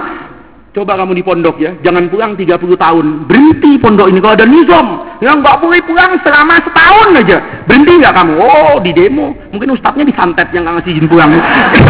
Coba 0.70 0.94
kamu 1.02 1.18
di 1.18 1.26
pondok 1.26 1.58
ya, 1.58 1.74
jangan 1.82 2.14
pulang 2.14 2.38
30 2.38 2.62
tahun. 2.78 3.26
Berhenti 3.26 3.82
pondok 3.82 4.06
ini 4.06 4.22
kalau 4.22 4.38
ada 4.38 4.46
nizam. 4.46 5.02
Ya 5.18 5.34
nggak 5.34 5.66
boleh 5.66 5.82
pulang 5.82 6.14
selama 6.22 6.62
setahun 6.62 7.10
aja. 7.26 7.38
Berhenti 7.66 7.98
nggak 7.98 8.14
kamu? 8.14 8.34
Oh, 8.38 8.78
di 8.78 8.94
demo. 8.94 9.34
Mungkin 9.50 9.74
ustadznya 9.74 10.06
disantet 10.06 10.46
yang 10.54 10.70
nggak 10.70 10.78
ngasih 10.78 10.94
izin 10.94 11.10
pulang. 11.10 11.34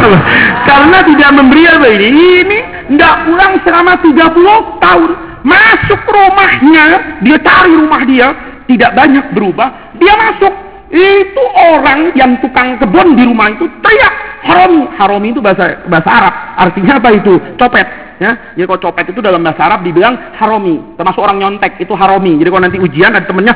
Karena 0.70 0.98
tidak 1.04 1.30
memberi 1.36 1.64
apa 1.68 1.88
ini. 1.92 2.08
Ini 2.40 2.60
nggak 2.96 3.16
pulang 3.28 3.54
selama 3.68 3.94
30 4.00 4.80
tahun. 4.80 5.12
Masuk 5.44 6.02
rumahnya, 6.08 6.86
dia 7.20 7.38
cari 7.44 7.72
rumah 7.76 8.04
dia, 8.08 8.28
tidak 8.72 8.96
banyak 8.96 9.26
berubah. 9.36 10.00
Dia 10.00 10.16
masuk. 10.16 10.54
Itu 10.90 11.44
orang 11.54 12.16
yang 12.18 12.40
tukang 12.42 12.80
kebun 12.80 13.14
di 13.14 13.28
rumah 13.28 13.52
itu 13.52 13.68
teriak 13.84 14.14
haromi. 14.42 14.88
Haromi 14.96 15.28
itu 15.36 15.44
bahasa 15.44 15.84
bahasa 15.86 16.10
Arab. 16.10 16.34
Artinya 16.58 16.98
apa 16.98 17.10
itu? 17.14 17.38
Copet 17.62 18.09
Ya, 18.20 18.52
jadi 18.52 18.68
kalau 18.68 18.84
copet 18.84 19.16
itu 19.16 19.24
dalam 19.24 19.40
bahasa 19.40 19.64
Arab 19.64 19.88
dibilang 19.88 20.36
haromi, 20.36 21.00
termasuk 21.00 21.24
orang 21.24 21.40
nyontek 21.40 21.80
itu 21.80 21.96
haromi. 21.96 22.36
Jadi 22.36 22.50
kalau 22.52 22.64
nanti 22.68 22.80
ujian 22.84 23.16
ada 23.16 23.24
temennya 23.24 23.56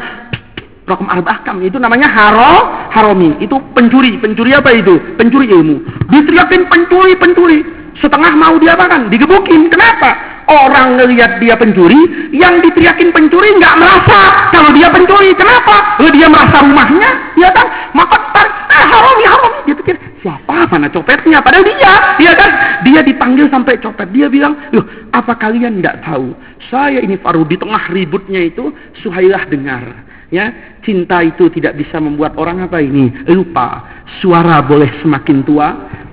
rokum 0.88 1.08
arbahkam 1.08 1.60
itu 1.64 1.76
namanya 1.76 2.08
haro 2.08 2.72
haromi. 2.96 3.36
Itu 3.44 3.60
pencuri. 3.76 4.16
Pencuri 4.24 4.56
apa 4.56 4.72
itu? 4.72 5.20
Pencuri 5.20 5.52
ilmu. 5.52 5.84
Diteriakin 6.08 6.72
pencuri 6.72 7.14
pencuri 7.20 7.60
setengah 8.00 8.34
mau 8.40 8.56
diapakan? 8.56 9.12
Digebukin. 9.12 9.68
Kenapa 9.68 10.33
orang 10.50 11.00
ngelihat 11.00 11.40
dia 11.40 11.56
pencuri 11.56 12.32
yang 12.36 12.60
diteriakin 12.60 13.14
pencuri 13.16 13.56
nggak 13.58 13.76
merasa 13.80 14.50
kalau 14.52 14.70
dia 14.76 14.88
pencuri. 14.92 15.32
Kenapa? 15.36 16.00
Oh, 16.02 16.12
dia 16.12 16.28
merasa 16.28 16.64
rumahnya 16.64 17.10
ya 17.40 17.50
kan? 17.52 17.68
Maka 17.96 18.16
tarik 18.36 18.54
eh, 18.72 18.86
haromi 18.88 19.24
haromi 19.28 19.60
dia 19.70 19.76
pikir 19.80 19.96
siapa? 20.22 20.56
Mana 20.68 20.88
copetnya? 20.90 21.40
Padahal 21.40 21.66
dia 21.66 21.94
dia 22.20 22.32
kan? 22.36 22.52
Dia 22.84 23.00
dipanggil 23.06 23.48
sampai 23.48 23.80
copet. 23.80 24.08
Dia 24.12 24.28
bilang 24.28 24.58
loh 24.76 24.86
apa 25.16 25.36
kalian 25.38 25.80
tidak 25.80 26.04
tahu? 26.04 26.36
Saya 26.72 27.00
ini 27.00 27.20
Faru 27.20 27.44
di 27.44 27.60
tengah 27.60 27.92
ributnya 27.92 28.40
itu 28.40 28.72
Suhailah 29.04 29.48
dengar 29.52 30.13
ya 30.34 30.78
cinta 30.82 31.22
itu 31.22 31.54
tidak 31.54 31.78
bisa 31.78 32.02
membuat 32.02 32.34
orang 32.42 32.66
apa 32.66 32.82
ini? 32.82 33.14
Lupa. 33.30 34.02
Suara 34.20 34.66
boleh 34.66 34.90
semakin 35.06 35.46
tua 35.46 35.68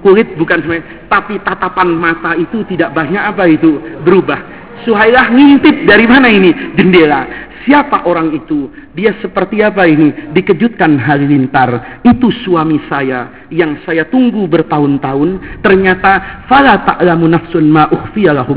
kulit 0.04 0.36
bukan 0.36 0.64
semakin 0.64 0.84
tapi 1.08 1.40
tatapan 1.44 1.88
mata 1.96 2.36
itu 2.36 2.60
tidak 2.68 2.92
banyak 2.92 3.20
apa 3.20 3.48
itu? 3.48 3.80
Berubah 4.04 4.60
Suhailah 4.86 5.32
ngintip 5.32 5.84
dari 5.84 6.06
mana 6.08 6.28
ini 6.30 6.50
jendela 6.76 7.50
Siapa 7.60 8.08
orang 8.08 8.32
itu? 8.32 8.72
Dia 8.96 9.12
seperti 9.20 9.60
apa 9.60 9.84
ini? 9.84 10.32
Dikejutkan 10.32 10.96
halilintar. 10.96 12.00
Itu 12.08 12.32
suami 12.42 12.80
saya 12.88 13.28
yang 13.52 13.76
saya 13.84 14.08
tunggu 14.08 14.48
bertahun-tahun. 14.48 15.60
Ternyata 15.60 16.44
fala 16.48 16.80
ta'lamu 16.88 17.28
nafsun 17.28 17.68
ma. 17.68 17.84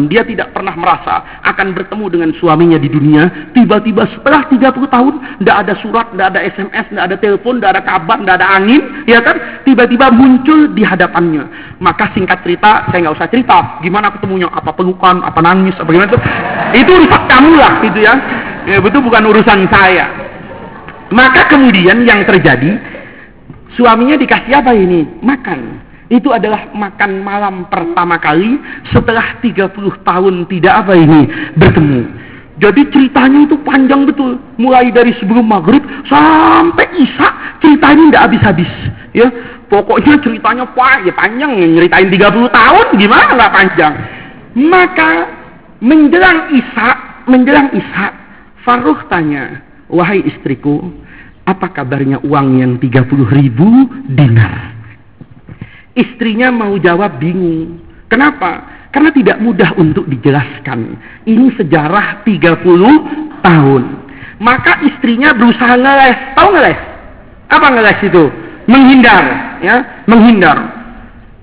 Dia 0.07 0.23
tidak 0.23 0.55
pernah 0.55 0.71
merasa 0.79 1.43
akan 1.43 1.75
bertemu 1.75 2.05
dengan 2.15 2.29
suaminya 2.39 2.79
di 2.79 2.87
dunia. 2.87 3.51
Tiba-tiba 3.51 4.07
setelah 4.07 4.47
30 4.47 4.71
tahun, 4.87 5.13
tidak 5.43 5.57
ada 5.67 5.73
surat, 5.83 6.07
tidak 6.15 6.27
ada 6.31 6.39
SMS, 6.47 6.85
tidak 6.87 7.05
ada 7.11 7.17
telepon, 7.19 7.53
tidak 7.59 7.71
ada 7.75 7.83
kabar, 7.83 8.17
tidak 8.23 8.35
ada 8.39 8.47
angin, 8.55 8.81
ya 9.03 9.19
kan? 9.19 9.35
Tiba-tiba 9.67 10.15
muncul 10.15 10.71
di 10.71 10.83
hadapannya. 10.87 11.75
Maka 11.83 12.07
singkat 12.15 12.39
cerita, 12.47 12.87
saya 12.87 13.03
nggak 13.03 13.15
usah 13.19 13.27
cerita. 13.27 13.83
Gimana 13.83 14.15
ketemunya? 14.15 14.47
Apa 14.47 14.71
pelukan? 14.71 15.19
Apa 15.27 15.43
nangis? 15.43 15.75
Apa 15.75 15.91
gimana 15.91 16.07
itu? 16.75 16.91
Urusan 16.93 17.23
kamu 17.27 17.51
lah, 17.57 17.73
gitu 17.83 17.99
ya. 18.01 18.13
Ya, 18.63 18.77
itu 18.79 18.99
bukan 19.03 19.23
urusan 19.27 19.67
saya. 19.67 20.07
Maka 21.13 21.45
kemudian 21.51 22.07
yang 22.07 22.25
terjadi 22.25 22.79
suaminya 23.77 24.17
dikasih 24.17 24.53
apa 24.57 24.71
ini? 24.73 25.05
Makan. 25.21 25.83
Itu 26.09 26.29
adalah 26.29 26.69
makan 26.73 27.25
malam 27.25 27.55
pertama 27.69 28.21
kali 28.21 28.61
setelah 28.93 29.39
30 29.41 29.73
tahun 30.05 30.35
tidak 30.45 30.73
apa 30.85 30.93
ini 30.93 31.21
bertemu. 31.57 32.01
Jadi 32.61 32.81
ceritanya 32.93 33.49
itu 33.49 33.57
panjang 33.65 34.05
betul. 34.05 34.37
Mulai 34.61 34.93
dari 34.93 35.09
sebelum 35.17 35.49
maghrib 35.49 35.81
sampai 36.05 36.85
isya 37.01 37.57
cerita 37.57 37.87
ini 37.97 38.13
tidak 38.13 38.23
habis-habis 38.29 38.71
ya. 39.17 39.27
Pokoknya 39.73 40.21
ceritanya 40.21 40.69
wah 40.77 41.01
ya 41.01 41.13
panjang 41.17 41.49
nyeritain 41.49 42.13
30 42.13 42.45
tahun 42.53 42.85
gimana 42.93 43.29
nggak 43.33 43.53
panjang? 43.57 43.93
Maka 44.53 45.09
menjelang 45.83 46.55
isya 46.55 46.89
menjelang 47.27 47.69
isya 47.75 48.23
Faruh 48.63 48.95
tanya, 49.11 49.59
wahai 49.91 50.23
istriku, 50.23 50.79
apa 51.43 51.67
kabarnya 51.75 52.23
uang 52.23 52.63
yang 52.63 52.73
30 52.79 53.11
ribu 53.35 53.67
dinar? 54.07 54.71
Istrinya 55.99 56.47
mau 56.47 56.79
jawab 56.79 57.19
bingung. 57.19 57.83
Kenapa? 58.07 58.63
Karena 58.95 59.11
tidak 59.11 59.43
mudah 59.43 59.75
untuk 59.75 60.07
dijelaskan. 60.07 60.95
Ini 61.27 61.59
sejarah 61.59 62.23
30 62.23 63.43
tahun. 63.43 63.83
Maka 64.39 64.79
istrinya 64.87 65.35
berusaha 65.35 65.75
ngeles. 65.75 66.17
Tahu 66.39 66.49
ngeles? 66.55 66.79
Apa 67.51 67.67
ngeles 67.67 67.99
itu? 67.99 68.23
Menghindar. 68.71 69.23
ya, 69.59 70.07
Menghindar. 70.07 70.57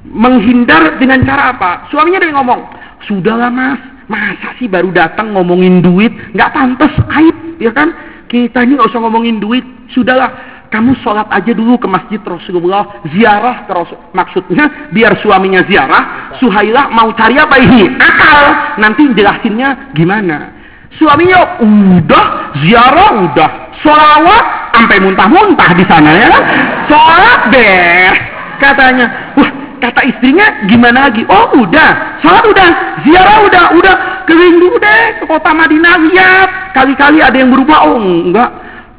Menghindar 0.08 0.96
dengan 0.96 1.20
cara 1.28 1.52
apa? 1.52 1.84
Suaminya 1.92 2.24
dia 2.24 2.32
ngomong, 2.32 2.64
Sudahlah 3.04 3.52
mas, 3.52 3.80
Masa 4.10 4.58
sih 4.58 4.66
baru 4.66 4.90
datang 4.90 5.30
ngomongin 5.38 5.86
duit? 5.86 6.10
Nggak 6.34 6.50
pantas, 6.50 6.90
aib, 7.14 7.62
ya 7.62 7.70
kan? 7.70 7.94
Kita 8.26 8.66
ini 8.66 8.74
nggak 8.74 8.90
usah 8.90 9.06
ngomongin 9.06 9.38
duit. 9.38 9.62
Sudahlah, 9.94 10.66
kamu 10.66 10.98
sholat 10.98 11.30
aja 11.30 11.54
dulu 11.54 11.78
ke 11.78 11.86
masjid 11.86 12.18
Rasulullah, 12.18 13.06
ziarah 13.14 13.70
ke 13.70 13.72
Rasul. 13.74 13.98
Maksudnya 14.10 14.90
biar 14.90 15.14
suaminya 15.22 15.62
ziarah, 15.62 16.34
Suhailah 16.42 16.90
mau 16.90 17.14
cari 17.14 17.38
apa 17.38 17.54
ini? 17.62 17.86
Akal. 18.02 18.42
Nanti 18.82 19.06
jelasinnya 19.14 19.94
gimana? 19.94 20.58
Suaminya 20.98 21.62
udah 21.62 22.26
ziarah 22.66 23.30
udah, 23.30 23.50
sholawat 23.78 24.74
sampai 24.74 24.98
muntah-muntah 25.06 25.70
di 25.78 25.86
sana 25.86 26.10
ya 26.18 26.26
kan? 26.34 26.44
Sholat 26.90 27.40
deh, 27.54 28.10
katanya. 28.58 29.06
Wah, 29.38 29.50
Kata 29.80 30.04
istrinya, 30.04 30.68
gimana 30.68 31.08
lagi? 31.08 31.24
Oh 31.24 31.56
udah, 31.56 32.20
sholat 32.20 32.44
udah, 32.44 32.68
ziarah 33.06 33.38
udah, 33.46 33.64
udah 33.76 33.94
keliling 34.26 34.58
dulu 34.62 34.76
deh 34.80 35.02
ke 35.20 35.24
kota 35.26 35.50
Madinah 35.52 35.94
lihat. 36.08 36.48
Kali-kali 36.74 37.18
ada 37.20 37.36
yang 37.36 37.50
berubah, 37.50 37.78
oh 37.90 37.98
enggak. 37.98 38.50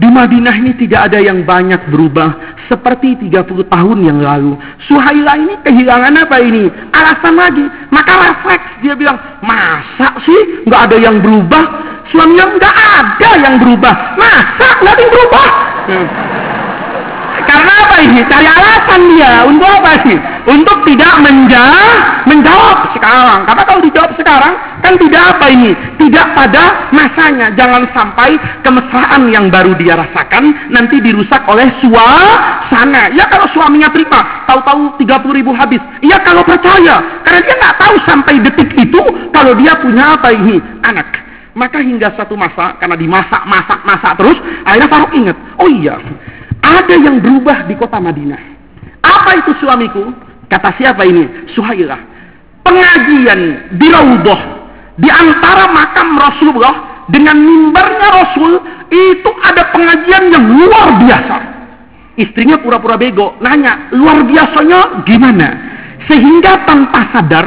Di 0.01 0.09
Madinah 0.09 0.55
ini 0.57 0.73
tidak 0.81 1.13
ada 1.13 1.21
yang 1.21 1.45
banyak 1.45 1.93
berubah 1.93 2.57
seperti 2.65 3.21
30 3.29 3.69
tahun 3.69 3.97
yang 4.01 4.17
lalu. 4.17 4.57
Suhaila 4.89 5.37
ini 5.37 5.53
kehilangan 5.61 6.25
apa 6.25 6.41
ini? 6.41 6.65
Alasan 6.89 7.37
lagi. 7.37 7.61
Maka 7.93 8.09
refleks 8.17 8.81
dia 8.81 8.97
bilang, 8.97 9.21
masa 9.45 10.17
sih 10.25 10.65
nggak 10.65 10.81
ada 10.89 10.97
yang 10.97 11.21
berubah? 11.21 11.63
Suaminya 12.09 12.49
nggak 12.49 12.75
ada 12.75 13.29
yang 13.45 13.55
berubah. 13.61 13.93
Masa 14.17 14.67
nggak 14.81 14.93
ada 14.97 15.01
yang 15.05 15.13
berubah? 15.13 15.47
Hmm. 15.85 16.07
Karena 17.51 17.73
apa 17.83 17.97
ini? 17.99 18.23
Cari 18.31 18.47
alasan 18.47 19.01
dia. 19.11 19.43
Untuk 19.43 19.67
apa 19.67 19.91
sih? 20.07 20.15
Untuk 20.47 20.77
tidak 20.87 21.13
menjawab, 21.19 22.23
menjawab 22.23 22.77
sekarang. 22.95 23.43
Karena 23.43 23.63
kalau 23.67 23.81
dijawab 23.83 24.11
sekarang, 24.15 24.53
kan 24.79 24.93
tidak 24.95 25.23
apa 25.35 25.45
ini? 25.51 25.75
Tidak 25.99 26.25
pada 26.31 26.87
masanya. 26.95 27.51
Jangan 27.59 27.83
sampai 27.91 28.39
kemesraan 28.63 29.27
yang 29.27 29.51
baru 29.51 29.75
dia 29.75 29.99
rasakan, 29.99 30.71
nanti 30.71 31.03
dirusak 31.03 31.43
oleh 31.43 31.67
suasana. 31.83 33.11
Ya 33.11 33.27
kalau 33.27 33.51
suaminya 33.51 33.91
terima, 33.91 34.47
tahu-tahu 34.47 34.95
30 35.03 35.37
ribu 35.43 35.51
habis. 35.51 35.83
Ya 35.99 36.23
kalau 36.23 36.47
percaya. 36.47 37.03
Karena 37.27 37.39
dia 37.43 37.55
nggak 37.59 37.75
tahu 37.83 37.95
sampai 38.07 38.39
detik 38.47 38.71
itu, 38.79 39.01
kalau 39.35 39.51
dia 39.59 39.75
punya 39.75 40.15
apa 40.15 40.31
ini? 40.31 40.63
Anak. 40.87 41.19
Maka 41.51 41.83
hingga 41.83 42.15
satu 42.15 42.39
masa, 42.39 42.79
karena 42.79 42.95
dimasak, 42.95 43.43
masak, 43.43 43.83
masak 43.83 44.15
terus, 44.15 44.39
akhirnya 44.63 44.87
Faruk 44.87 45.11
ingat, 45.11 45.35
oh 45.59 45.67
iya, 45.67 45.99
ada 46.61 46.95
yang 46.95 47.19
berubah 47.19 47.65
di 47.65 47.75
kota 47.75 47.97
Madinah. 47.97 48.41
Apa 49.01 49.41
itu 49.41 49.51
suamiku? 49.59 50.13
Kata 50.47 50.73
siapa 50.77 51.03
ini? 51.05 51.51
Suhailah. 51.53 52.09
pengajian 52.61 53.73
di 53.81 53.89
Raudhah 53.89 54.41
di 55.01 55.09
antara 55.09 55.65
makam 55.73 56.13
Rasulullah 56.13 57.05
dengan 57.09 57.41
mimbarnya 57.41 58.07
Rasul 58.21 58.61
itu 58.93 59.29
ada 59.41 59.65
pengajian 59.73 60.29
yang 60.29 60.45
luar 60.45 61.01
biasa. 61.01 61.37
Istrinya 62.21 62.61
pura-pura 62.61 63.01
bego, 63.01 63.33
nanya, 63.41 63.89
luar 63.97 64.21
biasanya 64.29 65.01
gimana? 65.09 65.49
Sehingga 66.05 66.69
tanpa 66.69 67.09
sadar, 67.09 67.45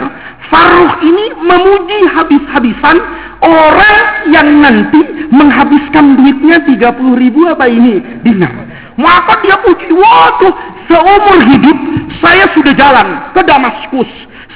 Faruh 0.52 1.00
ini 1.00 1.32
memuji 1.40 1.98
habis-habisan 2.12 2.96
orang 3.40 3.98
yang 4.28 4.48
nanti 4.60 5.00
menghabiskan 5.32 6.20
duitnya 6.20 6.60
30 6.68 7.16
ribu 7.16 7.48
apa 7.48 7.64
ini 7.64 8.20
dinar. 8.20 8.52
Maka 8.94 9.42
dia 9.42 9.58
puji, 9.58 9.90
waduh, 9.90 10.54
seumur 10.86 11.38
hidup 11.50 11.78
saya 12.22 12.46
sudah 12.54 12.74
jalan 12.78 13.18
ke 13.34 13.42
Damaskus, 13.42 14.10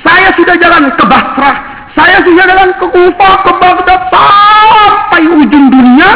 saya 0.07 0.31
sudah 0.39 0.55
jalan 0.63 0.95
ke 0.95 1.05
Basrah, 1.11 1.57
saya 1.99 2.23
sudah 2.23 2.47
jalan 2.47 2.71
ke 2.79 2.87
Kufa, 2.87 3.31
ke 3.43 3.53
Baghdad, 3.59 4.01
sampai 4.15 5.23
ujung 5.27 5.67
dunia, 5.75 6.11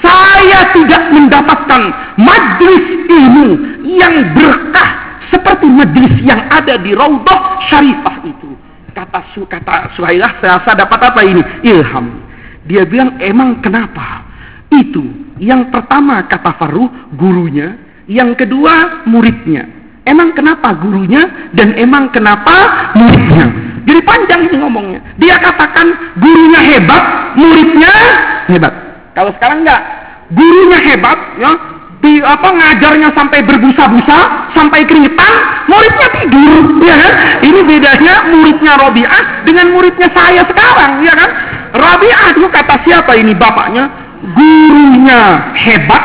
saya 0.00 0.72
tidak 0.72 1.12
mendapatkan 1.12 1.82
majlis 2.16 2.84
ilmu 3.12 3.48
yang 3.84 4.32
berkah 4.32 4.90
seperti 5.28 5.68
majlis 5.68 6.14
yang 6.24 6.40
ada 6.48 6.80
di 6.80 6.96
Raudhah 6.96 7.60
Syarifah 7.68 8.16
itu. 8.24 8.56
Kata 8.96 9.20
su, 9.36 9.44
kata 9.44 9.92
Suhailah, 9.94 10.40
saya 10.40 10.74
dapat 10.74 11.00
apa 11.12 11.20
ini? 11.22 11.44
Ilham. 11.62 12.24
Dia 12.64 12.88
bilang, 12.88 13.20
emang 13.20 13.60
kenapa? 13.60 14.24
Itu. 14.72 15.19
Yang 15.40 15.72
pertama 15.72 16.28
kata 16.28 16.52
Faruh, 16.60 17.16
gurunya. 17.16 17.80
Yang 18.04 18.44
kedua, 18.44 19.08
muridnya. 19.08 19.64
Emang 20.04 20.36
kenapa 20.36 20.76
gurunya 20.76 21.52
dan 21.56 21.72
emang 21.80 22.12
kenapa 22.12 22.92
muridnya? 22.92 23.46
Jadi 23.88 24.00
panjang 24.04 24.40
ini 24.48 24.56
ngomongnya. 24.60 25.00
Dia 25.16 25.40
katakan 25.40 25.86
gurunya 26.20 26.60
hebat, 26.60 27.04
muridnya 27.40 27.92
hebat. 28.52 28.74
Kalau 29.16 29.32
sekarang 29.40 29.64
enggak, 29.64 29.80
gurunya 30.32 30.78
hebat, 30.92 31.18
ya, 31.40 31.52
di 32.00 32.20
apa 32.24 32.48
ngajarnya 32.48 33.12
sampai 33.12 33.44
berbusa-busa, 33.44 34.18
sampai 34.56 34.88
keringetan, 34.88 35.34
muridnya 35.68 36.08
tidur, 36.16 36.64
ya 36.84 36.96
kan? 36.96 37.14
Ini 37.44 37.60
bedanya 37.64 38.14
muridnya 38.32 38.72
Robiah 38.80 39.24
dengan 39.44 39.72
muridnya 39.72 40.08
saya 40.12 40.42
sekarang, 40.48 41.04
ya 41.04 41.12
kan? 41.12 41.30
Robiah 41.76 42.22
itu 42.34 42.48
kata 42.48 42.82
siapa 42.84 43.12
ini 43.16 43.36
bapaknya? 43.36 44.09
Gurunya 44.20 45.22
hebat, 45.56 46.04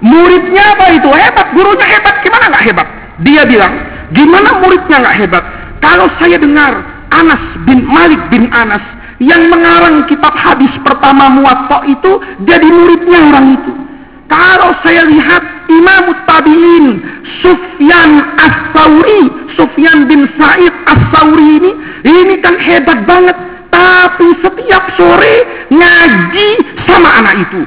muridnya 0.00 0.64
apa 0.72 0.96
itu 0.96 1.08
hebat? 1.12 1.46
Gurunya 1.52 1.86
hebat, 1.86 2.14
gimana 2.24 2.44
nggak 2.48 2.64
hebat? 2.72 2.88
Dia 3.20 3.42
bilang, 3.44 3.72
gimana 4.16 4.56
muridnya 4.64 4.96
nggak 5.04 5.16
hebat? 5.20 5.44
Kalau 5.84 6.08
saya 6.16 6.40
dengar 6.40 6.80
Anas 7.12 7.42
bin 7.68 7.84
Malik 7.84 8.20
bin 8.32 8.48
Anas 8.48 8.80
yang 9.20 9.52
mengarang 9.52 10.08
kitab 10.08 10.32
hadis 10.32 10.72
pertama 10.80 11.28
Muwatta 11.28 11.84
itu 11.84 12.20
jadi 12.48 12.64
muridnya 12.64 13.20
orang 13.28 13.60
itu. 13.60 13.72
Kalau 14.30 14.70
saya 14.86 15.10
lihat 15.10 15.42
Imam 15.68 16.14
Tabi'in 16.24 17.02
Sufyan 17.42 18.10
As-Sauri, 18.38 19.26
Sufyan 19.58 20.06
bin 20.06 20.30
Sa'id 20.38 20.70
As-Sauri 20.86 21.58
ini, 21.58 21.72
ini 22.06 22.34
kan 22.38 22.54
hebat 22.56 23.04
banget. 23.04 23.49
Tapi 23.70 24.26
setiap 24.42 24.84
sore 24.98 25.66
ngaji 25.70 26.48
sama 26.84 27.22
anak 27.22 27.46
itu. 27.48 27.62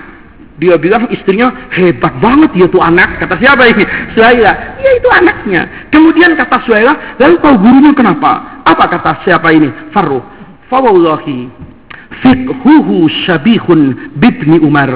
Dia 0.61 0.77
bilang 0.77 1.09
istrinya 1.09 1.49
hebat 1.73 2.13
banget 2.21 2.53
ya 2.53 2.69
tuh 2.69 2.79
anak. 2.79 3.17
Kata 3.17 3.35
siapa 3.41 3.67
ini? 3.73 3.83
Suhaila. 4.13 4.53
Ya 4.79 4.91
itu 4.95 5.09
anaknya. 5.09 5.65
Kemudian 5.89 6.37
kata 6.37 6.61
Suhaila, 6.63 7.17
lalu 7.17 7.35
tahu 7.41 7.55
gurunya 7.57 7.91
kenapa? 7.97 8.61
Apa 8.63 8.85
kata 8.85 9.25
siapa 9.25 9.49
ini? 9.49 9.73
Farruh. 9.89 10.21
Fawallahi 10.69 11.72
fiqhuhu 12.21 13.09
syabihun 13.25 14.13
bibni 14.19 14.59
Umar 14.61 14.91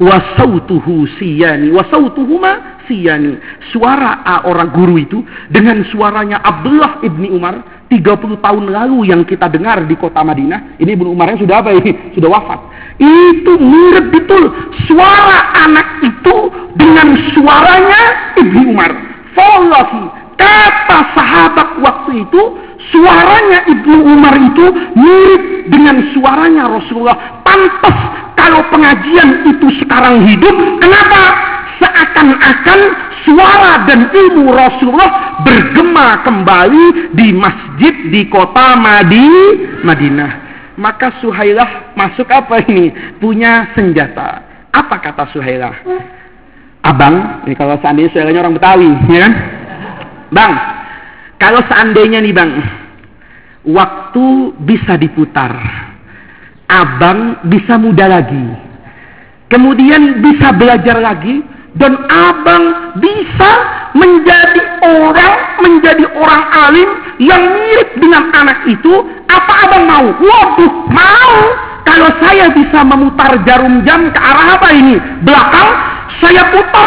wa 0.00 0.16
sautuhu 0.36 1.08
siyani 1.18 1.74
wa 1.74 1.82
sautuhuma 1.90 2.82
siyani. 2.86 3.38
Suara 3.74 4.22
orang 4.46 4.70
guru 4.74 4.98
itu 4.98 5.18
dengan 5.50 5.82
suaranya 5.90 6.42
Abdullah 6.42 7.02
ibni 7.02 7.30
Umar 7.30 7.86
30 7.90 8.38
tahun 8.38 8.64
lalu 8.70 9.10
yang 9.10 9.26
kita 9.26 9.50
dengar 9.50 9.82
di 9.86 9.98
kota 9.98 10.22
Madinah. 10.22 10.78
Ini 10.78 10.94
ibnu 10.94 11.10
Umarnya 11.10 11.42
sudah 11.42 11.58
apa 11.58 11.74
ini? 11.74 12.14
Sudah 12.14 12.30
wafat. 12.30 12.60
Itu 13.02 13.58
mirip 13.58 14.14
betul 14.14 14.54
suara 14.86 15.66
anak 15.66 15.98
itu 16.06 16.36
dengan 16.78 17.18
suaranya 17.34 18.02
ibni 18.38 18.70
Umar. 18.70 18.94
Wallahi 19.34 20.04
kata 20.38 20.98
sahabat 21.16 21.68
waktu 21.82 22.28
itu 22.28 22.42
suaranya 22.90 23.66
Ibnu 23.70 23.96
Umar 24.04 24.34
itu 24.36 24.66
mirip 24.98 25.42
dengan 25.70 25.96
suaranya 26.14 26.68
Rasulullah. 26.68 27.42
Pantas 27.46 27.96
kalau 28.36 28.60
pengajian 28.70 29.46
itu 29.48 29.66
sekarang 29.82 30.26
hidup, 30.26 30.54
kenapa? 30.82 31.22
Seakan-akan 31.80 32.80
suara 33.24 33.88
dan 33.88 34.12
ilmu 34.12 34.52
Rasulullah 34.52 35.40
bergema 35.46 36.20
kembali 36.26 37.16
di 37.16 37.32
masjid 37.32 37.94
di 38.12 38.28
kota 38.28 38.76
Madi, 38.76 39.28
Madinah. 39.80 40.50
Maka 40.76 41.20
Suhailah 41.20 41.92
masuk 41.96 42.28
apa 42.28 42.64
ini? 42.68 42.92
Punya 43.20 43.72
senjata. 43.76 44.44
Apa 44.72 45.00
kata 45.00 45.28
Suhailah? 45.32 45.76
Abang, 46.80 47.44
ini 47.44 47.52
kalau 47.52 47.76
seandainya 47.84 48.08
Suhailahnya 48.12 48.40
orang 48.40 48.56
Betawi, 48.56 48.90
ya 49.12 49.20
kan? 49.28 49.32
Bang, 50.32 50.52
kalau 51.36 51.60
seandainya 51.68 52.24
nih 52.24 52.32
bang, 52.32 52.50
waktu 53.66 54.56
bisa 54.64 54.96
diputar. 54.96 55.52
Abang 56.70 57.44
bisa 57.50 57.74
muda 57.76 58.06
lagi. 58.06 58.46
Kemudian 59.50 60.22
bisa 60.22 60.54
belajar 60.54 61.02
lagi. 61.02 61.42
Dan 61.70 61.94
abang 62.10 62.98
bisa 62.98 63.52
menjadi 63.94 64.62
orang, 64.82 65.34
menjadi 65.62 66.02
orang 66.18 66.44
alim 66.66 66.90
yang 67.22 67.42
mirip 67.46 67.94
dengan 67.94 68.26
anak 68.34 68.66
itu. 68.66 69.06
Apa 69.30 69.70
abang 69.70 69.84
mau? 69.86 70.08
Waduh, 70.18 70.72
mau. 70.90 71.38
Kalau 71.86 72.10
saya 72.22 72.50
bisa 72.54 72.82
memutar 72.82 73.38
jarum 73.46 73.86
jam 73.86 74.10
ke 74.10 74.18
arah 74.18 74.58
apa 74.58 74.68
ini? 74.74 74.98
Belakang, 75.22 75.68
saya 76.18 76.42
putar 76.50 76.86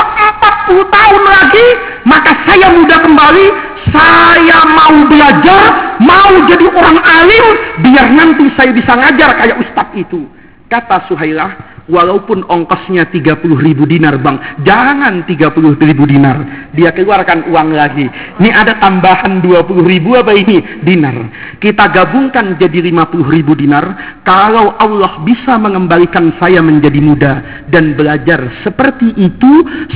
40 0.67 0.83
tahun 0.87 1.23
lagi, 1.27 1.67
maka 2.07 2.31
saya 2.47 2.71
muda 2.71 3.03
kembali, 3.03 3.45
saya 3.93 4.59
mau 4.73 5.05
belajar, 5.05 5.95
mau 6.01 6.33
jadi 6.49 6.65
orang 6.73 6.97
alim, 6.99 7.45
biar 7.85 8.09
nanti 8.09 8.49
saya 8.57 8.73
bisa 8.73 8.91
ngajar 8.97 9.37
kayak 9.37 9.61
ustadz 9.61 9.93
itu. 9.95 10.25
Kata 10.67 11.05
Suhailah, 11.05 11.72
walaupun 11.91 12.47
ongkosnya 12.47 13.11
30 13.11 13.43
ribu 13.59 13.83
dinar 13.83 14.19
bang. 14.19 14.39
Jangan 14.63 15.27
30 15.27 15.79
ribu 15.83 16.03
dinar. 16.07 16.69
Dia 16.75 16.95
keluarkan 16.95 17.51
uang 17.51 17.69
lagi. 17.75 18.07
Ini 18.39 18.49
ada 18.51 18.79
tambahan 18.79 19.43
20 19.43 19.83
ribu 19.83 20.15
apa 20.15 20.31
ini? 20.31 20.83
Dinar. 20.83 21.15
Kita 21.59 21.91
gabungkan 21.91 22.55
jadi 22.55 22.79
50 22.91 23.35
ribu 23.35 23.53
dinar. 23.57 24.19
Kalau 24.23 24.75
Allah 24.79 25.19
bisa 25.27 25.59
mengembalikan 25.59 26.31
saya 26.39 26.63
menjadi 26.63 26.99
muda 27.03 27.33
dan 27.67 27.95
belajar 27.99 28.39
seperti 28.63 29.11
itu 29.19 29.51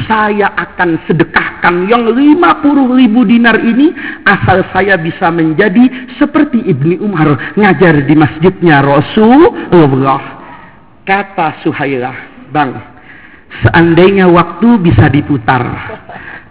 saya 0.05 0.51
akan 0.55 0.99
sedekahkan 1.07 1.87
yang 1.87 2.11
50 2.11 2.99
ribu 2.99 3.23
dinar 3.23 3.55
ini 3.59 3.95
asal 4.27 4.63
saya 4.75 4.99
bisa 4.99 5.31
menjadi 5.31 6.11
seperti 6.19 6.63
Ibni 6.67 6.99
Umar 6.99 7.55
ngajar 7.55 8.03
di 8.03 8.15
masjidnya 8.15 8.83
Rasulullah 8.83 10.36
Kata 11.07 11.63
Suhailah, 11.63 12.51
Bang, 12.51 12.75
seandainya 13.63 14.27
waktu 14.27 14.75
bisa 14.83 15.07
diputar, 15.07 15.63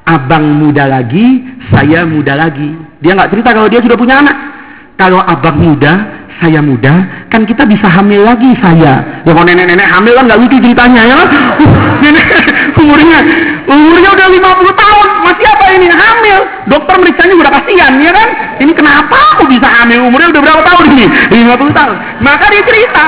abang 0.09 0.49
muda 0.57 0.89
lagi, 0.89 1.45
saya 1.69 2.09
muda 2.09 2.33
lagi. 2.33 2.73
Dia 3.05 3.13
nggak 3.21 3.37
cerita 3.37 3.53
kalau 3.53 3.69
dia 3.69 3.85
sudah 3.85 4.01
punya 4.01 4.25
anak. 4.25 4.33
Kalau 4.97 5.21
abang 5.21 5.61
muda, 5.61 5.93
saya 6.41 6.65
muda, 6.65 7.05
kan 7.29 7.45
kita 7.45 7.69
bisa 7.69 7.85
hamil 7.85 8.25
lagi 8.25 8.49
saya. 8.65 9.21
Ya 9.29 9.37
kalau 9.37 9.45
nenek-nenek 9.45 9.93
hamil 9.93 10.17
kan 10.17 10.25
nggak 10.25 10.41
lucu 10.41 10.57
ceritanya 10.57 11.03
ya. 11.05 11.21
nenek 12.09 12.25
umurnya 12.81 13.19
umurnya 13.69 14.09
udah 14.09 14.27
50 14.41 14.73
tahun, 14.73 15.09
masih 15.21 15.47
apa 15.53 15.65
ini 15.77 15.87
hamil? 15.93 16.39
Dokter 16.73 16.97
meriksanya 16.97 17.35
udah 17.37 17.53
kasihan 17.61 17.93
ya 18.01 18.09
kan? 18.09 18.29
Ini 18.65 18.73
kenapa 18.73 19.37
aku 19.37 19.53
bisa 19.53 19.69
hamil 19.69 20.09
umurnya 20.09 20.33
udah 20.33 20.43
berapa 20.49 20.63
tahun 20.65 20.97
ini? 20.97 21.05
50 21.45 21.77
tahun. 21.77 21.97
Maka 22.25 22.45
dia 22.49 22.65
cerita, 22.65 23.05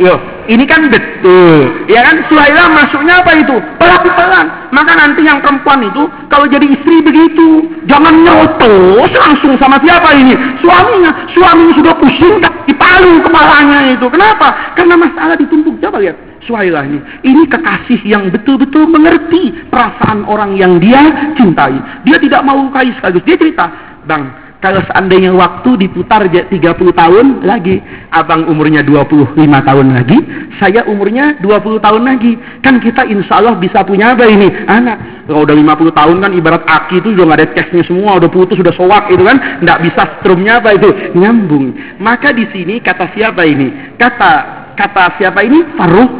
Yo, 0.00 0.16
ini 0.50 0.66
kan 0.66 0.90
betul. 0.90 1.86
Ya 1.86 2.02
kan 2.02 2.26
Suhaila 2.26 2.66
masuknya 2.74 3.22
apa 3.22 3.38
itu? 3.38 3.54
Pelan-pelan. 3.78 4.74
Maka 4.74 4.98
nanti 4.98 5.22
yang 5.22 5.38
perempuan 5.38 5.78
itu 5.86 6.10
kalau 6.26 6.50
jadi 6.50 6.66
istri 6.66 6.98
begitu, 7.06 7.70
jangan 7.86 8.26
nyotos 8.26 9.14
langsung 9.14 9.54
sama 9.62 9.78
siapa 9.78 10.10
ini? 10.18 10.34
Suaminya. 10.58 11.14
Suaminya 11.30 11.74
sudah 11.78 11.94
pusing 12.02 12.42
di 12.66 12.74
palu 12.74 13.22
kepalanya 13.22 13.94
itu. 13.94 14.10
Kenapa? 14.10 14.74
Karena 14.74 14.98
masalah 14.98 15.38
ditumpuk. 15.38 15.78
Coba 15.78 16.02
lihat 16.02 16.18
Suhaila 16.42 16.82
ini. 16.82 16.98
Ini 17.22 17.46
kekasih 17.46 18.02
yang 18.02 18.34
betul-betul 18.34 18.90
mengerti 18.90 19.54
perasaan 19.70 20.26
orang 20.26 20.58
yang 20.58 20.82
dia 20.82 21.30
cintai. 21.38 21.78
Dia 22.02 22.18
tidak 22.18 22.42
mau 22.42 22.58
lukai 22.58 22.90
sekaligus. 22.98 23.22
Dia 23.22 23.38
cerita, 23.38 23.70
Bang, 24.02 24.49
Kalau 24.60 24.84
seandainya 24.92 25.32
waktu 25.32 25.88
diputar 25.88 26.28
30 26.28 26.52
tahun 26.92 27.48
lagi, 27.48 27.80
abang 28.12 28.44
umurnya 28.44 28.84
25 28.84 29.40
tahun 29.40 29.86
lagi, 29.96 30.20
saya 30.60 30.84
umurnya 30.84 31.40
20 31.40 31.80
tahun 31.80 32.02
lagi. 32.04 32.36
Kan 32.60 32.76
kita 32.76 33.08
insya 33.08 33.40
Allah 33.40 33.56
bisa 33.56 33.80
punya 33.88 34.12
apa 34.12 34.28
ini? 34.28 34.52
Anak. 34.68 35.24
Kalau 35.24 35.48
udah 35.48 35.56
50 35.56 35.96
tahun 35.96 36.16
kan 36.20 36.30
ibarat 36.36 36.62
aki 36.68 37.00
itu 37.00 37.16
juga 37.16 37.32
nggak 37.32 37.40
ada 37.40 37.48
cashnya 37.56 37.82
semua, 37.88 38.20
udah 38.20 38.28
putus, 38.28 38.60
sudah 38.60 38.74
sowak 38.76 39.08
itu 39.08 39.24
kan, 39.24 39.64
nggak 39.64 39.80
bisa 39.80 40.02
strumnya 40.20 40.60
apa 40.60 40.76
itu 40.76 40.88
nyambung. 41.16 41.72
Maka 41.96 42.36
di 42.36 42.44
sini 42.52 42.84
kata 42.84 43.16
siapa 43.16 43.40
ini? 43.48 43.96
Kata 43.96 44.32
kata 44.76 45.16
siapa 45.16 45.40
ini? 45.40 45.64
Faruh. 45.72 46.10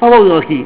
Fawallahi. 0.00 0.64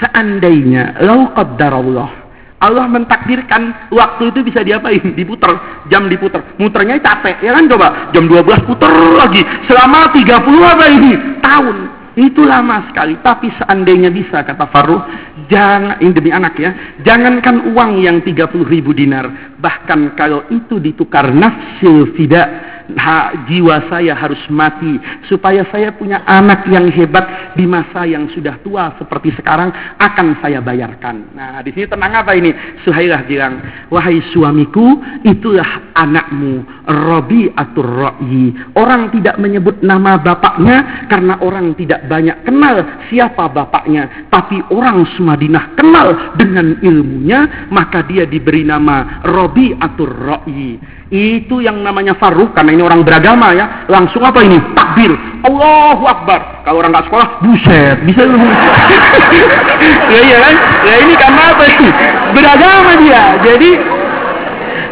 Seandainya 0.00 0.96
lau 1.04 1.28
qaddarallah 1.36 2.25
Allah 2.56 2.88
mentakdirkan 2.88 3.92
waktu 3.92 4.32
itu 4.32 4.40
bisa 4.40 4.64
diapain? 4.64 5.12
Diputer, 5.12 5.52
jam 5.92 6.08
diputer. 6.08 6.40
Muternya 6.56 6.96
capek, 7.04 7.44
ya 7.44 7.52
kan 7.52 7.68
coba. 7.68 8.08
Jam 8.16 8.24
12 8.24 8.64
puter 8.64 8.92
lagi. 9.12 9.44
Selama 9.68 10.08
30 10.08 10.64
apa 10.64 10.84
ini? 10.88 11.12
Tahun. 11.44 11.76
Itu 12.16 12.48
lama 12.48 12.88
sekali. 12.88 13.20
Tapi 13.20 13.52
seandainya 13.60 14.08
bisa, 14.08 14.40
kata 14.40 14.72
Faruh, 14.72 15.04
jangan, 15.52 16.00
ini 16.00 16.16
demi 16.16 16.32
anak 16.32 16.56
ya, 16.56 16.72
jangankan 17.04 17.76
uang 17.76 18.00
yang 18.00 18.24
30 18.24 18.64
ribu 18.64 18.96
dinar. 18.96 19.28
Bahkan 19.60 20.16
kalau 20.16 20.48
itu 20.48 20.80
ditukar 20.80 21.28
nafsil 21.36 22.16
tidak 22.16 22.75
ha, 22.94 23.34
jiwa 23.50 23.90
saya 23.90 24.14
harus 24.14 24.38
mati 24.46 25.00
supaya 25.26 25.66
saya 25.74 25.90
punya 25.90 26.22
anak 26.22 26.68
yang 26.70 26.86
hebat 26.94 27.56
di 27.58 27.66
masa 27.66 28.06
yang 28.06 28.30
sudah 28.30 28.60
tua 28.62 28.94
seperti 29.00 29.34
sekarang 29.34 29.74
akan 29.98 30.38
saya 30.38 30.62
bayarkan. 30.62 31.34
Nah, 31.34 31.58
di 31.66 31.74
sini 31.74 31.90
tenang 31.90 32.22
apa 32.22 32.38
ini? 32.38 32.54
Suhailah 32.86 33.26
bilang, 33.26 33.58
"Wahai 33.90 34.22
suamiku, 34.30 35.02
itulah 35.26 35.94
anakmu, 35.98 36.62
Robi 36.86 37.50
atur 37.58 37.88
Ro'i." 37.88 38.54
Orang 38.78 39.10
tidak 39.10 39.40
menyebut 39.42 39.82
nama 39.82 40.20
bapaknya 40.20 41.08
karena 41.10 41.40
orang 41.42 41.74
tidak 41.74 42.06
banyak 42.06 42.46
kenal 42.46 42.84
siapa 43.10 43.50
bapaknya, 43.50 44.28
tapi 44.30 44.62
orang 44.70 45.08
Sumadinah 45.16 45.74
kenal 45.74 46.36
dengan 46.36 46.78
ilmunya, 46.84 47.70
maka 47.72 48.04
dia 48.04 48.28
diberi 48.28 48.62
nama 48.62 49.24
Robi 49.24 49.72
atur 49.74 50.12
Ro'i. 50.12 50.78
Itu 51.06 51.62
yang 51.62 51.86
namanya 51.86 52.18
faruh 52.18 52.50
karena 52.50 52.75
ini 52.76 52.84
orang 52.84 53.00
beragama 53.00 53.56
ya. 53.56 53.88
Langsung 53.88 54.20
apa 54.20 54.44
ini? 54.44 54.60
Takbir. 54.76 55.16
Allahu 55.48 56.04
Akbar. 56.04 56.62
Kalau 56.68 56.84
orang 56.84 56.92
nggak 56.92 57.08
sekolah, 57.08 57.40
buset, 57.40 57.96
bisa 58.04 58.22
ya 60.12 60.20
iya 60.20 60.38
kan? 60.44 60.54
Ya 60.84 60.94
ini 61.00 61.14
karena 61.16 61.42
apa 61.56 61.64
ini? 61.64 61.88
Beragama 62.36 62.92
dia. 63.00 63.22
Jadi 63.40 63.70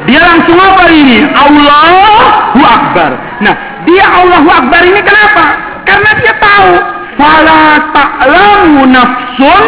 dia 0.09 0.21
langsung 0.21 0.57
apa 0.57 0.85
ini? 0.89 1.29
Allahu 1.29 2.61
Akbar. 2.65 3.11
Nah, 3.45 3.55
dia 3.85 4.05
Allahu 4.09 4.49
Akbar 4.49 4.81
ini 4.85 5.01
kenapa? 5.05 5.45
Karena 5.85 6.11
dia 6.17 6.33
tahu 6.41 6.71
fala 7.21 7.65
ta'lamu 7.93 8.89
nafsun 8.89 9.65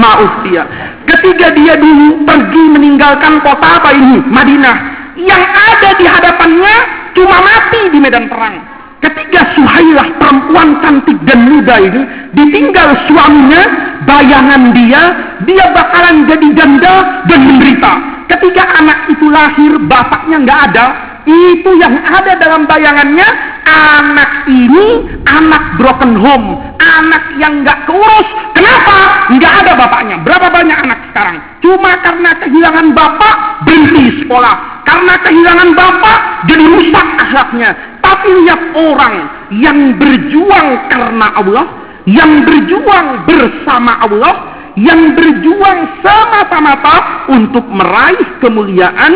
ma'uftiya. 0.00 0.64
Ketika 1.04 1.52
dia 1.56 1.74
dulu 1.76 2.24
pergi 2.24 2.64
meninggalkan 2.72 3.40
kota 3.40 3.80
apa 3.80 3.90
ini? 3.96 4.20
Madinah 4.28 4.76
yang 5.18 5.42
ada 5.42 5.90
di 5.98 6.06
hadapannya 6.06 6.76
cuma 7.18 7.38
mati 7.42 7.80
di 7.90 7.98
medan 7.98 8.30
perang. 8.30 8.56
Ketika 8.98 9.54
Suhailah 9.54 10.10
perempuan 10.18 10.78
cantik 10.82 11.18
dan 11.22 11.46
muda 11.46 11.78
ini 11.78 12.02
ditinggal 12.34 12.94
suaminya, 13.06 13.62
bayangan 14.06 14.74
dia, 14.74 15.02
dia 15.46 15.66
bakalan 15.70 16.26
jadi 16.26 16.48
janda 16.54 16.94
dan 17.30 17.40
menderita. 17.46 17.92
Ketika 18.26 18.62
anak 18.82 19.06
itu 19.10 19.26
lahir, 19.30 19.78
bapaknya 19.86 20.42
nggak 20.42 20.60
ada, 20.70 20.86
itu 21.28 21.70
yang 21.76 21.92
ada 22.08 22.40
dalam 22.40 22.64
bayangannya, 22.64 23.28
anak 23.68 24.48
ini 24.48 25.04
anak 25.28 25.76
broken 25.76 26.16
home, 26.16 26.56
anak 26.80 27.24
yang 27.36 27.60
nggak 27.60 27.84
keurus. 27.84 28.28
Kenapa? 28.56 29.28
Nggak 29.36 29.52
ada 29.64 29.72
bapaknya. 29.76 30.16
Berapa 30.24 30.48
banyak 30.48 30.78
anak 30.88 30.98
sekarang? 31.12 31.36
Cuma 31.60 32.00
karena 32.00 32.30
kehilangan 32.40 32.86
bapak 32.96 33.34
berhenti 33.68 34.24
sekolah 34.24 34.54
karena 34.88 35.14
kehilangan 35.20 35.70
bapak 35.76 36.18
jadi 36.48 36.64
rusak 36.64 37.06
akhlaknya. 37.20 37.70
Tapi 38.00 38.28
lihat 38.44 38.62
orang 38.72 39.14
yang 39.52 39.78
berjuang 40.00 40.68
karena 40.88 41.26
Allah, 41.36 41.64
yang 42.08 42.48
berjuang 42.48 43.28
bersama 43.28 44.00
Allah, 44.00 44.34
yang 44.80 45.12
berjuang 45.12 45.78
semata-mata 46.00 47.26
untuk 47.28 47.66
meraih 47.68 48.26
kemuliaan 48.38 49.12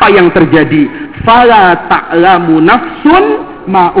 apa 0.00 0.16
yang 0.16 0.32
terjadi. 0.32 0.88
Fala 1.28 1.76
ta'lamu 1.92 2.56
nafsun 2.64 3.24
ma 3.68 3.92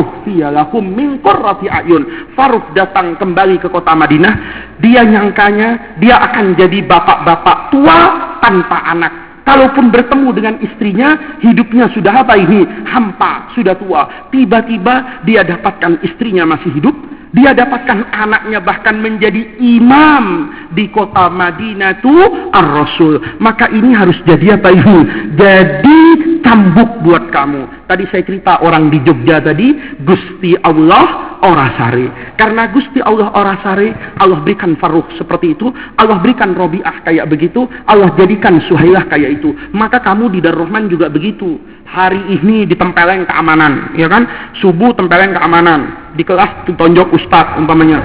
min 0.80 1.20
qurrati 1.20 1.68
ayun. 1.68 2.32
Faruk 2.32 2.72
datang 2.72 3.20
kembali 3.20 3.60
ke 3.60 3.68
kota 3.68 3.92
Madinah, 3.92 4.34
dia 4.80 5.04
nyangkanya 5.04 6.00
dia 6.00 6.16
akan 6.16 6.56
jadi 6.56 6.80
bapak-bapak 6.88 7.68
tua 7.68 7.98
tanpa 8.40 8.80
anak 8.88 9.12
Kalaupun 9.44 9.90
bertemu 9.92 10.28
dengan 10.30 10.54
istrinya, 10.62 11.36
hidupnya 11.42 11.90
sudah 11.90 12.22
apa 12.22 12.38
ini? 12.38 12.62
Hampa, 12.86 13.50
sudah 13.52 13.74
tua. 13.74 14.30
Tiba-tiba 14.30 15.26
dia 15.26 15.42
dapatkan 15.42 16.00
istrinya 16.06 16.46
masih 16.46 16.70
hidup, 16.78 16.94
dia 17.30 17.54
dapatkan 17.54 18.10
anaknya 18.10 18.58
bahkan 18.58 18.98
menjadi 18.98 19.54
imam 19.62 20.50
di 20.74 20.90
kota 20.90 21.30
Madinah 21.30 22.02
itu 22.02 22.14
Ar-Rasul. 22.50 23.38
Maka 23.38 23.70
ini 23.70 23.94
harus 23.94 24.18
jadi 24.26 24.58
apa 24.58 24.74
ini? 24.74 24.98
Jadi 25.38 26.00
cambuk 26.50 27.06
buat 27.06 27.30
kamu. 27.30 27.86
Tadi 27.86 28.10
saya 28.10 28.26
cerita 28.26 28.58
orang 28.58 28.90
di 28.90 28.98
Jogja 29.06 29.38
tadi, 29.38 29.70
Gusti 30.02 30.58
Allah 30.66 31.38
Orasari. 31.46 32.34
Karena 32.34 32.66
Gusti 32.74 32.98
Allah 32.98 33.30
Orasari, 33.30 33.94
Allah 34.18 34.42
berikan 34.42 34.74
Faruh 34.74 35.06
seperti 35.14 35.54
itu, 35.54 35.70
Allah 35.94 36.18
berikan 36.18 36.50
Robiah 36.58 37.06
kayak 37.06 37.30
begitu, 37.30 37.70
Allah 37.86 38.10
jadikan 38.18 38.58
Suhailah 38.66 39.06
kayak 39.06 39.38
itu. 39.38 39.54
Maka 39.70 40.02
kamu 40.02 40.34
di 40.34 40.42
Darrohman 40.42 40.90
juga 40.90 41.06
begitu. 41.06 41.62
Hari 41.86 42.34
ini 42.34 42.66
di 42.66 42.74
tempeleng 42.74 43.30
keamanan, 43.30 43.94
ya 43.94 44.10
kan? 44.10 44.26
Subuh 44.58 44.90
tempeleng 44.98 45.34
keamanan, 45.38 46.10
di 46.18 46.26
kelas 46.26 46.66
ditonjok 46.66 47.14
ustaz 47.14 47.54
umpamanya. 47.58 48.02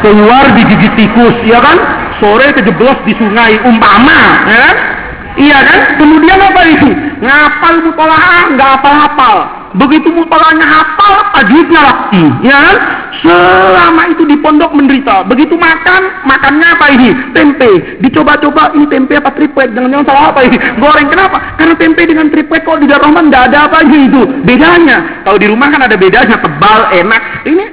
Keluar 0.00 0.56
digigit 0.56 0.92
tikus, 0.96 1.36
ya 1.44 1.60
kan? 1.60 1.76
Sore 2.16 2.52
kejeblos 2.56 2.96
di 3.04 3.12
sungai 3.16 3.60
umpama, 3.64 4.44
ya 4.48 4.58
kan? 4.60 4.76
Iya 5.40 5.58
kan? 5.64 5.80
Kemudian 5.96 6.36
apa 6.36 6.60
itu? 6.68 7.11
Ngapal 7.22 7.86
mutolaah, 7.86 8.50
nggak 8.50 8.68
hafal-hafal 8.82 9.62
Begitu 9.72 10.12
mutolanya 10.12 10.68
hafal, 10.68 11.32
tajwidnya 11.32 11.80
laki, 11.80 12.24
ya 12.44 12.56
kan? 12.60 12.76
Selama 13.24 14.04
itu 14.12 14.28
di 14.28 14.36
pondok 14.36 14.76
menderita. 14.76 15.24
Begitu 15.24 15.56
makan, 15.56 16.28
makannya 16.28 16.68
apa 16.76 16.86
ini? 16.92 17.08
Tempe. 17.32 18.00
Dicoba-coba 18.04 18.76
ini 18.76 18.84
tempe 18.92 19.16
apa 19.16 19.32
triplek? 19.32 19.72
Jangan-jangan 19.72 20.04
salah 20.04 20.24
apa 20.28 20.40
ini? 20.44 20.56
Goreng 20.76 21.08
kenapa? 21.08 21.56
Karena 21.56 21.74
tempe 21.80 22.04
dengan 22.04 22.28
triplek 22.28 22.68
kok 22.68 22.84
di 22.84 22.86
Darrohman 22.90 23.32
tidak 23.32 23.48
ada 23.48 23.58
apa 23.72 23.78
itu. 23.88 24.22
Bedanya. 24.44 25.24
Kalau 25.24 25.38
di 25.40 25.48
rumah 25.48 25.72
kan 25.72 25.80
ada 25.88 25.96
bedanya, 25.96 26.36
tebal, 26.36 26.80
enak. 26.92 27.22
Ini 27.48 27.64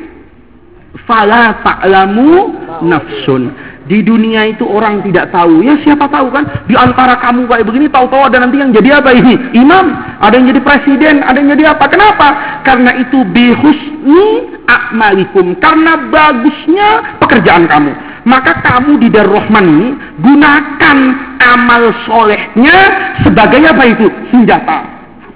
fala 1.03 1.59
ta'lamu 1.67 2.55
nafsun. 2.87 3.51
Di 3.89 4.05
dunia 4.05 4.45
itu 4.45 4.69
orang 4.69 5.01
tidak 5.01 5.33
tahu. 5.33 5.65
Ya 5.65 5.73
siapa 5.81 6.05
tahu 6.13 6.29
kan? 6.29 6.45
Di 6.69 6.77
antara 6.77 7.17
kamu 7.17 7.49
kayak 7.49 7.65
begini 7.65 7.89
tahu-tahu 7.89 8.21
ada 8.29 8.37
nanti 8.37 8.61
yang 8.61 8.69
jadi 8.69 9.01
apa 9.01 9.09
ini? 9.17 9.33
Imam. 9.57 9.97
Ada 10.21 10.37
yang 10.37 10.53
jadi 10.53 10.61
presiden. 10.61 11.25
Ada 11.25 11.41
yang 11.41 11.49
jadi 11.57 11.73
apa? 11.73 11.89
Kenapa? 11.89 12.61
Karena 12.61 12.93
itu 13.01 13.25
bihusni 13.33 14.53
akmalikum. 14.69 15.57
Karena 15.57 16.05
bagusnya 16.05 17.17
pekerjaan 17.17 17.65
kamu. 17.65 17.91
Maka 18.29 18.61
kamu 18.61 19.01
di 19.01 19.09
Darrohman 19.09 19.65
ini 19.65 19.89
gunakan 20.21 20.97
amal 21.41 21.89
solehnya 22.05 22.77
sebagai 23.25 23.73
apa 23.73 23.89
itu? 23.89 24.05
Senjata. 24.29 24.85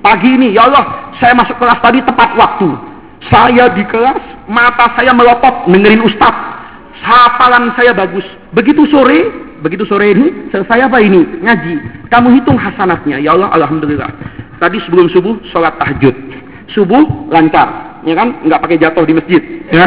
Pagi 0.06 0.30
ini, 0.30 0.54
ya 0.54 0.70
Allah, 0.70 1.10
saya 1.18 1.34
masuk 1.34 1.58
kelas 1.58 1.82
tadi 1.82 2.06
tepat 2.06 2.38
waktu. 2.38 2.70
Saya 3.34 3.72
di 3.74 3.82
kelas, 3.90 4.46
mata 4.46 4.94
saya 4.94 5.10
melotot 5.16 5.66
dengerin 5.72 6.06
ustadz 6.06 6.53
hafalan 7.04 7.76
saya 7.76 7.92
bagus. 7.92 8.24
Begitu 8.56 8.88
sore, 8.88 9.28
begitu 9.60 9.84
sore 9.84 10.16
ini 10.16 10.48
selesai 10.50 10.88
apa 10.88 11.04
ini? 11.04 11.44
Ngaji. 11.44 12.08
Kamu 12.08 12.32
hitung 12.40 12.56
hasanatnya. 12.56 13.20
Ya 13.20 13.36
Allah, 13.36 13.52
alhamdulillah. 13.52 14.08
Tadi 14.64 14.80
sebelum 14.88 15.12
subuh 15.12 15.36
sholat 15.52 15.76
tahajud. 15.76 16.16
Subuh 16.72 17.28
lancar, 17.28 18.00
ya 18.08 18.16
kan? 18.16 18.40
Nggak 18.48 18.60
pakai 18.64 18.78
jatuh 18.80 19.04
di 19.04 19.14
masjid. 19.14 19.42
Ya. 19.70 19.86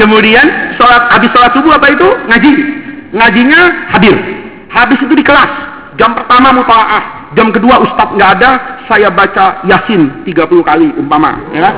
Kemudian 0.00 0.74
sholat 0.80 1.12
habis 1.12 1.28
sholat 1.30 1.52
subuh 1.52 1.76
apa 1.76 1.92
itu? 1.92 2.08
Ngaji. 2.32 2.52
Ngajinya 3.12 3.60
hadir. 3.92 4.16
Habis 4.72 4.98
itu 5.04 5.12
di 5.12 5.20
kelas. 5.20 5.52
Jam 6.00 6.16
pertama 6.16 6.56
mutalaah. 6.56 7.21
Jam 7.32 7.48
kedua 7.48 7.80
ustadz 7.80 8.12
nggak 8.12 8.30
ada, 8.40 8.50
saya 8.86 9.08
baca 9.08 9.64
Yasin 9.64 10.24
30 10.28 10.62
kali 10.62 10.88
umpama. 11.00 11.32
Ya. 11.56 11.72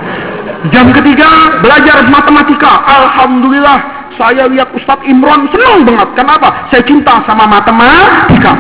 Jam 0.75 0.91
ketiga 0.91 1.61
belajar 1.63 2.05
matematika. 2.11 2.83
Alhamdulillah 2.85 3.79
saya 4.15 4.47
lihat 4.47 4.71
Ustadz 4.75 5.07
Imron 5.07 5.51
senang 5.51 5.87
banget. 5.87 6.09
Kenapa? 6.15 6.71
Saya 6.71 6.83
cinta 6.87 7.23
sama 7.27 7.47
matematika. 7.47 8.55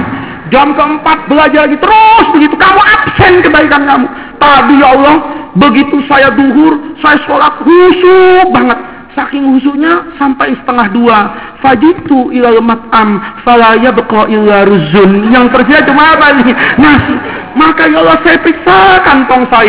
jam 0.52 0.76
keempat 0.76 1.26
belajar 1.26 1.66
lagi 1.66 1.76
terus 1.80 2.26
begitu 2.36 2.54
kamu 2.54 2.78
absen 2.78 3.32
kebaikan 3.40 3.82
kamu 3.88 4.06
tadi 4.36 4.76
ya 4.78 4.88
Allah 4.92 5.16
begitu 5.56 5.98
saya 6.06 6.28
duhur 6.30 6.78
saya 7.00 7.16
sholat 7.24 7.58
khusyuk 7.64 8.48
banget 8.52 8.78
saking 9.14 9.54
khusyuknya 9.54 10.14
sampai 10.18 10.52
setengah 10.62 10.86
dua. 10.92 11.18
Fajitu 11.62 12.34
ilal 12.34 12.60
mat'am 12.60 13.22
falaya 13.46 13.88
beko 13.94 14.28
illa 14.28 14.68
ruzun 14.68 15.32
yang 15.32 15.48
tersisa 15.48 15.86
cuma 15.88 16.18
apa 16.18 16.36
ini? 16.36 16.52
Nasi 16.76 17.16
maka 17.54 17.86
ya 17.86 18.02
Allah 18.02 18.18
saya 18.26 18.38
periksa 18.42 18.98
kantong 19.06 19.46
saya 19.46 19.62